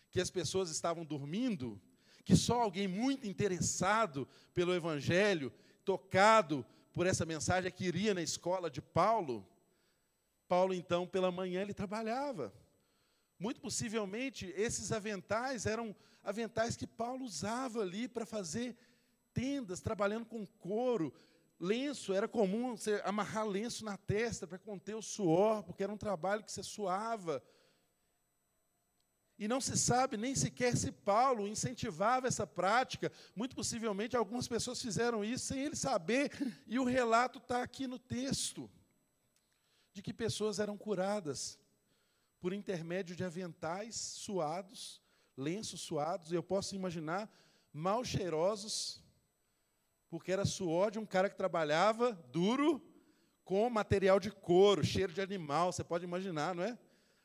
que 0.09 0.21
as 0.21 0.31
pessoas 0.31 0.69
estavam 0.69 1.03
dormindo, 1.03 1.79
que 2.23 2.35
só 2.35 2.61
alguém 2.61 2.87
muito 2.87 3.27
interessado 3.27 4.27
pelo 4.53 4.73
Evangelho, 4.73 5.51
tocado 5.83 6.65
por 6.93 7.05
essa 7.07 7.25
mensagem 7.25 7.71
que 7.71 7.85
iria 7.85 8.13
na 8.13 8.21
escola 8.21 8.69
de 8.69 8.81
Paulo. 8.81 9.47
Paulo, 10.47 10.73
então, 10.73 11.07
pela 11.07 11.31
manhã, 11.31 11.61
ele 11.61 11.73
trabalhava. 11.73 12.53
Muito 13.37 13.61
possivelmente, 13.61 14.53
esses 14.57 14.91
aventais 14.91 15.65
eram 15.65 15.95
aventais 16.23 16.75
que 16.75 16.85
Paulo 16.85 17.23
usava 17.23 17.81
ali 17.81 18.07
para 18.07 18.25
fazer 18.25 18.75
tendas, 19.33 19.79
trabalhando 19.79 20.25
com 20.25 20.45
couro, 20.45 21.13
lenço, 21.59 22.13
era 22.13 22.27
comum 22.27 22.75
você 22.75 23.01
amarrar 23.05 23.47
lenço 23.47 23.85
na 23.85 23.97
testa 23.97 24.47
para 24.47 24.57
conter 24.57 24.95
o 24.95 25.01
suor, 25.01 25.63
porque 25.63 25.83
era 25.83 25.93
um 25.93 25.97
trabalho 25.97 26.43
que 26.43 26.51
você 26.51 26.63
suava. 26.63 27.41
E 29.39 29.47
não 29.47 29.61
se 29.61 29.77
sabe 29.77 30.17
nem 30.17 30.35
sequer 30.35 30.75
se 30.75 30.91
Paulo 30.91 31.47
incentivava 31.47 32.27
essa 32.27 32.45
prática. 32.45 33.09
Muito 33.33 33.55
possivelmente 33.55 34.17
algumas 34.17 34.49
pessoas 34.49 34.81
fizeram 34.81 35.23
isso 35.23 35.45
sem 35.45 35.61
ele 35.61 35.77
saber, 35.77 36.29
e 36.67 36.77
o 36.77 36.83
relato 36.83 37.39
está 37.39 37.63
aqui 37.63 37.87
no 37.87 37.97
texto 37.97 38.69
de 39.93 40.01
que 40.01 40.13
pessoas 40.13 40.59
eram 40.59 40.77
curadas 40.77 41.57
por 42.41 42.51
intermédio 42.51 43.15
de 43.15 43.23
aventais 43.23 43.95
suados, 43.95 45.01
lenços 45.37 45.79
suados, 45.79 46.33
e 46.33 46.35
eu 46.35 46.43
posso 46.43 46.75
imaginar 46.75 47.31
mal 47.71 48.03
cheirosos, 48.03 49.01
porque 50.09 50.33
era 50.33 50.45
suor 50.45 50.91
de 50.91 50.99
um 50.99 51.05
cara 51.05 51.29
que 51.29 51.37
trabalhava 51.37 52.11
duro 52.29 52.81
com 53.45 53.69
material 53.69 54.19
de 54.19 54.31
couro, 54.31 54.83
cheiro 54.83 55.13
de 55.13 55.21
animal, 55.21 55.71
você 55.71 55.83
pode 55.83 56.03
imaginar, 56.03 56.53
não 56.53 56.63
é? 56.63 56.77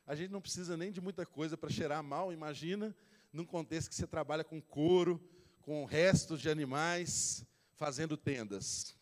A 0.05 0.15
gente 0.15 0.31
não 0.31 0.41
precisa 0.41 0.77
nem 0.77 0.91
de 0.91 1.01
muita 1.01 1.25
coisa 1.25 1.57
para 1.57 1.69
cheirar 1.69 2.03
mal, 2.03 2.31
imagina 2.31 2.95
num 3.33 3.45
contexto 3.45 3.89
que 3.89 3.95
você 3.95 4.07
trabalha 4.07 4.43
com 4.43 4.61
couro, 4.61 5.21
com 5.61 5.83
restos 5.83 6.39
de 6.39 6.49
animais, 6.49 7.45
fazendo 7.73 8.15
tendas. 8.15 8.95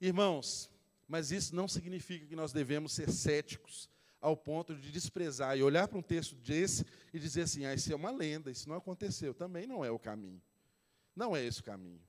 Irmãos, 0.00 0.68
mas 1.06 1.30
isso 1.30 1.54
não 1.54 1.68
significa 1.68 2.26
que 2.26 2.34
nós 2.34 2.52
devemos 2.52 2.92
ser 2.92 3.10
céticos 3.10 3.88
ao 4.20 4.36
ponto 4.36 4.74
de 4.74 4.90
desprezar 4.90 5.56
e 5.56 5.62
olhar 5.62 5.86
para 5.86 5.98
um 5.98 6.02
texto 6.02 6.34
desse 6.36 6.84
e 7.12 7.18
dizer 7.18 7.42
assim: 7.42 7.66
ah, 7.66 7.74
isso 7.74 7.92
é 7.92 7.96
uma 7.96 8.10
lenda, 8.10 8.50
isso 8.50 8.68
não 8.68 8.76
aconteceu. 8.76 9.34
Também 9.34 9.66
não 9.66 9.84
é 9.84 9.90
o 9.90 9.98
caminho. 9.98 10.40
Não 11.14 11.36
é 11.36 11.44
esse 11.44 11.60
o 11.60 11.64
caminho. 11.64 12.00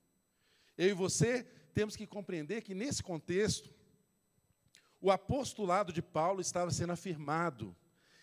Eu 0.78 0.90
e 0.90 0.94
você 0.94 1.44
temos 1.74 1.96
que 1.96 2.08
compreender 2.08 2.62
que, 2.62 2.74
nesse 2.74 3.04
contexto, 3.04 3.70
o 5.04 5.12
apostolado 5.12 5.92
de 5.92 6.02
Paulo 6.02 6.40
estava 6.40 6.72
sendo 6.72 6.94
afirmado 6.94 7.76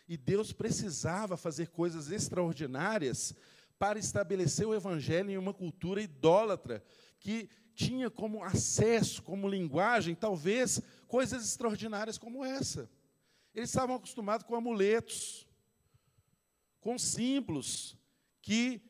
e 0.08 0.16
Deus 0.16 0.50
precisava 0.50 1.36
fazer 1.36 1.68
coisas 1.68 2.10
extraordinárias 2.10 3.34
para 3.78 3.98
estabelecer 3.98 4.66
o 4.66 4.74
evangelho 4.74 5.30
em 5.30 5.36
uma 5.36 5.52
cultura 5.52 6.00
idólatra 6.00 6.82
que 7.18 7.50
tinha 7.74 8.08
como 8.08 8.42
acesso, 8.42 9.22
como 9.22 9.46
linguagem, 9.46 10.14
talvez 10.14 10.80
coisas 11.06 11.44
extraordinárias 11.44 12.16
como 12.16 12.42
essa. 12.42 12.88
Eles 13.54 13.68
estavam 13.68 13.96
acostumados 13.96 14.46
com 14.46 14.56
amuletos, 14.56 15.46
com 16.80 16.98
símbolos 16.98 17.94
que 18.40 18.80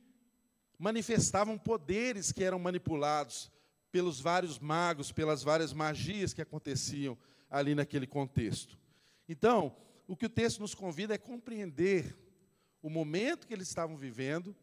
manifestavam 0.78 1.58
poderes 1.58 2.30
que 2.30 2.44
eram 2.44 2.60
manipulados 2.60 3.50
pelos 3.90 4.20
vários 4.20 4.60
magos, 4.60 5.10
pelas 5.10 5.42
várias 5.42 5.72
magias 5.72 6.32
que 6.32 6.40
aconteciam 6.40 7.18
ali 7.50 7.74
naquele 7.74 8.06
contexto. 8.06 8.78
Então, 9.28 9.76
o 10.06 10.16
que 10.16 10.26
o 10.26 10.30
texto 10.30 10.60
nos 10.60 10.74
convida 10.74 11.14
é 11.14 11.18
compreender 11.18 12.16
o 12.80 12.88
momento 12.88 13.46
que 13.46 13.52
eles 13.52 13.68
estavam 13.68 13.96
vivendo 13.96 14.56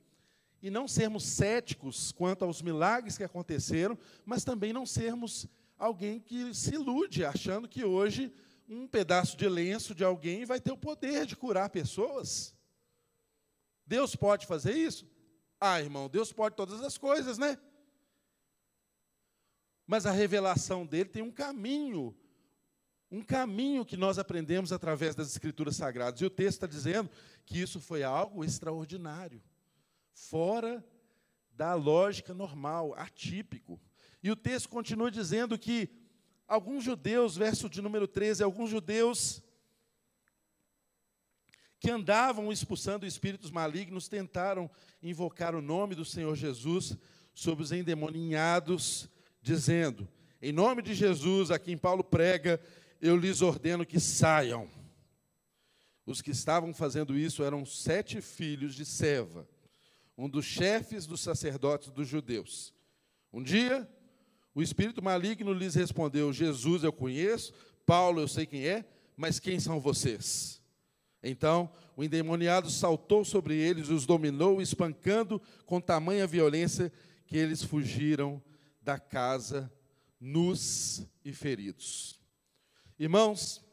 e 0.61 0.69
não 0.69 0.87
sermos 0.87 1.23
céticos 1.23 2.11
quanto 2.11 2.43
aos 2.43 2.61
milagres 2.61 3.17
que 3.17 3.23
aconteceram, 3.23 3.97
mas 4.25 4.43
também 4.43 4.73
não 4.73 4.85
sermos 4.85 5.47
alguém 5.77 6.19
que 6.19 6.53
se 6.53 6.73
ilude 6.73 7.23
achando 7.23 7.67
que 7.67 7.83
hoje 7.83 8.33
um 8.67 8.87
pedaço 8.87 9.37
de 9.37 9.47
lenço 9.47 9.93
de 9.93 10.03
alguém 10.03 10.45
vai 10.45 10.59
ter 10.59 10.71
o 10.71 10.77
poder 10.77 11.25
de 11.25 11.35
curar 11.35 11.69
pessoas. 11.69 12.55
Deus 13.85 14.15
pode 14.15 14.45
fazer 14.45 14.75
isso? 14.75 15.07
Ah, 15.59 15.79
irmão, 15.81 16.09
Deus 16.09 16.33
pode 16.33 16.55
todas 16.55 16.81
as 16.81 16.97
coisas, 16.97 17.37
né? 17.37 17.57
Mas 19.85 20.05
a 20.05 20.11
revelação 20.11 20.85
dele 20.85 21.09
tem 21.09 21.23
um 21.23 21.31
caminho, 21.31 22.13
um 23.09 23.21
caminho 23.21 23.85
que 23.85 23.95
nós 23.95 24.19
aprendemos 24.19 24.71
através 24.71 25.15
das 25.15 25.29
Escrituras 25.31 25.75
Sagradas. 25.75 26.19
E 26.21 26.25
o 26.25 26.29
texto 26.29 26.57
está 26.57 26.67
dizendo 26.67 27.09
que 27.45 27.59
isso 27.59 27.79
foi 27.79 28.03
algo 28.03 28.43
extraordinário, 28.43 29.41
fora 30.13 30.83
da 31.51 31.73
lógica 31.73 32.33
normal, 32.33 32.93
atípico. 32.95 33.79
E 34.21 34.29
o 34.29 34.35
texto 34.35 34.69
continua 34.69 35.09
dizendo 35.09 35.57
que 35.57 35.89
alguns 36.47 36.83
judeus, 36.83 37.35
verso 37.37 37.69
de 37.69 37.81
número 37.81 38.07
13, 38.07 38.43
alguns 38.43 38.69
judeus 38.69 39.41
que 41.79 41.89
andavam 41.89 42.51
expulsando 42.51 43.05
espíritos 43.05 43.51
malignos, 43.51 44.07
tentaram 44.07 44.69
invocar 45.01 45.55
o 45.55 45.61
nome 45.61 45.95
do 45.95 46.03
Senhor 46.03 46.35
Jesus 46.35 46.97
sobre 47.33 47.63
os 47.63 47.71
endemoninhados, 47.71 49.07
dizendo: 49.41 50.07
Em 50.41 50.51
nome 50.51 50.81
de 50.81 50.93
Jesus, 50.93 51.51
a 51.51 51.59
quem 51.59 51.77
Paulo 51.77 52.03
prega, 52.03 52.59
eu 53.01 53.15
lhes 53.15 53.41
ordeno 53.41 53.85
que 53.85 53.99
saiam. 53.99 54.69
Os 56.05 56.21
que 56.21 56.31
estavam 56.31 56.73
fazendo 56.73 57.17
isso 57.17 57.43
eram 57.43 57.65
sete 57.65 58.21
filhos 58.21 58.73
de 58.75 58.85
Seva, 58.85 59.47
um 60.17 60.29
dos 60.29 60.45
chefes 60.45 61.05
dos 61.05 61.19
sacerdotes 61.19 61.89
dos 61.89 62.07
judeus. 62.07 62.73
Um 63.31 63.43
dia, 63.43 63.87
o 64.55 64.61
espírito 64.61 65.03
maligno 65.03 65.53
lhes 65.53 65.75
respondeu: 65.75 66.31
Jesus 66.31 66.83
eu 66.83 66.93
conheço, 66.93 67.53
Paulo 67.85 68.21
eu 68.21 68.27
sei 68.27 68.45
quem 68.45 68.65
é, 68.65 68.85
mas 69.15 69.39
quem 69.39 69.59
são 69.59 69.79
vocês? 69.79 70.61
Então 71.21 71.69
o 71.95 72.03
endemoniado 72.03 72.69
saltou 72.69 73.25
sobre 73.25 73.55
eles, 73.55 73.89
os 73.89 74.05
dominou, 74.05 74.61
espancando 74.61 75.41
com 75.65 75.81
tamanha 75.81 76.25
violência 76.25 76.91
que 77.25 77.35
eles 77.35 77.61
fugiram 77.61 78.41
da 78.81 78.97
casa 78.97 79.71
nus 80.19 81.03
e 81.23 81.33
feridos. 81.33 82.16
Irmãos, 82.99 83.63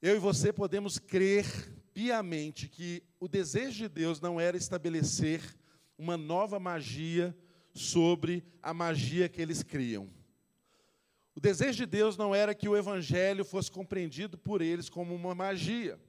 eu 0.00 0.16
e 0.16 0.18
você 0.18 0.50
podemos 0.50 0.98
crer 0.98 1.44
piamente 1.92 2.70
que 2.70 3.02
o 3.20 3.28
desejo 3.28 3.80
de 3.80 3.88
Deus 3.88 4.18
não 4.18 4.40
era 4.40 4.56
estabelecer 4.56 5.42
uma 5.98 6.16
nova 6.16 6.58
magia 6.58 7.36
sobre 7.74 8.42
a 8.62 8.72
magia 8.72 9.28
que 9.28 9.42
eles 9.42 9.62
criam. 9.62 10.08
O 11.34 11.40
desejo 11.40 11.76
de 11.76 11.84
Deus 11.84 12.16
não 12.16 12.34
era 12.34 12.54
que 12.54 12.66
o 12.66 12.74
evangelho 12.74 13.44
fosse 13.44 13.70
compreendido 13.70 14.38
por 14.38 14.62
eles 14.62 14.88
como 14.88 15.14
uma 15.14 15.34
magia. 15.34 16.00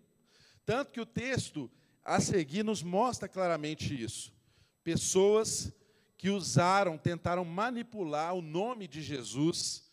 Tanto 0.65 0.89
que 0.89 1.01
o 1.01 1.05
texto 1.05 1.69
a 2.01 2.21
seguir 2.21 2.63
nos 2.63 2.81
mostra 2.81 3.27
claramente 3.27 3.93
isso. 4.01 4.33
Pessoas 4.85 5.73
que 6.17 6.29
usaram, 6.29 6.97
tentaram 6.97 7.43
manipular 7.43 8.33
o 8.33 8.41
nome 8.41 8.87
de 8.87 9.01
Jesus 9.01 9.91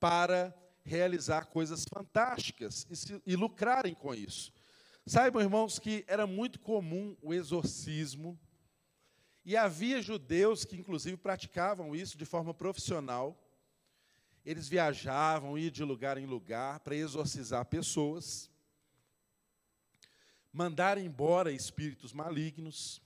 para 0.00 0.52
realizar 0.84 1.46
coisas 1.46 1.84
fantásticas 1.84 2.86
e, 2.90 2.96
se, 2.96 3.22
e 3.26 3.36
lucrarem 3.36 3.94
com 3.94 4.14
isso. 4.14 4.52
Saibam, 5.06 5.42
irmãos, 5.42 5.78
que 5.78 6.04
era 6.06 6.26
muito 6.26 6.60
comum 6.60 7.16
o 7.20 7.34
exorcismo, 7.34 8.38
e 9.44 9.56
havia 9.56 10.00
judeus 10.00 10.64
que, 10.64 10.76
inclusive, 10.76 11.16
praticavam 11.16 11.96
isso 11.96 12.16
de 12.16 12.24
forma 12.24 12.54
profissional. 12.54 13.36
Eles 14.44 14.68
viajavam, 14.68 15.58
iam 15.58 15.70
de 15.70 15.82
lugar 15.82 16.16
em 16.16 16.26
lugar 16.26 16.78
para 16.80 16.94
exorcizar 16.94 17.64
pessoas, 17.66 18.48
mandar 20.52 20.96
embora 20.96 21.50
espíritos 21.50 22.12
malignos. 22.12 23.02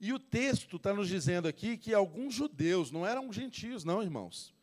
E 0.00 0.12
o 0.12 0.18
texto 0.18 0.76
está 0.76 0.94
nos 0.94 1.08
dizendo 1.08 1.48
aqui 1.48 1.76
que 1.76 1.92
alguns 1.92 2.34
judeus, 2.34 2.90
não 2.90 3.06
eram 3.06 3.30
gentios, 3.30 3.84
não, 3.84 4.02
irmãos. 4.02 4.55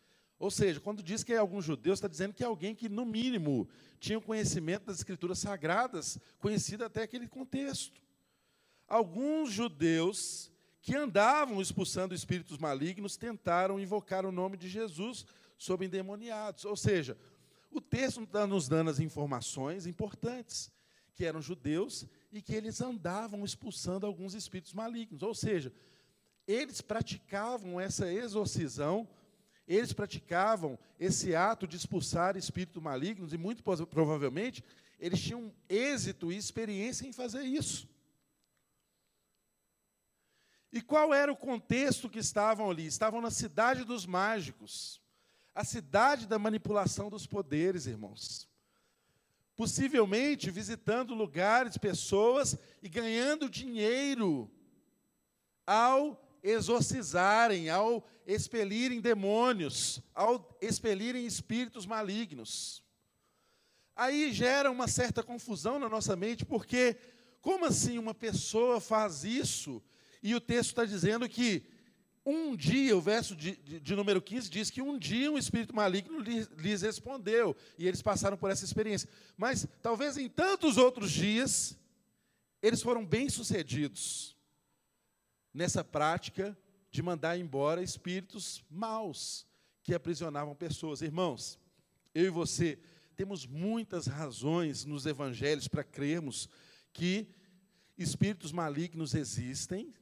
Ou 0.44 0.52
seja, 0.52 0.78
quando 0.78 1.02
diz 1.02 1.24
que 1.24 1.32
é 1.32 1.38
alguns 1.38 1.64
judeus, 1.64 2.00
está 2.00 2.08
dizendo 2.10 2.34
que 2.34 2.44
é 2.44 2.46
alguém 2.46 2.76
que, 2.76 2.90
no 2.90 3.06
mínimo, 3.06 3.66
tinha 3.98 4.18
o 4.18 4.22
conhecimento 4.22 4.88
das 4.88 4.98
escrituras 4.98 5.40
sagradas, 5.40 6.20
conhecido 6.38 6.84
até 6.84 7.04
aquele 7.04 7.30
contexto. 7.30 8.02
Alguns 8.86 9.54
judeus 9.54 10.52
que 10.82 10.98
andavam 10.98 11.62
expulsando 11.62 12.14
espíritos 12.14 12.58
malignos 12.58 13.16
tentaram 13.16 13.80
invocar 13.80 14.26
o 14.26 14.34
nome 14.34 14.58
de 14.58 14.68
Jesus 14.68 15.26
sobre 15.58 15.86
endemoniados. 15.86 16.66
Ou 16.66 16.76
seja, 16.76 17.18
o 17.72 17.80
texto 17.80 18.22
está 18.24 18.46
nos 18.46 18.68
dando 18.68 18.90
as 18.90 19.00
informações 19.00 19.88
importantes, 19.88 20.70
que 21.14 21.24
eram 21.24 21.42
judeus 21.42 22.06
e 22.34 22.42
que 22.42 22.54
eles 22.54 22.82
andavam 22.82 23.46
expulsando 23.46 24.06
alguns 24.06 24.34
espíritos 24.34 24.74
malignos. 24.74 25.24
Ou 25.24 25.34
seja, 25.34 25.72
eles 26.46 26.82
praticavam 26.82 27.80
essa 27.80 28.12
exorcisão, 28.12 29.08
eles 29.68 29.94
praticavam 29.94 30.78
esse 31.00 31.36
ato 31.36 31.68
de 31.68 31.78
expulsar 31.78 32.38
espíritos 32.38 32.82
malignos, 32.82 33.34
e 33.34 33.38
muito 33.38 33.64
provavelmente 33.88 34.64
eles 35.00 35.22
tinham 35.22 35.54
êxito 35.68 36.32
e 36.32 36.38
experiência 36.38 37.08
em 37.08 37.14
fazer 37.14 37.44
isso. 37.44 37.88
E 40.72 40.82
qual 40.82 41.14
era 41.14 41.32
o 41.32 41.38
contexto 41.38 42.10
que 42.10 42.20
estavam 42.20 42.70
ali? 42.70 42.86
Estavam 42.86 43.22
na 43.22 43.30
cidade 43.30 43.84
dos 43.84 44.06
mágicos, 44.06 45.02
a 45.54 45.64
cidade 45.64 46.26
da 46.26 46.40
manipulação 46.40 47.10
dos 47.10 47.28
poderes, 47.28 47.86
irmãos 47.86 48.48
possivelmente 49.56 50.50
visitando 50.50 51.14
lugares, 51.14 51.78
pessoas 51.78 52.58
e 52.82 52.90
ganhando 52.90 53.50
dinheiro 53.50 54.50
ao 55.66 56.20
exorcizarem, 56.44 57.70
ao 57.70 58.06
expelirem 58.28 59.00
demônios, 59.00 60.02
ao 60.14 60.58
expelirem 60.62 61.26
espíritos 61.26 61.86
malignos. 61.86 62.84
Aí 63.96 64.34
gera 64.34 64.70
uma 64.70 64.88
certa 64.88 65.24
confusão 65.24 65.80
na 65.80 65.88
nossa 65.88 66.16
mente, 66.16 66.46
porque 66.46 66.98
como 67.42 67.66
assim 67.66 67.98
uma 67.98 68.14
pessoa 68.14 68.82
faz 68.82 69.24
isso? 69.24 69.82
E 70.22 70.36
o 70.36 70.42
texto 70.42 70.70
está 70.70 70.84
dizendo 70.86 71.28
que 71.30 71.64
um 72.26 72.56
dia, 72.56 72.96
o 72.96 73.02
verso 73.02 73.36
de, 73.36 73.56
de, 73.58 73.80
de, 73.80 73.96
número 73.96 74.22
15 74.22 74.50
diz 74.50 74.70
que 74.70 74.82
um 74.82 74.98
dia 74.98 75.32
um 75.32 75.38
espírito 75.38 75.76
maligno 75.76 76.20
lhes, 76.20 76.48
lhes 76.58 76.82
respondeu, 76.82 77.56
e 77.78 77.86
eles 77.86 78.02
passaram 78.02 78.38
por 78.38 78.50
essa 78.50 78.64
experiência. 78.64 79.10
Mas 79.38 79.68
talvez 79.82 80.18
em 80.18 80.30
tantos 80.30 80.78
outros 80.78 81.12
dias, 81.12 81.78
eles 82.62 82.82
foram 82.82 83.06
bem-sucedidos 83.06 84.34
nessa 85.54 85.84
prática 85.84 86.58
de 86.90 87.02
mandar 87.02 87.38
embora 87.38 87.84
espíritos 87.84 88.64
maus 88.70 89.46
que 89.84 89.94
aprisionavam 89.94 90.56
pessoas. 90.56 91.02
Irmãos, 91.02 91.60
eu 92.14 92.26
e 92.26 92.30
você 92.30 92.80
temos 93.16 93.46
muitas 93.46 94.08
razões 94.08 94.86
nos 94.86 95.06
evangelhos 95.06 95.68
para 95.68 95.84
crermos 95.84 96.50
que 96.92 97.28
espíritos 97.98 98.52
malignos 98.52 99.14
existem, 99.14 99.94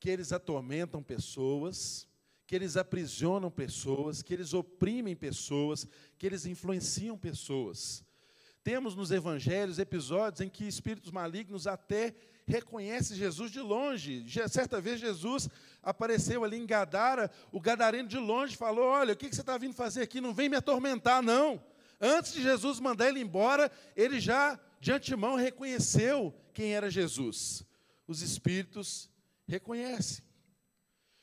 que 0.00 0.08
eles 0.08 0.32
atormentam 0.32 1.02
pessoas, 1.02 2.08
que 2.46 2.54
eles 2.54 2.76
aprisionam 2.76 3.50
pessoas, 3.50 4.22
que 4.22 4.32
eles 4.32 4.54
oprimem 4.54 5.14
pessoas, 5.14 5.86
que 6.16 6.26
eles 6.26 6.46
influenciam 6.46 7.18
pessoas. 7.18 8.02
Temos 8.64 8.94
nos 8.94 9.10
evangelhos 9.10 9.78
episódios 9.78 10.40
em 10.40 10.48
que 10.48 10.64
espíritos 10.64 11.10
malignos 11.10 11.66
até 11.66 12.14
reconhecem 12.48 13.16
Jesus 13.16 13.50
de 13.50 13.60
longe. 13.60 14.24
Certa 14.48 14.80
vez 14.80 14.98
Jesus 14.98 15.48
apareceu 15.82 16.42
ali 16.42 16.56
em 16.56 16.66
Gadara, 16.66 17.30
o 17.52 17.60
gadareno 17.60 18.08
de 18.08 18.18
longe 18.18 18.56
falou: 18.56 18.86
Olha, 18.86 19.12
o 19.12 19.16
que 19.16 19.32
você 19.32 19.40
está 19.40 19.56
vindo 19.58 19.74
fazer 19.74 20.02
aqui? 20.02 20.20
Não 20.20 20.34
vem 20.34 20.48
me 20.48 20.56
atormentar, 20.56 21.22
não. 21.22 21.62
Antes 22.00 22.32
de 22.32 22.42
Jesus 22.42 22.80
mandar 22.80 23.08
ele 23.08 23.20
embora, 23.20 23.70
ele 23.94 24.18
já 24.20 24.58
de 24.80 24.92
antemão 24.92 25.36
reconheceu 25.36 26.34
quem 26.54 26.74
era 26.74 26.90
Jesus. 26.90 27.64
Os 28.06 28.22
espíritos 28.22 29.10
reconhece. 29.46 30.22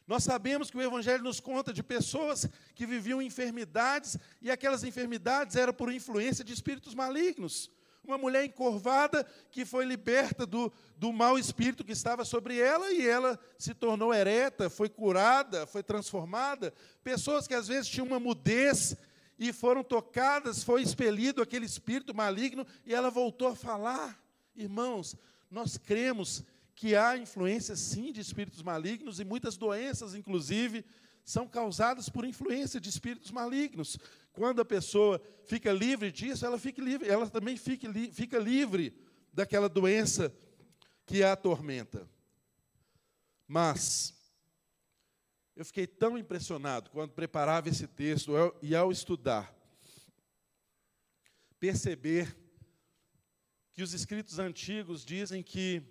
Nós 0.07 0.23
sabemos 0.23 0.69
que 0.69 0.77
o 0.77 0.81
Evangelho 0.81 1.23
nos 1.23 1.39
conta 1.39 1.73
de 1.73 1.81
pessoas 1.81 2.47
que 2.75 2.85
viviam 2.85 3.21
enfermidades 3.21 4.17
e 4.39 4.51
aquelas 4.51 4.83
enfermidades 4.83 5.55
eram 5.55 5.73
por 5.73 5.91
influência 5.91 6.43
de 6.43 6.53
espíritos 6.53 6.93
malignos. 6.93 7.71
Uma 8.05 8.17
mulher 8.17 8.45
encurvada 8.45 9.25
que 9.51 9.65
foi 9.65 9.85
liberta 9.85 10.45
do, 10.45 10.71
do 10.97 11.11
mau 11.11 11.37
espírito 11.37 11.83
que 11.83 11.91
estava 11.91 12.23
sobre 12.23 12.59
ela 12.59 12.91
e 12.91 13.05
ela 13.05 13.39
se 13.57 13.73
tornou 13.73 14.13
ereta, 14.13 14.69
foi 14.69 14.89
curada, 14.89 15.65
foi 15.65 15.81
transformada. 15.81 16.73
Pessoas 17.03 17.47
que 17.47 17.53
às 17.53 17.67
vezes 17.67 17.89
tinham 17.89 18.07
uma 18.07 18.19
mudez 18.19 18.95
e 19.37 19.51
foram 19.51 19.83
tocadas, 19.83 20.63
foi 20.63 20.81
expelido 20.81 21.41
aquele 21.41 21.65
espírito 21.65 22.15
maligno 22.15 22.65
e 22.85 22.93
ela 22.93 23.09
voltou 23.09 23.49
a 23.49 23.55
falar. 23.55 24.21
Irmãos, 24.55 25.15
nós 25.49 25.77
cremos 25.77 26.43
que 26.75 26.95
há 26.95 27.17
influência, 27.17 27.75
sim, 27.75 28.11
de 28.11 28.19
espíritos 28.19 28.61
malignos, 28.61 29.19
e 29.19 29.23
muitas 29.23 29.55
doenças, 29.55 30.13
inclusive, 30.13 30.85
são 31.23 31.47
causadas 31.47 32.09
por 32.09 32.25
influência 32.25 32.79
de 32.79 32.89
espíritos 32.89 33.31
malignos. 33.31 33.97
Quando 34.35 34.59
a 34.59 34.65
pessoa 34.65 35.21
fica 35.45 35.71
livre 35.71 36.11
disso, 36.11 36.45
ela, 36.45 36.59
fica 36.59 36.81
livre, 36.81 37.07
ela 37.07 37.29
também 37.29 37.55
fica, 37.55 37.87
fica 38.11 38.37
livre 38.37 38.93
daquela 39.31 39.69
doença 39.69 40.35
que 41.05 41.23
a 41.23 41.31
atormenta. 41.31 42.09
Mas, 43.47 44.13
eu 45.55 45.63
fiquei 45.63 45.87
tão 45.87 46.17
impressionado 46.17 46.89
quando 46.89 47.13
preparava 47.13 47.69
esse 47.69 47.87
texto 47.87 48.33
e 48.61 48.75
ao 48.75 48.91
estudar, 48.91 49.55
perceber 51.57 52.35
que 53.71 53.81
os 53.81 53.93
escritos 53.93 54.37
antigos 54.37 55.05
dizem 55.05 55.41
que 55.41 55.81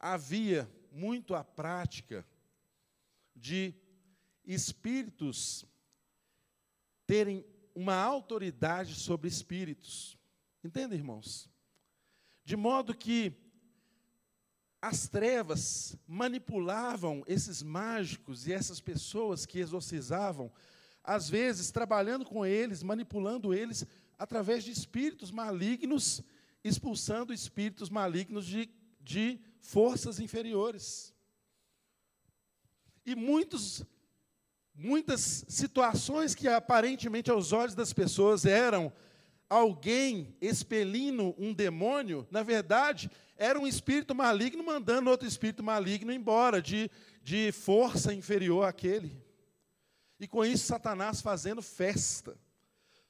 havia 0.00 0.68
muito 0.90 1.32
a 1.32 1.44
prática 1.44 2.26
de 3.36 3.72
espíritos 4.44 5.64
terem 7.12 7.44
uma 7.74 7.94
autoridade 7.94 8.94
sobre 8.94 9.28
espíritos. 9.28 10.18
Entende, 10.64 10.94
irmãos? 10.94 11.46
De 12.42 12.56
modo 12.56 12.94
que 12.94 13.34
as 14.80 15.08
trevas 15.08 15.94
manipulavam 16.08 17.22
esses 17.26 17.62
mágicos 17.62 18.46
e 18.46 18.52
essas 18.54 18.80
pessoas 18.80 19.44
que 19.44 19.58
exorcizavam, 19.58 20.50
às 21.04 21.28
vezes 21.28 21.70
trabalhando 21.70 22.24
com 22.24 22.46
eles, 22.46 22.82
manipulando 22.82 23.52
eles 23.52 23.84
através 24.18 24.64
de 24.64 24.70
espíritos 24.70 25.30
malignos, 25.30 26.22
expulsando 26.64 27.30
espíritos 27.30 27.90
malignos 27.90 28.46
de, 28.46 28.70
de 28.98 29.38
forças 29.60 30.18
inferiores. 30.18 31.14
E 33.04 33.14
muitos, 33.14 33.84
muitas 34.74 35.44
situações 35.48 36.34
que 36.34 36.48
aparentemente 36.48 37.30
aos 37.30 37.52
olhos 37.52 37.74
das 37.74 37.92
pessoas 37.92 38.44
eram 38.44 38.92
alguém 39.48 40.34
expelindo 40.40 41.34
um 41.36 41.52
demônio, 41.52 42.26
na 42.30 42.42
verdade, 42.42 43.10
era 43.36 43.58
um 43.58 43.66
espírito 43.66 44.14
maligno 44.14 44.64
mandando 44.64 45.10
outro 45.10 45.28
espírito 45.28 45.62
maligno 45.62 46.12
embora, 46.12 46.62
de, 46.62 46.90
de 47.22 47.52
força 47.52 48.14
inferior 48.14 48.64
àquele. 48.64 49.20
E 50.18 50.28
com 50.28 50.44
isso, 50.44 50.66
Satanás 50.66 51.20
fazendo 51.20 51.60
festa. 51.60 52.38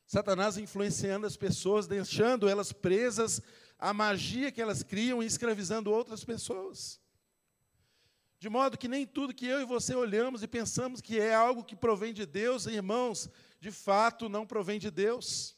Satanás 0.07 0.57
influenciando 0.57 1.27
as 1.27 1.37
pessoas, 1.37 1.87
deixando 1.87 2.49
elas 2.49 2.73
presas 2.73 3.41
a 3.79 3.93
magia 3.93 4.53
que 4.53 4.63
elas 4.63 4.83
criam 4.83 5.23
escravizando 5.23 5.91
outras 5.91 6.25
pessoas. 6.25 7.02
De 8.43 8.49
modo 8.49 8.77
que 8.77 8.89
nem 8.89 9.07
tudo 9.07 9.33
que 9.33 9.47
eu 9.47 9.61
e 9.61 9.65
você 9.65 9.95
olhamos 9.95 10.43
e 10.43 10.49
pensamos 10.49 11.01
que 11.01 11.17
é 11.17 11.33
algo 11.33 11.63
que 11.63 11.77
provém 11.77 12.13
de 12.13 12.27
Deus, 12.27 12.67
irmãos, 12.67 13.31
de 13.61 13.71
fato 13.71 14.29
não 14.29 14.45
provém 14.45 14.81
de 14.81 14.91
Deus. 14.91 15.55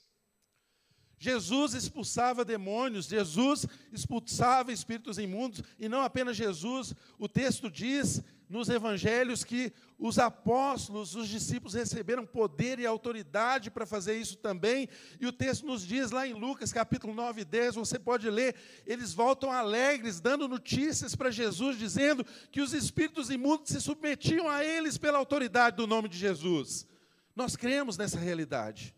Jesus 1.17 1.73
expulsava 1.73 2.45
demônios, 2.45 3.07
Jesus 3.07 3.65
expulsava 3.91 4.71
espíritos 4.71 5.17
imundos, 5.17 5.63
e 5.79 5.89
não 5.89 6.03
apenas 6.03 6.37
Jesus, 6.37 6.93
o 7.19 7.27
texto 7.27 7.71
diz 7.71 8.23
nos 8.49 8.69
evangelhos 8.69 9.43
que 9.43 9.73
os 9.99 10.19
apóstolos, 10.19 11.15
os 11.15 11.29
discípulos 11.29 11.75
receberam 11.75 12.27
poder 12.27 12.79
e 12.79 12.87
autoridade 12.87 13.71
para 13.71 13.87
fazer 13.87 14.17
isso 14.17 14.37
também, 14.37 14.89
e 15.21 15.27
o 15.27 15.33
texto 15.33 15.67
nos 15.67 15.87
diz 15.87 16.11
lá 16.11 16.27
em 16.27 16.35
Lucas 16.35 16.73
capítulo 16.73 17.15
9 17.15 17.41
e 17.41 17.45
10, 17.45 17.77
você 17.77 17.99
pode 17.99 18.29
ler, 18.29 18.55
eles 18.87 19.15
voltam 19.15 19.51
alegres, 19.51 20.21
dando 20.21 20.49
notícias 20.49 21.15
para 21.15 21.31
Jesus, 21.31 21.79
dizendo 21.79 22.25
que 22.51 22.61
os 22.61 22.73
espíritos 22.73 23.31
imundos 23.31 23.71
se 23.71 23.81
submetiam 23.81 24.49
a 24.49 24.65
eles 24.65 24.99
pela 24.99 25.19
autoridade 25.19 25.77
do 25.77 25.87
nome 25.87 26.09
de 26.09 26.19
Jesus. 26.19 26.87
Nós 27.35 27.57
cremos 27.57 27.97
nessa 27.97 28.19
realidade. 28.19 28.95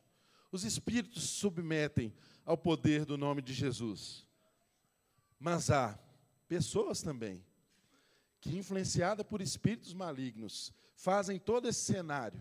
Os 0.50 0.64
espíritos 0.64 1.22
se 1.22 1.28
submetem 1.36 2.12
ao 2.44 2.56
poder 2.56 3.04
do 3.04 3.16
nome 3.16 3.42
de 3.42 3.52
Jesus. 3.52 4.26
Mas 5.38 5.70
há 5.70 5.98
pessoas 6.48 7.02
também 7.02 7.44
que, 8.46 8.56
influenciadas 8.56 9.26
por 9.26 9.40
espíritos 9.40 9.92
malignos, 9.92 10.72
fazem 10.94 11.38
todo 11.38 11.68
esse 11.68 11.80
cenário. 11.80 12.40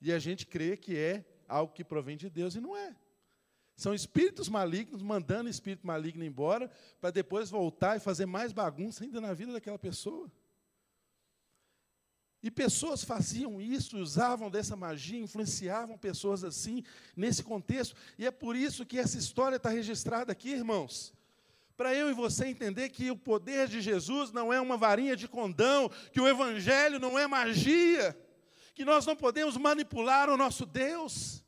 E 0.00 0.12
a 0.12 0.18
gente 0.18 0.46
crê 0.46 0.76
que 0.76 0.96
é 0.96 1.24
algo 1.48 1.72
que 1.72 1.84
provém 1.84 2.16
de 2.16 2.30
Deus 2.30 2.54
e 2.54 2.60
não 2.60 2.76
é. 2.76 2.96
São 3.76 3.94
espíritos 3.94 4.48
malignos 4.48 5.02
mandando 5.02 5.48
espírito 5.48 5.86
maligno 5.86 6.24
embora 6.24 6.70
para 7.00 7.10
depois 7.10 7.50
voltar 7.50 7.96
e 7.96 8.00
fazer 8.00 8.26
mais 8.26 8.52
bagunça 8.52 9.04
ainda 9.04 9.20
na 9.20 9.32
vida 9.34 9.52
daquela 9.52 9.78
pessoa. 9.78 10.30
E 12.42 12.50
pessoas 12.50 13.04
faziam 13.04 13.60
isso, 13.60 13.98
usavam 13.98 14.50
dessa 14.50 14.74
magia, 14.74 15.20
influenciavam 15.20 15.98
pessoas 15.98 16.42
assim, 16.42 16.82
nesse 17.14 17.42
contexto. 17.42 17.94
E 18.18 18.26
é 18.26 18.30
por 18.30 18.56
isso 18.56 18.86
que 18.86 18.98
essa 18.98 19.18
história 19.18 19.56
está 19.56 19.68
registrada 19.68 20.32
aqui, 20.32 20.50
irmãos. 20.50 21.12
Para 21.80 21.94
eu 21.94 22.10
e 22.10 22.12
você 22.12 22.44
entender 22.44 22.90
que 22.90 23.10
o 23.10 23.16
poder 23.16 23.66
de 23.66 23.80
Jesus 23.80 24.30
não 24.32 24.52
é 24.52 24.60
uma 24.60 24.76
varinha 24.76 25.16
de 25.16 25.26
condão, 25.26 25.90
que 26.12 26.20
o 26.20 26.28
Evangelho 26.28 26.98
não 26.98 27.18
é 27.18 27.26
magia, 27.26 28.14
que 28.74 28.84
nós 28.84 29.06
não 29.06 29.16
podemos 29.16 29.56
manipular 29.56 30.28
o 30.28 30.36
nosso 30.36 30.66
Deus. 30.66 31.42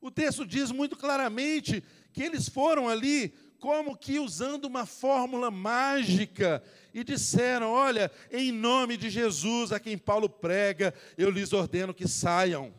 O 0.00 0.10
texto 0.10 0.46
diz 0.46 0.70
muito 0.70 0.96
claramente 0.96 1.84
que 2.14 2.22
eles 2.22 2.48
foram 2.48 2.88
ali 2.88 3.34
como 3.60 3.94
que 3.94 4.18
usando 4.18 4.64
uma 4.64 4.86
fórmula 4.86 5.50
mágica 5.50 6.64
e 6.94 7.04
disseram: 7.04 7.70
Olha, 7.70 8.10
em 8.30 8.50
nome 8.50 8.96
de 8.96 9.10
Jesus, 9.10 9.70
a 9.70 9.78
quem 9.78 9.98
Paulo 9.98 10.30
prega, 10.30 10.94
eu 11.14 11.28
lhes 11.28 11.52
ordeno 11.52 11.92
que 11.92 12.08
saiam. 12.08 12.72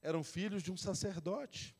Eram 0.00 0.22
filhos 0.22 0.62
de 0.62 0.70
um 0.70 0.76
sacerdote. 0.76 1.74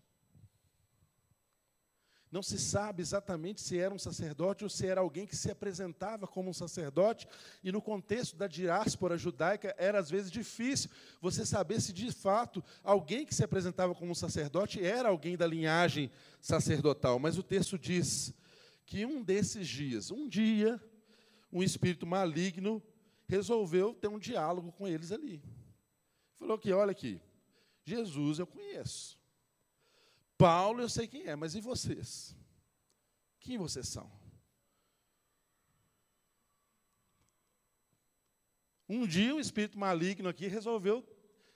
Não 2.32 2.42
se 2.42 2.58
sabe 2.58 3.02
exatamente 3.02 3.60
se 3.60 3.78
era 3.78 3.92
um 3.92 3.98
sacerdote 3.98 4.64
ou 4.64 4.70
se 4.70 4.86
era 4.86 5.02
alguém 5.02 5.26
que 5.26 5.36
se 5.36 5.50
apresentava 5.50 6.26
como 6.26 6.48
um 6.48 6.54
sacerdote, 6.54 7.28
e 7.62 7.70
no 7.70 7.82
contexto 7.82 8.36
da 8.36 8.46
diáspora 8.46 9.18
judaica 9.18 9.74
era 9.76 9.98
às 9.98 10.08
vezes 10.08 10.30
difícil 10.30 10.90
você 11.20 11.44
saber 11.44 11.78
se 11.82 11.92
de 11.92 12.10
fato 12.10 12.64
alguém 12.82 13.26
que 13.26 13.34
se 13.34 13.44
apresentava 13.44 13.94
como 13.94 14.12
um 14.12 14.14
sacerdote 14.14 14.82
era 14.82 15.10
alguém 15.10 15.36
da 15.36 15.46
linhagem 15.46 16.10
sacerdotal. 16.40 17.18
Mas 17.18 17.36
o 17.36 17.42
texto 17.42 17.78
diz 17.78 18.32
que 18.86 19.04
um 19.04 19.22
desses 19.22 19.68
dias, 19.68 20.10
um 20.10 20.26
dia, 20.26 20.82
um 21.52 21.62
espírito 21.62 22.06
maligno 22.06 22.82
resolveu 23.28 23.92
ter 23.92 24.08
um 24.08 24.18
diálogo 24.18 24.72
com 24.72 24.88
eles 24.88 25.12
ali. 25.12 25.42
Falou 26.36 26.58
que, 26.58 26.72
olha 26.72 26.92
aqui, 26.92 27.20
Jesus 27.84 28.38
eu 28.38 28.46
conheço. 28.46 29.21
Paulo 30.42 30.80
eu 30.80 30.88
sei 30.88 31.06
quem 31.06 31.28
é, 31.28 31.36
mas 31.36 31.54
e 31.54 31.60
vocês? 31.60 32.36
Quem 33.38 33.56
vocês 33.56 33.86
são? 33.86 34.10
Um 38.88 39.06
dia 39.06 39.32
um 39.32 39.38
espírito 39.38 39.78
maligno 39.78 40.28
aqui 40.28 40.48
resolveu 40.48 41.06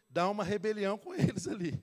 dar 0.08 0.30
uma 0.30 0.44
rebelião 0.44 0.96
com 0.96 1.12
eles 1.18 1.48
ali. 1.48 1.82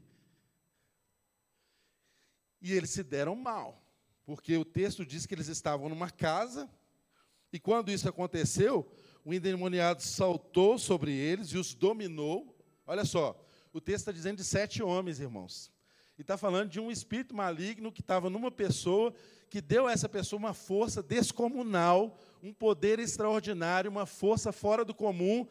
E 2.62 2.72
eles 2.72 2.92
se 2.92 3.04
deram 3.04 3.36
mal, 3.36 3.86
porque 4.24 4.56
o 4.56 4.64
texto 4.64 5.06
diz 5.06 5.26
que 5.26 5.36
eles 5.36 5.50
estavam 5.50 5.90
numa 5.90 6.10
casa, 6.10 6.72
e 7.52 7.60
quando 7.60 7.92
isso 7.92 8.08
aconteceu, 8.08 8.90
o 9.26 9.34
endemoniado 9.34 10.02
saltou 10.02 10.80
sobre 10.80 11.12
eles 11.14 11.50
e 11.50 11.58
os 11.58 11.74
dominou. 11.74 12.58
Olha 12.88 13.04
só, 13.04 13.38
o 13.74 13.82
texto 13.82 14.04
está 14.04 14.14
dizendo 14.14 14.38
de 14.38 14.46
sete 14.46 14.82
homens, 14.82 15.20
irmãos. 15.20 15.73
E 16.18 16.22
está 16.22 16.38
falando 16.38 16.70
de 16.70 16.80
um 16.80 16.92
espírito 16.92 17.36
maligno 17.36 17.92
que 17.92 18.02
estava 18.02 18.30
numa 18.30 18.52
pessoa, 18.52 19.14
que 19.50 19.62
deu 19.62 19.88
a 19.88 19.92
essa 19.92 20.08
pessoa 20.08 20.38
uma 20.40 20.54
força 20.54 21.02
descomunal, 21.02 22.20
um 22.42 22.54
poder 22.54 23.00
extraordinário, 23.00 23.90
uma 23.90 24.06
força 24.06 24.52
fora 24.52 24.86
do 24.86 24.94
comum, 24.94 25.48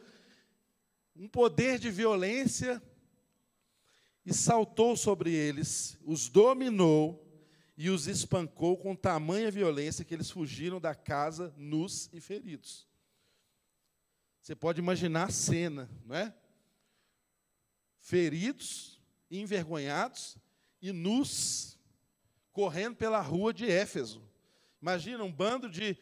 um 1.15 1.27
poder 1.27 1.79
de 1.79 1.91
violência, 1.91 2.81
e 4.25 4.33
saltou 4.33 4.95
sobre 4.95 5.33
eles, 5.33 5.97
os 6.03 6.29
dominou 6.29 7.21
e 7.75 7.89
os 7.89 8.07
espancou 8.07 8.77
com 8.77 8.95
tamanha 8.95 9.51
violência 9.51 10.05
que 10.05 10.13
eles 10.13 10.29
fugiram 10.29 10.79
da 10.79 10.95
casa 10.95 11.53
nus 11.57 12.09
e 12.13 12.21
feridos. 12.21 12.87
Você 14.41 14.55
pode 14.55 14.79
imaginar 14.79 15.25
a 15.25 15.31
cena, 15.31 15.89
não 16.05 16.15
é? 16.15 16.33
Feridos, 17.97 19.01
envergonhados, 19.29 20.37
e 20.83 20.91
nus, 20.91 21.79
correndo 22.51 22.97
pela 22.97 23.21
rua 23.21 23.53
de 23.53 23.65
Éfeso. 23.65 24.21
Imagina 24.81 25.23
um 25.23 25.31
bando 25.31 25.69
de 25.69 25.97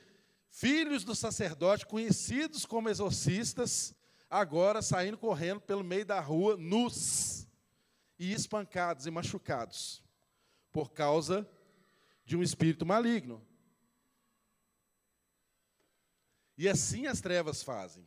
filhos 0.50 1.04
do 1.04 1.14
sacerdote, 1.14 1.86
conhecidos 1.86 2.66
como 2.66 2.90
exorcistas, 2.90 3.94
agora 4.28 4.82
saindo 4.82 5.20
correndo 5.20 5.62
pelo 5.62 5.84
meio 5.84 6.04
da 6.04 6.20
rua, 6.20 6.58
nus, 6.58 7.48
e 8.18 8.34
espancados 8.34 9.06
e 9.06 9.12
machucados, 9.12 10.04
por 10.72 10.92
causa 10.92 11.48
de 12.26 12.36
um 12.36 12.42
espírito 12.42 12.84
maligno. 12.84 13.40
E 16.58 16.68
assim 16.68 17.06
as 17.06 17.22
trevas 17.22 17.62
fazem. 17.62 18.04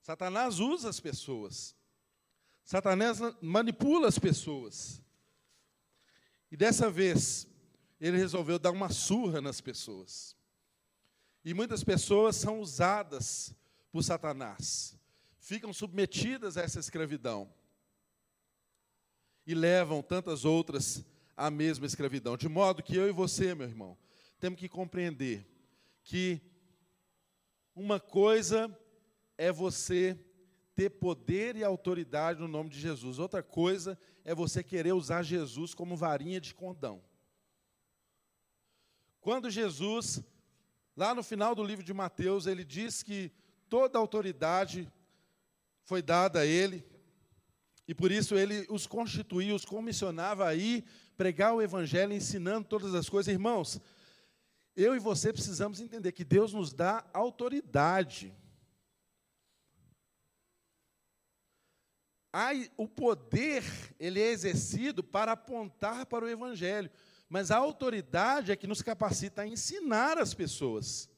Satanás 0.00 0.58
usa 0.58 0.88
as 0.88 0.98
pessoas. 0.98 1.76
Satanás 2.64 3.20
manipula 3.40 4.08
as 4.08 4.18
pessoas. 4.18 5.00
E 6.50 6.56
dessa 6.56 6.90
vez, 6.90 7.46
ele 8.00 8.16
resolveu 8.16 8.58
dar 8.58 8.70
uma 8.70 8.90
surra 8.90 9.40
nas 9.40 9.60
pessoas. 9.60 10.36
E 11.44 11.52
muitas 11.54 11.84
pessoas 11.84 12.36
são 12.36 12.60
usadas 12.60 13.54
por 13.90 14.02
Satanás, 14.02 14.98
ficam 15.38 15.72
submetidas 15.72 16.56
a 16.56 16.62
essa 16.62 16.78
escravidão 16.78 17.52
e 19.46 19.54
levam 19.54 20.02
tantas 20.02 20.44
outras 20.44 21.04
à 21.36 21.50
mesma 21.50 21.86
escravidão. 21.86 22.36
De 22.36 22.48
modo 22.48 22.82
que 22.82 22.96
eu 22.96 23.08
e 23.08 23.12
você, 23.12 23.54
meu 23.54 23.66
irmão, 23.66 23.96
temos 24.38 24.58
que 24.58 24.68
compreender 24.68 25.46
que 26.02 26.40
uma 27.74 27.98
coisa 27.98 28.76
é 29.38 29.50
você 29.50 30.18
ter 30.78 30.90
poder 30.90 31.56
e 31.56 31.64
autoridade 31.64 32.38
no 32.38 32.46
nome 32.46 32.70
de 32.70 32.78
Jesus. 32.78 33.18
Outra 33.18 33.42
coisa 33.42 33.98
é 34.24 34.32
você 34.32 34.62
querer 34.62 34.92
usar 34.92 35.24
Jesus 35.24 35.74
como 35.74 35.96
varinha 35.96 36.40
de 36.40 36.54
condão. 36.54 37.02
Quando 39.20 39.50
Jesus, 39.50 40.22
lá 40.96 41.16
no 41.16 41.24
final 41.24 41.52
do 41.52 41.64
livro 41.64 41.84
de 41.84 41.92
Mateus, 41.92 42.46
ele 42.46 42.62
diz 42.62 43.02
que 43.02 43.32
toda 43.68 43.98
autoridade 43.98 44.88
foi 45.82 46.00
dada 46.00 46.42
a 46.42 46.46
ele, 46.46 46.86
e 47.88 47.92
por 47.92 48.12
isso 48.12 48.36
ele 48.36 48.64
os 48.70 48.86
constituía, 48.86 49.56
os 49.56 49.64
comissionava 49.64 50.46
a 50.46 50.54
ir 50.54 50.84
pregar 51.16 51.56
o 51.56 51.60
evangelho, 51.60 52.12
ensinando 52.12 52.68
todas 52.68 52.94
as 52.94 53.08
coisas. 53.08 53.32
Irmãos, 53.32 53.80
eu 54.76 54.94
e 54.94 55.00
você 55.00 55.32
precisamos 55.32 55.80
entender 55.80 56.12
que 56.12 56.22
Deus 56.22 56.52
nos 56.52 56.72
dá 56.72 57.04
autoridade. 57.12 58.32
O 62.76 62.86
poder 62.86 63.64
ele 63.98 64.20
é 64.20 64.30
exercido 64.30 65.02
para 65.02 65.32
apontar 65.32 66.06
para 66.06 66.24
o 66.24 66.28
evangelho, 66.28 66.90
mas 67.28 67.50
a 67.50 67.56
autoridade 67.56 68.52
é 68.52 68.56
que 68.56 68.66
nos 68.66 68.82
capacita 68.82 69.42
a 69.42 69.46
ensinar 69.46 70.18
as 70.18 70.34
pessoas. 70.34 71.10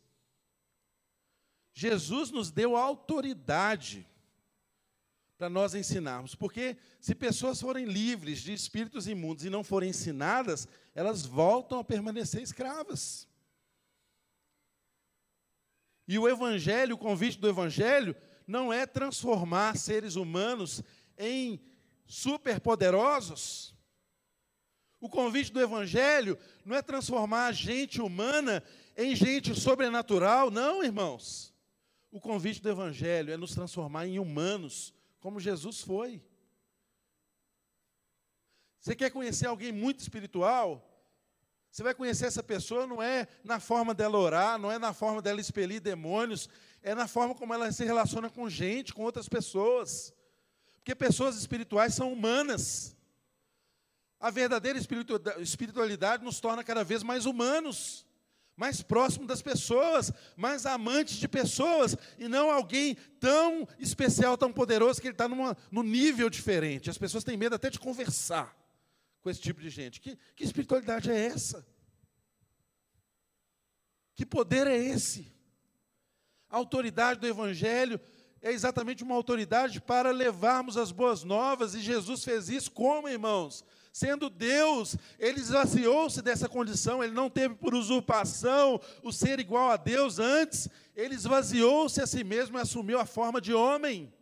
Jesus 1.72 2.30
nos 2.30 2.50
deu 2.50 2.76
autoridade 2.76 4.06
para 5.40 5.48
nós 5.48 5.74
ensinarmos. 5.74 6.34
Porque 6.34 6.76
se 7.00 7.14
pessoas 7.14 7.58
forem 7.58 7.86
livres 7.86 8.40
de 8.40 8.52
espíritos 8.52 9.08
imundos 9.08 9.44
e 9.44 9.48
não 9.48 9.64
forem 9.64 9.88
ensinadas, 9.88 10.68
elas 10.94 11.24
voltam 11.24 11.78
a 11.78 11.84
permanecer 11.84 12.42
escravas. 12.42 13.26
E 16.06 16.18
o 16.18 16.28
evangelho, 16.28 16.94
o 16.94 16.98
convite 16.98 17.38
do 17.38 17.48
evangelho, 17.48 18.14
não 18.46 18.70
é 18.70 18.84
transformar 18.84 19.78
seres 19.78 20.16
humanos 20.16 20.82
em 21.20 21.60
superpoderosos. 22.06 23.74
O 25.00 25.08
convite 25.08 25.52
do 25.52 25.60
evangelho 25.60 26.36
não 26.64 26.76
é 26.76 26.82
transformar 26.82 27.46
a 27.46 27.52
gente 27.52 28.00
humana 28.00 28.62
em 28.96 29.14
gente 29.14 29.54
sobrenatural, 29.54 30.50
não, 30.50 30.82
irmãos. 30.82 31.54
O 32.10 32.20
convite 32.20 32.60
do 32.60 32.68
evangelho 32.68 33.32
é 33.32 33.36
nos 33.36 33.54
transformar 33.54 34.06
em 34.06 34.18
humanos, 34.18 34.92
como 35.20 35.38
Jesus 35.38 35.80
foi. 35.80 36.20
Você 38.80 38.96
quer 38.96 39.10
conhecer 39.10 39.46
alguém 39.46 39.70
muito 39.70 40.00
espiritual? 40.00 40.86
Você 41.70 41.82
vai 41.82 41.94
conhecer 41.94 42.26
essa 42.26 42.42
pessoa 42.42 42.86
não 42.86 43.00
é 43.00 43.28
na 43.44 43.60
forma 43.60 43.94
dela 43.94 44.18
orar, 44.18 44.58
não 44.58 44.72
é 44.72 44.78
na 44.78 44.92
forma 44.92 45.22
dela 45.22 45.40
expelir 45.40 45.80
demônios, 45.80 46.48
é 46.82 46.94
na 46.94 47.06
forma 47.06 47.34
como 47.34 47.54
ela 47.54 47.70
se 47.70 47.84
relaciona 47.84 48.28
com 48.28 48.50
gente, 48.50 48.92
com 48.92 49.02
outras 49.02 49.28
pessoas. 49.28 50.12
Porque 50.80 50.94
pessoas 50.94 51.36
espirituais 51.36 51.94
são 51.94 52.12
humanas. 52.12 52.96
A 54.18 54.30
verdadeira 54.30 54.78
espiritualidade 54.78 56.24
nos 56.24 56.40
torna 56.40 56.64
cada 56.64 56.82
vez 56.82 57.02
mais 57.02 57.26
humanos, 57.26 58.06
mais 58.56 58.82
próximos 58.82 59.26
das 59.26 59.40
pessoas, 59.40 60.12
mais 60.36 60.66
amantes 60.66 61.16
de 61.16 61.28
pessoas, 61.28 61.96
e 62.18 62.28
não 62.28 62.50
alguém 62.50 62.94
tão 63.18 63.66
especial, 63.78 64.36
tão 64.36 64.52
poderoso, 64.52 65.00
que 65.00 65.06
ele 65.06 65.14
está 65.14 65.28
num 65.28 65.82
nível 65.82 66.28
diferente. 66.28 66.90
As 66.90 66.98
pessoas 66.98 67.24
têm 67.24 67.36
medo 67.36 67.54
até 67.54 67.70
de 67.70 67.78
conversar 67.78 68.54
com 69.22 69.30
esse 69.30 69.40
tipo 69.40 69.60
de 69.60 69.70
gente. 69.70 70.00
Que, 70.00 70.18
que 70.34 70.44
espiritualidade 70.44 71.10
é 71.10 71.26
essa? 71.26 71.66
Que 74.14 74.26
poder 74.26 74.66
é 74.66 74.76
esse? 74.76 75.32
A 76.50 76.56
autoridade 76.56 77.20
do 77.20 77.26
Evangelho 77.26 78.00
é 78.42 78.52
exatamente 78.52 79.02
uma 79.02 79.14
autoridade 79.14 79.80
para 79.80 80.10
levarmos 80.10 80.76
as 80.76 80.90
boas 80.90 81.22
novas, 81.24 81.74
e 81.74 81.80
Jesus 81.80 82.24
fez 82.24 82.48
isso 82.48 82.70
como, 82.70 83.08
irmãos? 83.08 83.64
Sendo 83.92 84.30
Deus, 84.30 84.96
ele 85.18 85.40
esvaziou-se 85.40 86.22
dessa 86.22 86.48
condição, 86.48 87.02
ele 87.02 87.12
não 87.12 87.28
teve 87.28 87.56
por 87.56 87.74
usurpação 87.74 88.80
o 89.02 89.12
ser 89.12 89.40
igual 89.40 89.70
a 89.70 89.76
Deus, 89.76 90.18
antes, 90.18 90.68
ele 90.94 91.14
esvaziou-se 91.14 92.00
a 92.00 92.06
si 92.06 92.22
mesmo 92.22 92.56
e 92.56 92.60
assumiu 92.60 92.98
a 93.00 93.04
forma 93.04 93.40
de 93.40 93.52
homem. 93.52 94.12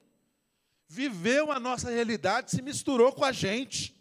Viveu 0.88 1.52
a 1.52 1.60
nossa 1.60 1.90
realidade, 1.90 2.50
se 2.50 2.62
misturou 2.62 3.12
com 3.12 3.24
a 3.24 3.30
gente. 3.30 3.94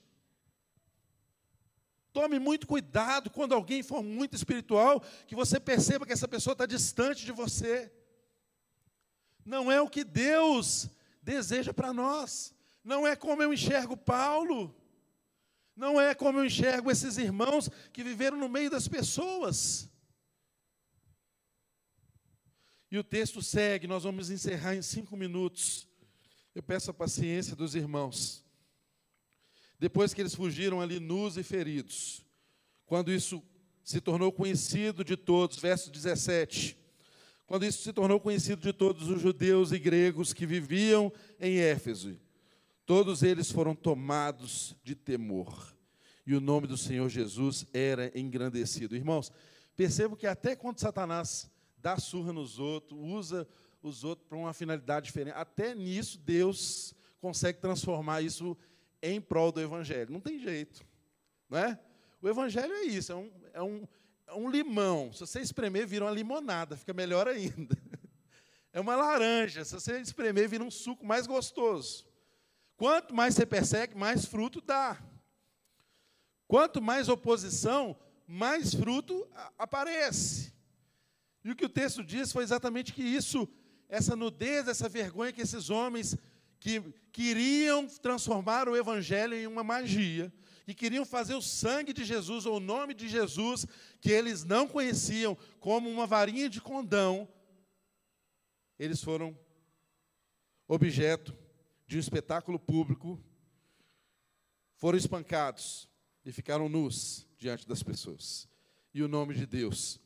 Tome 2.14 2.40
muito 2.40 2.66
cuidado 2.66 3.30
quando 3.30 3.54
alguém 3.54 3.84
for 3.84 4.02
muito 4.02 4.36
espiritual, 4.36 5.04
que 5.28 5.36
você 5.36 5.60
perceba 5.60 6.06
que 6.06 6.14
essa 6.14 6.28
pessoa 6.28 6.54
está 6.54 6.66
distante 6.66 7.26
de 7.26 7.32
você. 7.32 7.92
Não 9.48 9.72
é 9.72 9.82
o 9.82 9.90
que 9.90 10.04
Deus 10.04 10.90
deseja 11.24 11.74
para 11.74 11.94
nós. 11.94 12.54
Não 12.84 13.08
é 13.08 13.16
como 13.16 13.42
eu 13.42 13.54
enxergo 13.54 13.96
Paulo. 13.96 14.76
Não 15.74 16.02
é 16.02 16.14
como 16.14 16.40
eu 16.40 16.46
enxergo 16.46 16.92
esses 16.92 17.18
irmãos 17.18 17.70
que 17.94 18.04
viveram 18.04 18.38
no 18.38 18.50
meio 18.50 18.70
das 18.70 18.90
pessoas. 18.90 19.90
E 22.92 22.98
o 22.98 23.04
texto 23.04 23.42
segue, 23.42 23.88
nós 23.88 24.04
vamos 24.04 24.30
encerrar 24.30 24.76
em 24.76 24.82
cinco 24.82 25.16
minutos. 25.16 25.88
Eu 26.54 26.62
peço 26.62 26.92
a 26.92 26.94
paciência 26.94 27.56
dos 27.56 27.74
irmãos. 27.74 28.44
Depois 29.80 30.14
que 30.14 30.22
eles 30.22 30.36
fugiram 30.36 30.82
ali 30.82 31.00
nus 31.00 31.38
e 31.38 31.44
feridos, 31.44 32.22
quando 32.86 33.14
isso 33.14 33.42
se 33.82 34.02
tornou 34.02 34.30
conhecido 34.30 35.06
de 35.06 35.16
todos, 35.16 35.58
verso 35.58 35.90
17. 35.90 36.78
Quando 37.48 37.66
isso 37.66 37.82
se 37.82 37.94
tornou 37.94 38.20
conhecido 38.20 38.62
de 38.62 38.74
todos 38.74 39.08
os 39.08 39.22
judeus 39.22 39.72
e 39.72 39.80
gregos 39.80 40.34
que 40.34 40.46
viviam 40.46 41.12
em 41.40 41.58
Éfeso, 41.60 42.20
todos 42.86 43.24
eles 43.24 43.50
foram 43.50 43.74
tomados 43.74 44.76
de 44.84 44.94
temor. 44.94 45.74
E 46.26 46.36
o 46.36 46.42
nome 46.42 46.68
do 46.68 46.76
Senhor 46.76 47.08
Jesus 47.08 47.66
era 47.74 48.12
engrandecido. 48.14 48.98
Irmãos, 48.98 49.32
percebo 49.78 50.18
que 50.18 50.28
até 50.28 50.58
quando 50.58 50.82
Satanás 50.82 51.50
dá 51.78 51.98
surra 51.98 52.34
nos 52.34 52.60
outros, 52.60 53.00
usa 53.02 53.48
os 53.82 54.04
outros 54.04 54.28
para 54.28 54.38
uma 54.38 54.54
finalidade 54.54 55.06
diferente, 55.06 55.36
até 55.36 55.74
nisso 55.74 56.20
Deus 56.20 56.94
consegue 57.22 57.60
transformar 57.60 58.22
isso 58.22 58.58
em 59.02 59.22
prol 59.22 59.54
do 59.54 59.62
Evangelho. 59.62 60.12
Não 60.12 60.20
tem 60.20 60.38
jeito. 60.38 60.86
Não 61.50 61.60
é? 61.60 61.80
O 62.22 62.28
Evangelho 62.28 62.74
é 62.74 62.84
isso, 62.84 63.14
é 63.14 63.16
um, 63.16 63.32
é 63.54 63.64
um, 63.64 63.88
um 64.36 64.50
limão. 64.50 65.12
Se 65.14 65.22
você 65.22 65.42
espremer, 65.42 65.88
vira 65.88 66.06
uma 66.06 66.12
limonada, 66.12 66.76
fica 66.76 66.94
melhor 66.94 67.28
ainda. 67.28 67.76
É 68.74 68.80
uma 68.80 68.96
laranja, 68.96 69.66
se 69.66 69.74
você 69.74 70.00
espremer, 70.00 70.48
vira 70.48 70.64
um 70.64 70.70
suco 70.70 71.04
mais 71.04 71.26
gostoso. 71.26 72.06
Quanto 72.76 73.16
mais 73.16 73.34
você 73.34 73.44
persegue, 73.44 73.98
mais 73.98 74.26
fruto 74.26 74.62
dá. 74.62 75.02
Quanto 76.48 76.80
mais 76.80 77.10
oposição, 77.10 77.98
mais 78.28 78.76
fruto 78.76 79.28
aparece. 79.58 80.54
E 81.44 81.50
o 81.50 81.56
que 81.56 81.66
o 81.66 81.70
texto 81.70 82.04
diz 82.04 82.32
foi 82.32 82.44
exatamente 82.44 82.94
que 82.94 83.02
isso, 83.02 83.50
essa 83.90 84.16
nudez, 84.16 84.68
essa 84.68 84.88
vergonha 84.88 85.34
que 85.34 85.42
esses 85.42 85.72
homens 85.72 86.16
que 86.60 86.82
queriam 87.12 87.88
transformar 87.88 88.70
o 88.70 88.76
evangelho 88.76 89.34
em 89.34 89.48
uma 89.48 89.64
magia, 89.64 90.32
que 90.68 90.74
queriam 90.74 91.06
fazer 91.06 91.34
o 91.34 91.42
sangue 91.42 91.94
de 91.94 92.04
Jesus 92.04 92.46
ou 92.46 92.58
o 92.58 92.60
nome 92.60 92.94
de 92.94 93.08
Jesus, 93.08 93.66
que 94.02 94.12
eles 94.12 94.44
não 94.44 94.68
conheciam, 94.68 95.38
como 95.62 95.90
uma 95.90 96.06
varinha 96.06 96.50
de 96.50 96.60
condão, 96.60 97.26
eles 98.78 99.02
foram 99.02 99.40
objeto 100.68 101.34
de 101.88 101.96
um 101.96 102.02
espetáculo 102.02 102.60
público, 102.60 103.18
foram 104.76 104.98
espancados 104.98 105.88
e 106.26 106.34
ficaram 106.34 106.68
nus 106.68 107.26
diante 107.38 107.66
das 107.66 107.82
pessoas. 107.82 108.46
E 108.94 109.02
o 109.02 109.08
nome 109.08 109.36
de 109.36 109.46
Deus 109.46 110.02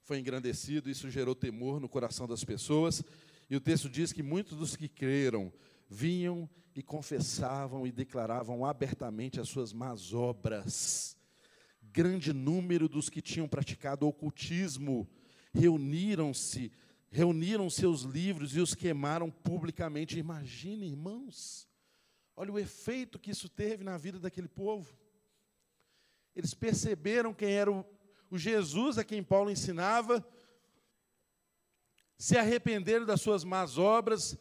foi 0.00 0.18
engrandecido, 0.18 0.88
isso 0.88 1.10
gerou 1.10 1.34
temor 1.34 1.78
no 1.78 1.90
coração 1.90 2.26
das 2.26 2.42
pessoas. 2.42 3.04
E 3.50 3.54
o 3.54 3.60
texto 3.60 3.86
diz 3.86 4.14
que 4.14 4.22
muitos 4.22 4.56
dos 4.56 4.76
que 4.76 4.88
creram 4.88 5.52
vinham 5.90 6.48
e 6.76 6.82
confessavam 6.82 7.86
e 7.86 7.90
declaravam 7.90 8.62
abertamente 8.62 9.40
as 9.40 9.48
suas 9.48 9.72
más 9.72 10.12
obras. 10.12 11.16
Grande 11.80 12.34
número 12.34 12.86
dos 12.86 13.08
que 13.08 13.22
tinham 13.22 13.48
praticado 13.48 14.06
ocultismo 14.06 15.08
reuniram-se, 15.54 16.70
reuniram 17.10 17.70
seus 17.70 18.02
livros 18.02 18.54
e 18.54 18.60
os 18.60 18.74
queimaram 18.74 19.30
publicamente. 19.30 20.18
Imagine, 20.18 20.86
irmãos, 20.86 21.66
olha 22.36 22.52
o 22.52 22.58
efeito 22.58 23.18
que 23.18 23.30
isso 23.30 23.48
teve 23.48 23.82
na 23.82 23.96
vida 23.96 24.18
daquele 24.18 24.48
povo. 24.48 24.94
Eles 26.34 26.52
perceberam 26.52 27.32
quem 27.32 27.52
era 27.52 27.72
o, 27.72 27.82
o 28.30 28.36
Jesus 28.36 28.98
a 28.98 29.04
quem 29.04 29.22
Paulo 29.22 29.50
ensinava, 29.50 30.22
se 32.18 32.36
arrependeram 32.36 33.06
das 33.06 33.22
suas 33.22 33.44
más 33.44 33.78
obras, 33.78 34.38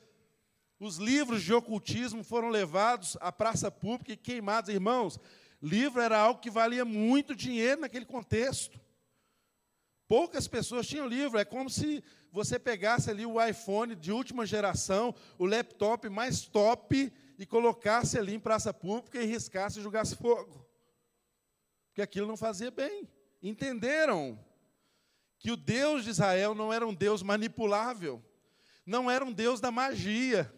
os 0.86 0.98
livros 0.98 1.42
de 1.42 1.54
ocultismo 1.54 2.24
foram 2.24 2.50
levados 2.50 3.18
à 3.20 3.32
praça 3.32 3.72
pública 3.72 4.14
e 4.14 4.18
queimados. 4.18 4.70
Irmãos, 4.70 5.20
livro 5.62 6.00
era 6.00 6.18
algo 6.18 6.40
que 6.40 6.50
valia 6.50 6.86
muito 6.86 7.36
dinheiro 7.36 7.82
naquele 7.82 8.06
contexto. 8.06 8.80
Poucas 10.08 10.48
pessoas 10.48 10.88
tinham 10.88 11.08
livro. 11.08 11.40
É 11.40 11.44
como 11.44 11.70
se 11.70 12.04
você 12.32 12.60
pegasse 12.60 13.10
ali 13.10 13.26
o 13.26 13.44
iPhone 13.44 13.96
de 13.96 14.12
última 14.12 14.46
geração, 14.46 15.14
o 15.40 15.46
laptop 15.46 16.08
mais 16.08 16.42
top, 16.46 17.12
e 17.38 17.46
colocasse 17.46 18.18
ali 18.18 18.36
em 18.36 18.40
praça 18.40 18.74
pública 18.74 19.22
e 19.22 19.26
riscasse 19.26 19.80
e 19.80 19.84
jogasse 19.84 20.16
fogo. 20.16 20.66
Porque 21.88 22.02
aquilo 22.02 22.28
não 22.28 22.38
fazia 22.38 22.70
bem. 22.70 23.10
Entenderam 23.42 24.40
que 25.40 25.52
o 25.52 25.58
Deus 25.58 26.04
de 26.04 26.12
Israel 26.12 26.54
não 26.54 26.72
era 26.72 26.88
um 26.88 26.94
Deus 26.94 27.22
manipulável, 27.24 28.24
não 28.86 29.10
era 29.10 29.26
um 29.26 29.34
Deus 29.34 29.60
da 29.60 29.72
magia 29.72 30.54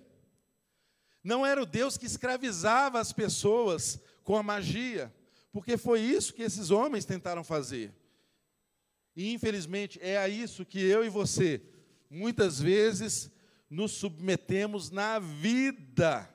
não 1.27 1.45
era 1.45 1.61
o 1.61 1.65
Deus 1.65 1.97
que 1.97 2.05
escravizava 2.05 3.01
as 3.01 3.11
pessoas 3.11 3.99
com 4.23 4.37
a 4.37 4.41
magia, 4.41 5.13
porque 5.51 5.75
foi 5.75 5.99
isso 5.99 6.33
que 6.33 6.41
esses 6.41 6.71
homens 6.71 7.03
tentaram 7.03 7.43
fazer. 7.43 7.93
E 9.13 9.33
infelizmente 9.33 9.99
é 10.01 10.17
a 10.17 10.29
isso 10.29 10.65
que 10.65 10.79
eu 10.79 11.03
e 11.03 11.09
você, 11.09 11.61
muitas 12.09 12.61
vezes, 12.61 13.29
nos 13.69 13.91
submetemos 13.91 14.89
na 14.89 15.19
vida. 15.19 16.33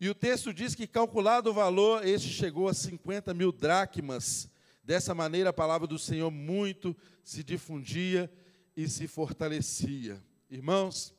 E 0.00 0.08
o 0.08 0.16
texto 0.16 0.52
diz 0.52 0.74
que, 0.74 0.88
calculado 0.88 1.50
o 1.50 1.54
valor, 1.54 2.04
este 2.04 2.28
chegou 2.28 2.66
a 2.66 2.74
50 2.74 3.32
mil 3.34 3.52
dracmas. 3.52 4.50
Dessa 4.82 5.14
maneira, 5.14 5.50
a 5.50 5.52
palavra 5.52 5.86
do 5.86 5.98
Senhor 5.98 6.32
muito 6.32 6.96
se 7.22 7.44
difundia 7.44 8.28
e 8.76 8.88
se 8.88 9.06
fortalecia. 9.06 10.20
Irmãos, 10.50 11.14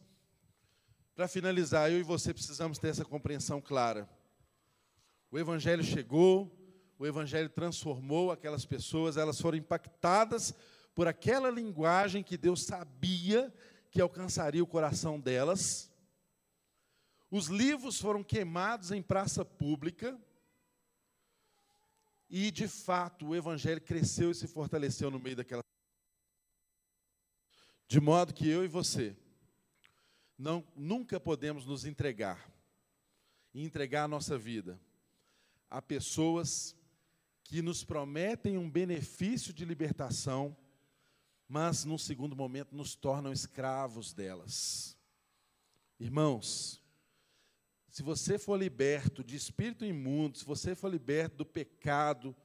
Para 1.21 1.27
finalizar, 1.27 1.91
eu 1.91 1.99
e 1.99 2.03
você 2.03 2.33
precisamos 2.33 2.79
ter 2.79 2.87
essa 2.87 3.05
compreensão 3.05 3.61
clara. 3.61 4.09
O 5.29 5.37
Evangelho 5.37 5.83
chegou, 5.83 6.51
o 6.97 7.05
Evangelho 7.05 7.47
transformou 7.47 8.31
aquelas 8.31 8.65
pessoas, 8.65 9.17
elas 9.17 9.39
foram 9.39 9.55
impactadas 9.55 10.51
por 10.95 11.07
aquela 11.07 11.51
linguagem 11.51 12.23
que 12.23 12.35
Deus 12.35 12.63
sabia 12.63 13.53
que 13.91 14.01
alcançaria 14.01 14.63
o 14.63 14.65
coração 14.65 15.19
delas. 15.19 15.91
Os 17.29 17.45
livros 17.45 18.01
foram 18.01 18.23
queimados 18.23 18.91
em 18.91 19.03
praça 19.03 19.45
pública. 19.45 20.19
E, 22.31 22.49
de 22.49 22.67
fato, 22.67 23.27
o 23.27 23.35
Evangelho 23.35 23.79
cresceu 23.79 24.31
e 24.31 24.35
se 24.35 24.47
fortaleceu 24.47 25.11
no 25.11 25.19
meio 25.19 25.35
daquela. 25.35 25.61
De 27.87 27.99
modo 27.99 28.33
que 28.33 28.49
eu 28.49 28.65
e 28.65 28.67
você 28.67 29.15
não, 30.41 30.65
nunca 30.75 31.19
podemos 31.19 31.67
nos 31.67 31.85
entregar 31.85 32.51
e 33.53 33.63
entregar 33.63 34.05
a 34.05 34.07
nossa 34.07 34.39
vida 34.39 34.79
a 35.69 35.79
pessoas 35.81 36.75
que 37.43 37.61
nos 37.61 37.83
prometem 37.83 38.57
um 38.57 38.69
benefício 38.69 39.53
de 39.53 39.63
libertação, 39.63 40.57
mas, 41.47 41.85
num 41.85 41.97
segundo 41.97 42.35
momento, 42.35 42.75
nos 42.75 42.95
tornam 42.95 43.31
escravos 43.31 44.13
delas. 44.13 44.97
Irmãos, 45.99 46.81
se 47.87 48.01
você 48.01 48.39
for 48.39 48.57
liberto 48.57 49.23
de 49.23 49.35
espírito 49.35 49.85
imundo, 49.85 50.39
se 50.39 50.45
você 50.45 50.73
for 50.73 50.89
liberto 50.89 51.37
do 51.37 51.45
pecado, 51.45 52.35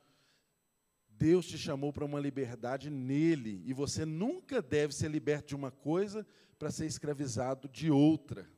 Deus 1.08 1.46
te 1.46 1.56
chamou 1.56 1.94
para 1.94 2.04
uma 2.04 2.20
liberdade 2.20 2.90
nele, 2.90 3.62
e 3.64 3.72
você 3.72 4.04
nunca 4.04 4.60
deve 4.60 4.94
ser 4.94 5.10
liberto 5.10 5.48
de 5.48 5.54
uma 5.54 5.70
coisa 5.70 6.26
para 6.58 6.70
ser 6.70 6.86
escravizado 6.86 7.68
de 7.68 7.90
outra. 7.90 8.50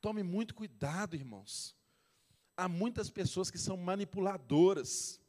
Tome 0.00 0.22
muito 0.22 0.54
cuidado, 0.54 1.16
irmãos. 1.16 1.76
Há 2.56 2.68
muitas 2.68 3.10
pessoas 3.10 3.50
que 3.50 3.58
são 3.58 3.76
manipuladoras. 3.76 5.20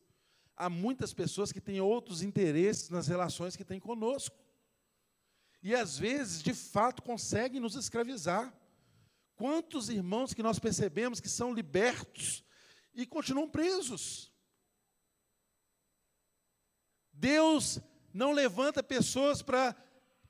Há 0.55 0.69
muitas 0.69 1.13
pessoas 1.13 1.51
que 1.51 1.61
têm 1.61 1.81
outros 1.81 2.21
interesses 2.21 2.89
nas 2.89 3.07
relações 3.07 3.55
que 3.55 3.65
têm 3.65 3.79
conosco. 3.79 4.37
E 5.63 5.75
às 5.75 5.97
vezes, 5.97 6.41
de 6.41 6.53
fato, 6.53 7.01
conseguem 7.01 7.59
nos 7.59 7.75
escravizar. 7.75 8.53
Quantos 9.35 9.89
irmãos 9.89 10.33
que 10.33 10.43
nós 10.43 10.59
percebemos 10.59 11.19
que 11.19 11.29
são 11.29 11.53
libertos 11.53 12.43
e 12.93 13.05
continuam 13.05 13.49
presos? 13.49 14.31
Deus 17.11 17.79
não 18.13 18.31
levanta 18.31 18.81
pessoas 18.81 19.41
para 19.41 19.75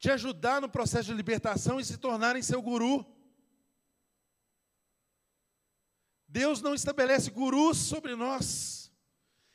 te 0.02 0.10
ajudar 0.10 0.60
no 0.60 0.68
processo 0.68 1.10
de 1.10 1.14
libertação 1.14 1.80
e 1.80 1.86
se 1.86 1.96
tornarem 1.96 2.42
seu 2.42 2.60
guru. 2.60 3.06
Deus 6.28 6.60
não 6.60 6.74
estabelece 6.74 7.30
gurus 7.30 7.78
sobre 7.78 8.16
nós. 8.16 8.92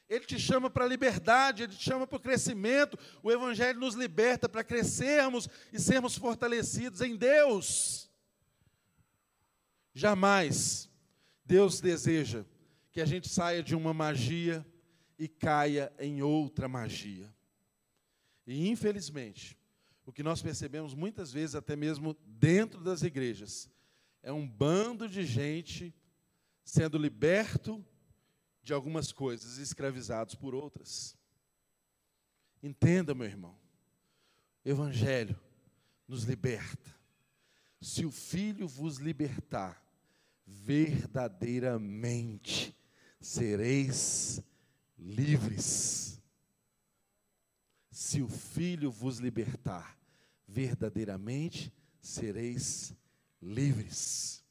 Ele 0.08 0.24
te 0.24 0.38
chama 0.38 0.70
para 0.70 0.84
a 0.84 0.88
liberdade, 0.88 1.64
ele 1.64 1.74
te 1.74 1.82
chama 1.82 2.06
para 2.06 2.16
o 2.16 2.20
crescimento. 2.20 2.96
O 3.24 3.32
Evangelho 3.32 3.80
nos 3.80 3.96
liberta 3.96 4.48
para 4.48 4.62
crescermos 4.62 5.48
e 5.72 5.80
sermos 5.80 6.16
fortalecidos 6.16 7.00
em 7.00 7.16
Deus. 7.16 8.08
Jamais 9.92 10.88
Deus 11.44 11.80
deseja 11.80 12.44
que 12.92 13.00
a 13.00 13.04
gente 13.04 13.28
saia 13.28 13.64
de 13.64 13.74
uma 13.74 13.92
magia 13.92 14.64
e 15.18 15.26
caia 15.26 15.92
em 15.98 16.22
outra 16.22 16.68
magia. 16.68 17.34
E, 18.46 18.68
infelizmente, 18.68 19.58
o 20.06 20.12
que 20.12 20.22
nós 20.22 20.40
percebemos 20.40 20.94
muitas 20.94 21.32
vezes, 21.32 21.56
até 21.56 21.74
mesmo 21.74 22.16
dentro 22.24 22.80
das 22.80 23.02
igrejas, 23.02 23.68
é 24.22 24.32
um 24.32 24.48
bando 24.48 25.08
de 25.08 25.26
gente 25.26 25.92
sendo 26.64 26.96
liberto 26.96 27.84
de 28.62 28.72
algumas 28.72 29.10
coisas 29.12 29.58
e 29.58 29.62
escravizados 29.62 30.36
por 30.36 30.54
outras. 30.54 31.16
Entenda, 32.62 33.14
meu 33.14 33.26
irmão, 33.26 33.58
o 34.64 34.68
Evangelho 34.68 35.38
nos 36.08 36.22
liberta. 36.22 36.96
Se 37.80 38.06
o 38.06 38.10
Filho 38.10 38.66
vos 38.66 38.96
libertar, 38.98 39.86
verdadeiramente 40.46 42.74
sereis 43.20 44.42
livres. 44.98 45.85
Se 48.16 48.22
o 48.22 48.28
Filho 48.28 48.90
vos 48.90 49.18
libertar, 49.18 49.94
verdadeiramente 50.48 51.70
sereis 52.00 52.94
livres. 53.42 54.42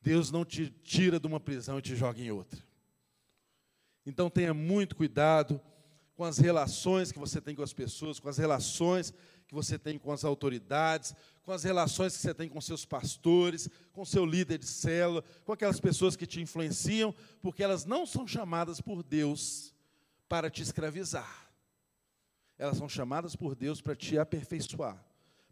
Deus 0.00 0.32
não 0.32 0.44
te 0.44 0.68
tira 0.82 1.20
de 1.20 1.26
uma 1.28 1.38
prisão 1.38 1.78
e 1.78 1.82
te 1.82 1.94
joga 1.94 2.20
em 2.20 2.32
outra. 2.32 2.60
Então 4.04 4.28
tenha 4.28 4.52
muito 4.52 4.96
cuidado 4.96 5.60
com 6.16 6.24
as 6.24 6.38
relações 6.38 7.12
que 7.12 7.18
você 7.20 7.40
tem 7.40 7.54
com 7.54 7.62
as 7.62 7.72
pessoas, 7.72 8.18
com 8.18 8.28
as 8.28 8.38
relações 8.38 9.14
que 9.46 9.54
você 9.54 9.78
tem 9.78 9.96
com 9.96 10.10
as 10.10 10.24
autoridades, 10.24 11.14
com 11.44 11.52
as 11.52 11.62
relações 11.62 12.16
que 12.16 12.22
você 12.22 12.34
tem 12.34 12.48
com 12.48 12.60
seus 12.60 12.84
pastores, 12.84 13.70
com 13.92 14.04
seu 14.04 14.26
líder 14.26 14.58
de 14.58 14.66
célula, 14.66 15.22
com 15.44 15.52
aquelas 15.52 15.78
pessoas 15.78 16.16
que 16.16 16.26
te 16.26 16.40
influenciam, 16.40 17.14
porque 17.40 17.62
elas 17.62 17.84
não 17.84 18.04
são 18.04 18.26
chamadas 18.26 18.80
por 18.80 19.04
Deus 19.04 19.72
para 20.28 20.50
te 20.50 20.60
escravizar. 20.60 21.41
Elas 22.62 22.78
são 22.78 22.88
chamadas 22.88 23.34
por 23.34 23.56
Deus 23.56 23.80
para 23.80 23.96
te 23.96 24.16
aperfeiçoar, 24.16 25.04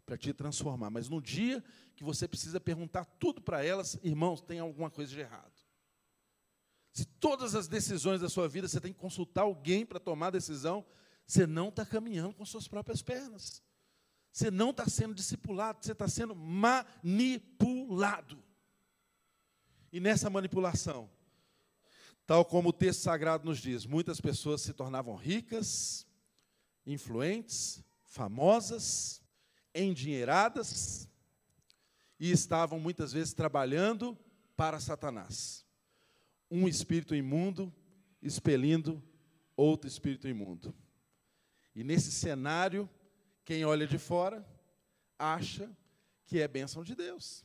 para 0.05 0.17
te 0.17 0.31
transformar. 0.31 0.89
Mas 0.89 1.09
no 1.09 1.21
dia 1.21 1.61
que 1.93 2.05
você 2.05 2.25
precisa 2.25 2.57
perguntar 2.57 3.03
tudo 3.03 3.41
para 3.41 3.65
elas, 3.65 3.99
irmãos, 4.01 4.39
tem 4.39 4.59
alguma 4.59 4.89
coisa 4.89 5.11
de 5.11 5.19
errado. 5.19 5.51
Se 6.93 7.03
todas 7.03 7.53
as 7.53 7.67
decisões 7.67 8.21
da 8.21 8.29
sua 8.29 8.47
vida 8.47 8.65
você 8.65 8.79
tem 8.79 8.93
que 8.93 8.99
consultar 8.99 9.41
alguém 9.41 9.85
para 9.85 9.99
tomar 9.99 10.27
a 10.27 10.31
decisão, 10.31 10.85
você 11.27 11.45
não 11.45 11.67
está 11.67 11.85
caminhando 11.85 12.33
com 12.33 12.45
suas 12.45 12.65
próprias 12.65 13.01
pernas. 13.01 13.61
Você 14.31 14.49
não 14.49 14.69
está 14.69 14.87
sendo 14.87 15.13
discipulado, 15.13 15.79
você 15.81 15.91
está 15.91 16.07
sendo 16.07 16.33
manipulado. 16.33 17.61
E 19.91 19.99
nessa 19.99 20.29
manipulação, 20.29 21.09
tal 22.25 22.45
como 22.45 22.69
o 22.69 22.73
texto 22.73 23.01
sagrado 23.01 23.43
nos 23.43 23.59
diz, 23.59 23.85
muitas 23.85 24.21
pessoas 24.21 24.61
se 24.61 24.71
tornavam 24.71 25.17
ricas, 25.17 26.07
influentes, 26.85 27.83
famosas, 28.03 29.21
endinheiradas, 29.73 31.07
e 32.19 32.31
estavam 32.31 32.79
muitas 32.79 33.11
vezes 33.13 33.33
trabalhando 33.33 34.17
para 34.55 34.79
Satanás. 34.79 35.65
Um 36.49 36.67
espírito 36.67 37.15
imundo 37.15 37.73
expelindo 38.21 39.01
outro 39.55 39.87
espírito 39.87 40.27
imundo. 40.27 40.73
E 41.73 41.83
nesse 41.83 42.11
cenário, 42.11 42.89
quem 43.43 43.65
olha 43.65 43.87
de 43.87 43.97
fora 43.97 44.45
acha 45.17 45.69
que 46.25 46.39
é 46.39 46.47
bênção 46.47 46.83
de 46.83 46.95
Deus. 46.95 47.43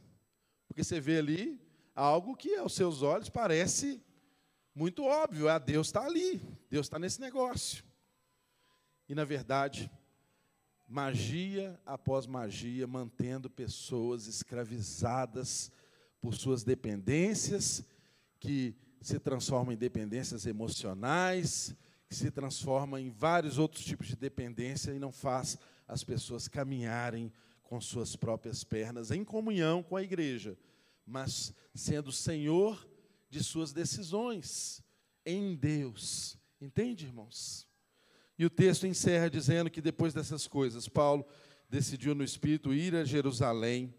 Porque 0.68 0.84
você 0.84 1.00
vê 1.00 1.18
ali 1.18 1.60
algo 1.94 2.36
que 2.36 2.54
aos 2.56 2.74
seus 2.74 3.02
olhos 3.02 3.28
parece 3.28 4.02
muito 4.74 5.04
óbvio. 5.04 5.48
Ah, 5.48 5.58
Deus 5.58 5.86
está 5.86 6.04
ali, 6.04 6.40
Deus 6.68 6.86
está 6.86 6.98
nesse 6.98 7.20
negócio. 7.20 7.84
E 9.08 9.14
na 9.14 9.24
verdade, 9.24 9.90
magia 10.88 11.78
após 11.84 12.26
magia, 12.26 12.86
mantendo 12.86 13.50
pessoas 13.50 14.26
escravizadas 14.26 15.70
por 16.20 16.34
suas 16.34 16.64
dependências, 16.64 17.84
que 18.38 18.74
se 19.00 19.18
transformam 19.18 19.72
em 19.72 19.76
dependências 19.76 20.46
emocionais, 20.46 21.74
que 22.08 22.14
se 22.14 22.30
transformam 22.30 22.98
em 22.98 23.10
vários 23.10 23.58
outros 23.58 23.84
tipos 23.84 24.06
de 24.06 24.16
dependência 24.16 24.92
e 24.92 24.98
não 24.98 25.12
faz 25.12 25.58
as 25.86 26.02
pessoas 26.02 26.48
caminharem 26.48 27.32
com 27.62 27.80
suas 27.80 28.14
próprias 28.14 28.62
pernas 28.62 29.10
em 29.10 29.24
comunhão 29.24 29.82
com 29.82 29.96
a 29.96 30.02
igreja, 30.02 30.56
mas 31.04 31.52
sendo 31.74 32.12
Senhor 32.12 32.88
de 33.28 33.42
suas 33.42 33.72
decisões 33.72 34.82
em 35.24 35.54
Deus. 35.54 36.38
Entende, 36.60 37.06
irmãos? 37.06 37.66
E 38.38 38.44
o 38.44 38.50
texto 38.50 38.86
encerra 38.86 39.30
dizendo 39.30 39.70
que 39.70 39.80
depois 39.80 40.12
dessas 40.12 40.46
coisas, 40.46 40.88
Paulo 40.88 41.26
decidiu 41.68 42.14
no 42.14 42.22
espírito 42.22 42.72
ir 42.72 42.94
a 42.94 43.04
Jerusalém, 43.04 43.94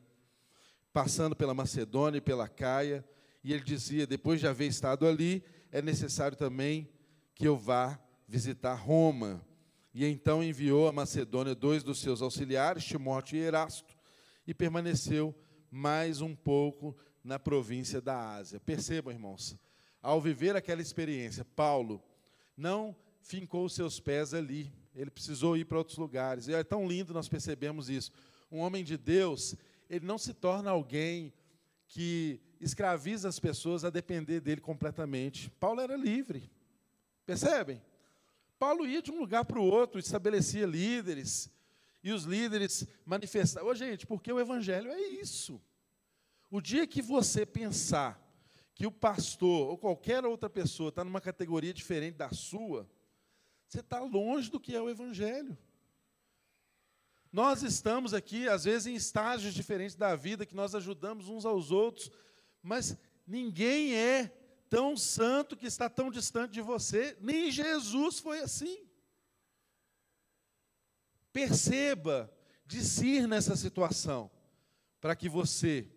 passando 0.94 1.36
pela 1.36 1.54
Macedônia 1.54 2.20
e 2.20 2.22
pela 2.22 2.48
Caia, 2.48 3.04
e 3.44 3.54
ele 3.54 3.64
dizia: 3.64 4.06
depois 4.06 4.40
de 4.40 4.48
haver 4.48 4.68
estado 4.68 5.08
ali, 5.08 5.44
é 5.72 5.82
necessário 5.82 6.38
também 6.38 6.90
que 7.34 7.48
eu 7.48 7.58
vá 7.58 8.00
visitar 8.28 8.74
Roma. 8.76 9.46
E 9.94 10.06
então 10.06 10.44
enviou 10.44 10.88
a 10.88 10.92
Macedônia 10.92 11.56
dois 11.56 11.84
dos 11.84 12.00
seus 12.00 12.22
auxiliares, 12.22 12.86
Timóteo 12.86 13.38
e 13.38 13.42
Erasto, 13.42 13.98
e 14.46 14.54
permaneceu 14.54 15.34
mais 15.72 16.22
um 16.22 16.36
pouco 16.36 16.96
na 17.24 17.40
província 17.40 18.00
da 18.00 18.36
Ásia. 18.36 18.60
Percebam, 18.60 19.12
irmãos, 19.12 19.58
ao 20.02 20.22
viver 20.22 20.56
aquela 20.56 20.82
experiência, 20.82 21.44
Paulo 21.44 22.02
não 22.56 22.96
fincou 23.28 23.67
seus 23.67 23.99
pés 23.99 24.34
ali, 24.34 24.71
ele 24.95 25.11
precisou 25.11 25.57
ir 25.57 25.65
para 25.65 25.78
outros 25.78 25.97
lugares. 25.97 26.47
E 26.47 26.53
é 26.53 26.63
tão 26.63 26.88
lindo 26.88 27.13
nós 27.13 27.28
percebemos 27.28 27.89
isso. 27.89 28.09
Um 28.49 28.59
homem 28.59 28.86
de 28.86 28.97
Deus, 28.97 29.53
ele 29.89 30.05
não 30.05 30.17
se 30.17 30.34
torna 30.34 30.71
alguém 30.71 31.34
que 31.88 32.39
escraviza 32.59 33.28
as 33.28 33.38
pessoas 33.38 33.84
a 33.84 33.89
depender 33.89 34.39
dele 34.39 34.61
completamente. 34.61 35.49
Paulo 35.59 35.82
era 35.82 35.97
livre. 35.97 36.49
Percebem? 37.25 37.82
Paulo 38.57 38.88
ia 38.88 39.01
de 39.01 39.11
um 39.11 39.19
lugar 39.19 39.43
para 39.43 39.59
o 39.59 39.65
outro, 39.65 39.99
estabelecia 39.99 40.65
líderes, 40.65 41.51
e 42.01 42.13
os 42.13 42.23
líderes 42.23 42.88
manifestavam. 43.05 43.69
Ô, 43.69 43.75
gente, 43.75 44.07
porque 44.07 44.32
o 44.32 44.39
evangelho 44.39 44.89
é 44.89 44.99
isso. 44.99 45.61
O 46.49 46.61
dia 46.61 46.88
que 46.88 47.01
você 47.01 47.45
pensar 47.45 48.23
que 48.73 48.88
o 48.88 48.91
pastor 48.91 49.67
ou 49.67 49.78
qualquer 49.78 50.25
outra 50.25 50.49
pessoa 50.49 50.89
está 50.89 51.03
numa 51.03 51.19
categoria 51.19 51.73
diferente 51.73 52.15
da 52.15 52.32
sua, 52.32 52.89
você 53.68 53.80
está 53.80 53.99
longe 53.99 54.49
do 54.49 54.59
que 54.59 54.76
é 54.76 54.82
o 54.82 54.89
evangelho. 54.89 55.57
Nós 57.32 57.61
estamos 57.61 58.13
aqui, 58.13 58.47
às 58.47 58.63
vezes, 58.63 58.88
em 58.88 58.95
estágios 58.95 59.53
diferentes 59.53 59.95
da 59.95 60.15
vida, 60.15 60.45
que 60.45 60.55
nós 60.55 60.74
ajudamos 60.74 61.28
uns 61.28 61.45
aos 61.45 61.72
outros, 61.72 62.09
mas 62.63 62.97
ninguém 63.26 63.93
é 63.93 64.28
tão 64.70 64.95
santo 64.95 65.55
que 65.55 65.65
está 65.65 65.89
tão 65.89 66.09
distante 66.09 66.53
de 66.53 66.61
você, 66.61 67.18
nem 67.20 67.51
Jesus 67.51 68.20
foi 68.20 68.39
assim. 68.39 68.86
Perceba, 71.32 72.34
discir 72.65 73.28
nessa 73.28 73.55
situação, 73.55 74.32
para 74.99 75.15
que 75.15 75.30
você 75.30 75.91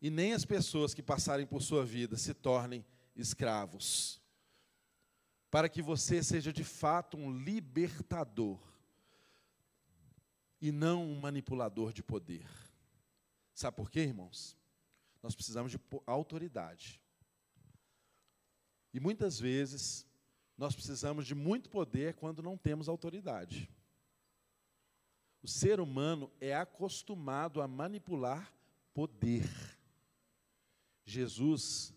e 0.00 0.10
nem 0.10 0.32
as 0.32 0.44
pessoas 0.44 0.94
que 0.94 1.02
passarem 1.02 1.46
por 1.46 1.60
sua 1.60 1.84
vida 1.84 2.16
se 2.16 2.32
tornem 2.32 2.84
escravos. 3.14 4.22
Para 5.50 5.68
que 5.68 5.80
você 5.80 6.22
seja 6.22 6.52
de 6.52 6.64
fato 6.64 7.16
um 7.16 7.30
libertador 7.30 8.58
e 10.60 10.70
não 10.70 11.04
um 11.04 11.20
manipulador 11.20 11.92
de 11.92 12.02
poder. 12.02 12.46
Sabe 13.54 13.76
por 13.76 13.90
quê, 13.90 14.00
irmãos? 14.00 14.56
Nós 15.22 15.34
precisamos 15.34 15.72
de 15.72 15.80
autoridade. 16.06 17.00
E 18.92 19.00
muitas 19.00 19.38
vezes 19.38 20.06
nós 20.56 20.74
precisamos 20.74 21.26
de 21.26 21.34
muito 21.34 21.70
poder 21.70 22.14
quando 22.14 22.42
não 22.42 22.56
temos 22.56 22.88
autoridade. 22.88 23.70
O 25.42 25.48
ser 25.48 25.80
humano 25.80 26.30
é 26.40 26.54
acostumado 26.54 27.62
a 27.62 27.68
manipular 27.68 28.52
poder. 28.92 29.48
Jesus 31.04 31.94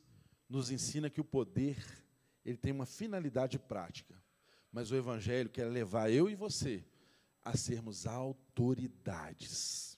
nos 0.48 0.70
ensina 0.70 1.10
que 1.10 1.20
o 1.20 1.26
poder 1.26 2.01
ele 2.44 2.58
tem 2.58 2.72
uma 2.72 2.86
finalidade 2.86 3.60
prática, 3.60 4.16
mas 4.72 4.92
o 4.92 4.96
evangelho 4.96 5.50
quer 5.50 5.66
levar 5.66 6.12
eu 6.12 6.30
e 6.30 6.36
você 6.36 6.84
a 7.44 7.56
sermos 7.58 8.06
autoridades. 8.08 9.98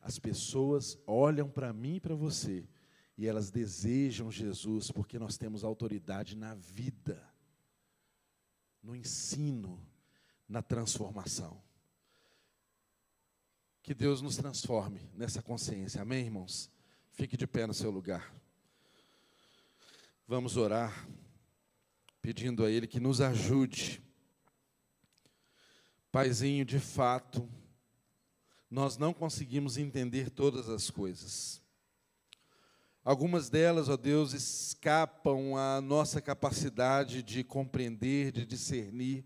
As 0.00 0.18
pessoas 0.18 0.98
olham 1.06 1.48
para 1.48 1.72
mim 1.72 1.96
e 1.96 2.00
para 2.00 2.14
você 2.14 2.68
e 3.16 3.26
elas 3.26 3.50
desejam 3.50 4.32
Jesus 4.32 4.90
porque 4.90 5.18
nós 5.18 5.36
temos 5.36 5.62
autoridade 5.62 6.34
na 6.34 6.54
vida, 6.54 7.22
no 8.82 8.96
ensino, 8.96 9.78
na 10.48 10.62
transformação. 10.62 11.62
Que 13.82 13.92
Deus 13.94 14.22
nos 14.22 14.36
transforme 14.36 15.10
nessa 15.14 15.42
consciência, 15.42 16.00
amém, 16.00 16.24
irmãos? 16.24 16.70
Fique 17.12 17.36
de 17.36 17.46
pé 17.46 17.66
no 17.66 17.74
seu 17.74 17.90
lugar. 17.90 18.34
Vamos 20.26 20.56
orar, 20.56 21.06
pedindo 22.22 22.64
a 22.64 22.70
Ele 22.70 22.86
que 22.86 23.00
nos 23.00 23.20
ajude 23.20 24.02
Paizinho, 26.12 26.64
de 26.64 26.80
fato, 26.80 27.48
nós 28.68 28.96
não 28.96 29.14
conseguimos 29.14 29.78
entender 29.78 30.28
todas 30.28 30.68
as 30.68 30.90
coisas. 30.90 31.62
Algumas 33.04 33.48
delas, 33.48 33.88
ó 33.88 33.96
Deus, 33.96 34.32
escapam 34.32 35.56
à 35.56 35.80
nossa 35.80 36.20
capacidade 36.20 37.22
de 37.22 37.44
compreender, 37.44 38.32
de 38.32 38.44
discernir. 38.44 39.24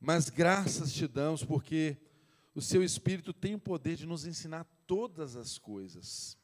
Mas 0.00 0.30
graças 0.30 0.90
te 0.90 1.06
damos 1.06 1.44
porque 1.44 1.98
o 2.54 2.62
Seu 2.62 2.82
Espírito 2.82 3.34
tem 3.34 3.54
o 3.54 3.60
poder 3.60 3.96
de 3.96 4.06
nos 4.06 4.24
ensinar 4.24 4.64
todas 4.86 5.36
as 5.36 5.58
coisas, 5.58 6.38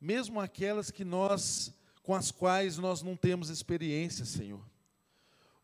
mesmo 0.00 0.40
aquelas 0.40 0.90
que 0.90 1.04
nós 1.04 1.72
com 2.06 2.14
as 2.14 2.30
quais 2.30 2.78
nós 2.78 3.02
não 3.02 3.16
temos 3.16 3.50
experiência, 3.50 4.24
Senhor. 4.24 4.64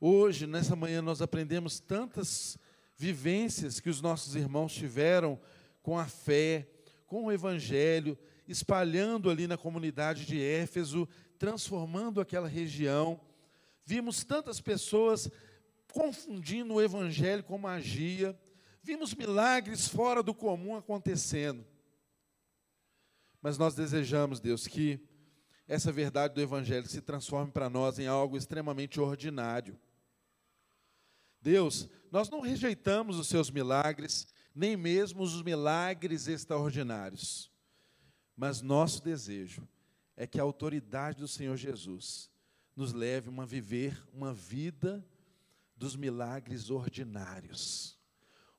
Hoje, 0.01 0.45
nessa 0.45 0.75
manhã, 0.75 1.01
nós 1.01 1.23
aprendemos 1.23 1.79
tantas 1.79 2.59
vivências 2.97 3.79
que 3.79 3.89
os 3.89 4.01
nossos 4.01 4.35
irmãos 4.35 4.75
tiveram 4.75 5.39
com 5.85 5.97
a 5.97 6.05
fé, 6.05 6.69
com 7.07 7.27
o 7.27 7.33
Evangelho, 7.33 8.19
espalhando 8.49 9.31
ali 9.31 9.47
na 9.47 9.57
comunidade 9.57 10.27
de 10.27 10.43
Éfeso, 10.43 11.09
transformando 11.39 12.21
aquela 12.21 12.49
região. 12.49 13.21
Vimos 13.85 14.25
tantas 14.25 14.61
pessoas 14.61 15.31
confundindo 15.93 16.75
o 16.75 16.83
Evangelho 16.83 17.45
com 17.45 17.57
magia, 17.57 18.37
vimos 18.83 19.15
milagres 19.15 19.87
fora 19.87 20.25
do 20.25 20.35
comum 20.35 20.75
acontecendo. 20.75 21.65
Mas 23.41 23.57
nós 23.57 23.77
desejamos, 23.77 24.41
Deus, 24.41 24.67
que 24.67 25.01
essa 25.73 25.91
verdade 25.91 26.35
do 26.35 26.41
Evangelho 26.41 26.87
se 26.87 27.01
transforme 27.01 27.51
para 27.51 27.71
nós 27.71 27.99
em 27.99 28.07
algo 28.07 28.37
extremamente 28.37 29.01
ordinário 29.01 29.79
Deus, 31.43 31.89
nós 32.11 32.31
não 32.31 32.41
rejeitamos 32.41 33.19
os 33.19 33.27
seus 33.27 33.51
milagres, 33.51 34.29
nem 34.55 34.77
mesmo 34.77 35.25
os 35.25 35.43
milagres 35.43 36.29
extraordinários. 36.29 37.51
Mas 38.37 38.63
nosso 38.63 39.03
desejo 39.03 39.67
é 40.17 40.25
que 40.27 40.39
a 40.39 40.45
autoridade 40.45 41.19
do 41.19 41.27
Senhor 41.27 41.57
Jesus 41.57 42.31
nos 42.77 42.93
leve 42.93 43.29
a 43.37 43.45
viver 43.45 44.01
uma 44.13 44.33
vida 44.33 45.05
dos 45.77 45.97
milagres 45.97 46.71
ordinários, 46.71 47.99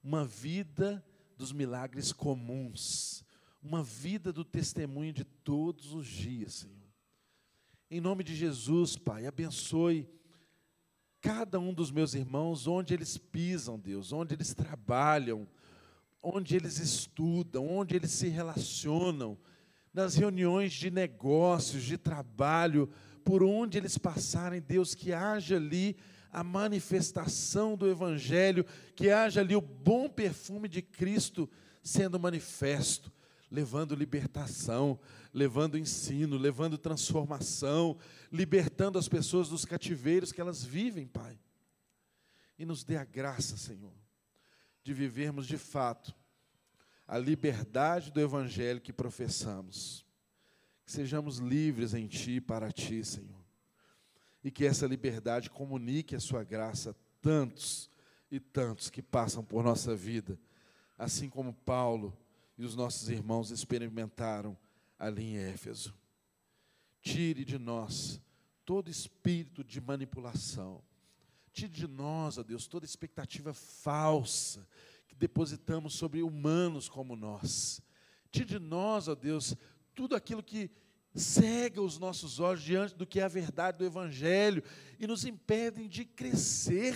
uma 0.03 0.25
vida 0.25 1.03
dos 1.37 1.53
milagres 1.53 2.11
comuns, 2.11 3.23
uma 3.61 3.81
vida 3.81 4.33
do 4.33 4.43
testemunho 4.43 5.13
de 5.13 5.23
todos 5.23 5.93
os 5.93 6.05
dias, 6.05 6.53
Senhor. 6.53 6.82
Em 7.95 8.01
nome 8.01 8.23
de 8.23 8.35
Jesus, 8.35 8.97
Pai, 8.97 9.27
abençoe 9.27 10.09
cada 11.21 11.59
um 11.59 11.71
dos 11.71 11.91
meus 11.91 12.15
irmãos, 12.15 12.65
onde 12.65 12.91
eles 12.91 13.19
pisam, 13.19 13.77
Deus, 13.77 14.11
onde 14.11 14.33
eles 14.33 14.51
trabalham, 14.51 15.47
onde 16.19 16.55
eles 16.55 16.79
estudam, 16.79 17.67
onde 17.67 17.95
eles 17.95 18.09
se 18.09 18.29
relacionam, 18.29 19.37
nas 19.93 20.15
reuniões 20.15 20.73
de 20.73 20.89
negócios, 20.89 21.83
de 21.83 21.95
trabalho, 21.95 22.89
por 23.23 23.43
onde 23.43 23.77
eles 23.77 23.95
passarem, 23.95 24.59
Deus, 24.59 24.95
que 24.95 25.13
haja 25.13 25.57
ali 25.57 25.95
a 26.31 26.43
manifestação 26.43 27.77
do 27.77 27.87
Evangelho, 27.87 28.65
que 28.95 29.11
haja 29.11 29.41
ali 29.41 29.55
o 29.55 29.61
bom 29.61 30.09
perfume 30.09 30.67
de 30.67 30.81
Cristo 30.81 31.47
sendo 31.83 32.19
manifesto 32.19 33.12
levando 33.53 33.93
libertação, 33.93 34.99
levando 35.31 35.77
ensino, 35.77 36.37
levando 36.37 36.75
transformação, 36.75 37.95
libertando 38.31 38.97
as 38.97 39.07
pessoas 39.07 39.47
dos 39.47 39.63
cativeiros 39.63 40.31
que 40.31 40.41
elas 40.41 40.63
vivem, 40.63 41.05
Pai. 41.05 41.39
E 42.57 42.65
nos 42.65 42.83
dê 42.83 42.97
a 42.97 43.05
graça, 43.05 43.55
Senhor, 43.55 43.93
de 44.83 44.91
vivermos 44.91 45.45
de 45.45 45.59
fato 45.59 46.15
a 47.07 47.19
liberdade 47.19 48.11
do 48.11 48.19
Evangelho 48.19 48.81
que 48.81 48.91
professamos. 48.91 50.03
Que 50.83 50.91
sejamos 50.91 51.37
livres 51.37 51.93
em 51.93 52.07
Ti 52.07 52.37
e 52.37 52.41
para 52.41 52.71
Ti, 52.71 53.05
Senhor. 53.05 53.45
E 54.43 54.49
que 54.49 54.65
essa 54.65 54.87
liberdade 54.87 55.51
comunique 55.51 56.15
a 56.15 56.19
Sua 56.19 56.43
graça 56.43 56.89
a 56.89 56.95
tantos 57.21 57.87
e 58.31 58.39
tantos 58.39 58.89
que 58.89 59.03
passam 59.03 59.43
por 59.45 59.63
nossa 59.63 59.95
vida, 59.95 60.39
assim 60.97 61.29
como 61.29 61.53
Paulo 61.53 62.17
e 62.57 62.63
os 62.63 62.75
nossos 62.75 63.09
irmãos 63.09 63.51
experimentaram 63.51 64.57
ali 64.97 65.23
em 65.23 65.37
Éfeso. 65.37 65.93
Tire 67.01 67.43
de 67.43 67.57
nós 67.57 68.21
todo 68.65 68.89
espírito 68.89 69.63
de 69.63 69.81
manipulação. 69.81 70.81
Tire 71.51 71.71
de 71.71 71.87
nós, 71.87 72.37
ó 72.37 72.43
Deus, 72.43 72.67
toda 72.67 72.85
expectativa 72.85 73.53
falsa 73.53 74.67
que 75.07 75.15
depositamos 75.15 75.93
sobre 75.95 76.23
humanos 76.23 76.87
como 76.89 77.15
nós. 77.15 77.81
Tire 78.31 78.45
de 78.45 78.59
nós, 78.59 79.07
ó 79.07 79.15
Deus, 79.15 79.55
tudo 79.93 80.15
aquilo 80.15 80.41
que 80.41 80.71
cega 81.13 81.81
os 81.81 81.99
nossos 81.99 82.39
olhos 82.39 82.63
diante 82.63 82.95
do 82.95 83.05
que 83.05 83.19
é 83.19 83.23
a 83.23 83.27
verdade 83.27 83.77
do 83.77 83.85
Evangelho 83.85 84.63
e 84.99 85.05
nos 85.05 85.25
impedem 85.25 85.87
de 85.87 86.05
crescer, 86.05 86.95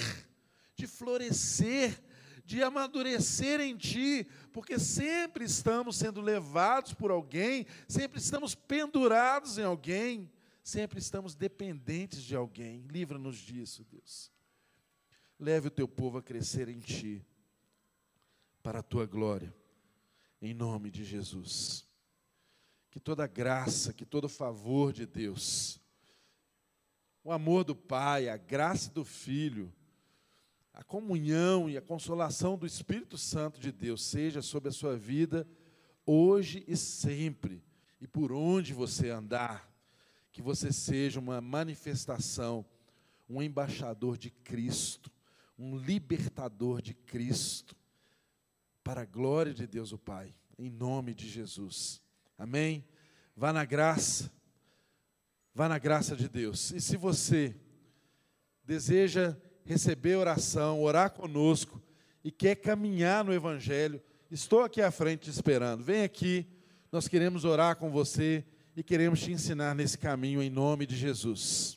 de 0.76 0.88
florescer 0.88 2.02
de 2.48 2.64
amadurecer 2.64 3.60
em 3.60 3.76
Ti, 3.76 4.26
porque 4.54 4.80
sempre 4.80 5.44
estamos 5.44 5.98
sendo 5.98 6.22
levados 6.22 6.94
por 6.94 7.12
alguém, 7.12 7.68
sempre 7.90 8.20
estamos 8.20 8.56
pendurados 8.56 9.58
em 9.58 9.64
alguém, 9.64 10.32
sempre 10.64 10.98
estamos 10.98 11.36
dependentes 11.36 12.24
de 12.24 12.38
alguém. 12.38 12.86
Livra-nos 12.90 13.36
disso, 13.36 13.84
Deus. 13.92 14.32
Leve 15.38 15.68
o 15.68 15.72
Teu 15.72 15.90
povo 15.90 16.20
a 16.20 16.24
crescer 16.24 16.70
em 16.70 16.80
Ti, 16.80 17.22
para 18.64 18.80
a 18.80 18.84
Tua 18.84 19.06
glória. 19.06 19.54
em 20.42 20.54
nome 20.54 20.90
de 20.90 21.04
Jesus. 21.04 21.86
Que 22.90 23.00
toda 23.00 23.28
graça, 23.28 23.92
que 23.92 24.06
todo 24.06 24.30
favor 24.30 24.94
de 24.94 25.06
Deus, 25.06 25.82
o 27.24 27.32
amor 27.32 27.66
do 27.66 27.76
Pai, 27.76 28.30
a 28.30 28.38
graça 28.38 28.90
do 28.90 29.04
Filho, 29.04 29.74
a 30.78 30.84
comunhão 30.84 31.68
e 31.68 31.76
a 31.76 31.82
consolação 31.82 32.56
do 32.56 32.64
Espírito 32.64 33.18
Santo 33.18 33.60
de 33.60 33.72
Deus 33.72 34.06
seja 34.06 34.44
sobre 34.44 34.70
a 34.70 34.72
sua 34.72 34.96
vida 34.96 35.48
hoje 36.06 36.64
e 36.68 36.78
sempre, 36.78 37.64
e 38.00 38.08
por 38.08 38.32
onde 38.32 38.76
você 38.76 39.10
andar, 39.10 39.68
que 40.32 40.40
você 40.40 40.72
seja 40.72 41.20
uma 41.20 41.42
manifestação, 41.42 42.64
um 43.28 43.42
embaixador 43.42 44.20
de 44.20 44.30
Cristo, 44.30 45.12
um 45.58 45.76
libertador 45.76 46.80
de 46.80 46.94
Cristo, 46.94 47.76
para 48.84 49.02
a 49.02 49.06
glória 49.06 49.56
de 49.56 49.66
Deus 49.66 49.92
o 49.92 49.98
Pai, 49.98 50.36
em 50.60 50.70
nome 50.70 51.16
de 51.16 51.28
Jesus. 51.28 52.00
Amém? 52.38 52.86
Vá 53.36 53.52
na 53.52 53.66
graça, 53.66 54.32
vá 55.56 55.68
na 55.68 55.80
graça 55.80 56.16
de 56.16 56.30
Deus. 56.30 56.70
E 56.72 56.80
se 56.80 56.96
você 56.96 57.60
deseja 58.64 59.36
receber 59.68 60.16
oração, 60.16 60.82
orar 60.82 61.12
conosco 61.12 61.82
e 62.24 62.32
quer 62.32 62.56
caminhar 62.56 63.24
no 63.24 63.34
Evangelho, 63.34 64.02
estou 64.32 64.62
aqui 64.62 64.82
à 64.82 64.90
frente 64.90 65.30
esperando. 65.30 65.84
Vem 65.84 66.04
aqui, 66.04 66.48
nós 66.92 67.08
queremos 67.08 67.44
orar 67.44 67.76
com 67.76 67.92
você 67.92 68.46
e 68.76 68.82
queremos 68.82 69.20
te 69.20 69.32
ensinar 69.32 69.76
nesse 69.76 69.98
caminho 69.98 70.42
em 70.42 70.50
nome 70.50 70.86
de 70.86 70.96
Jesus. 70.96 71.77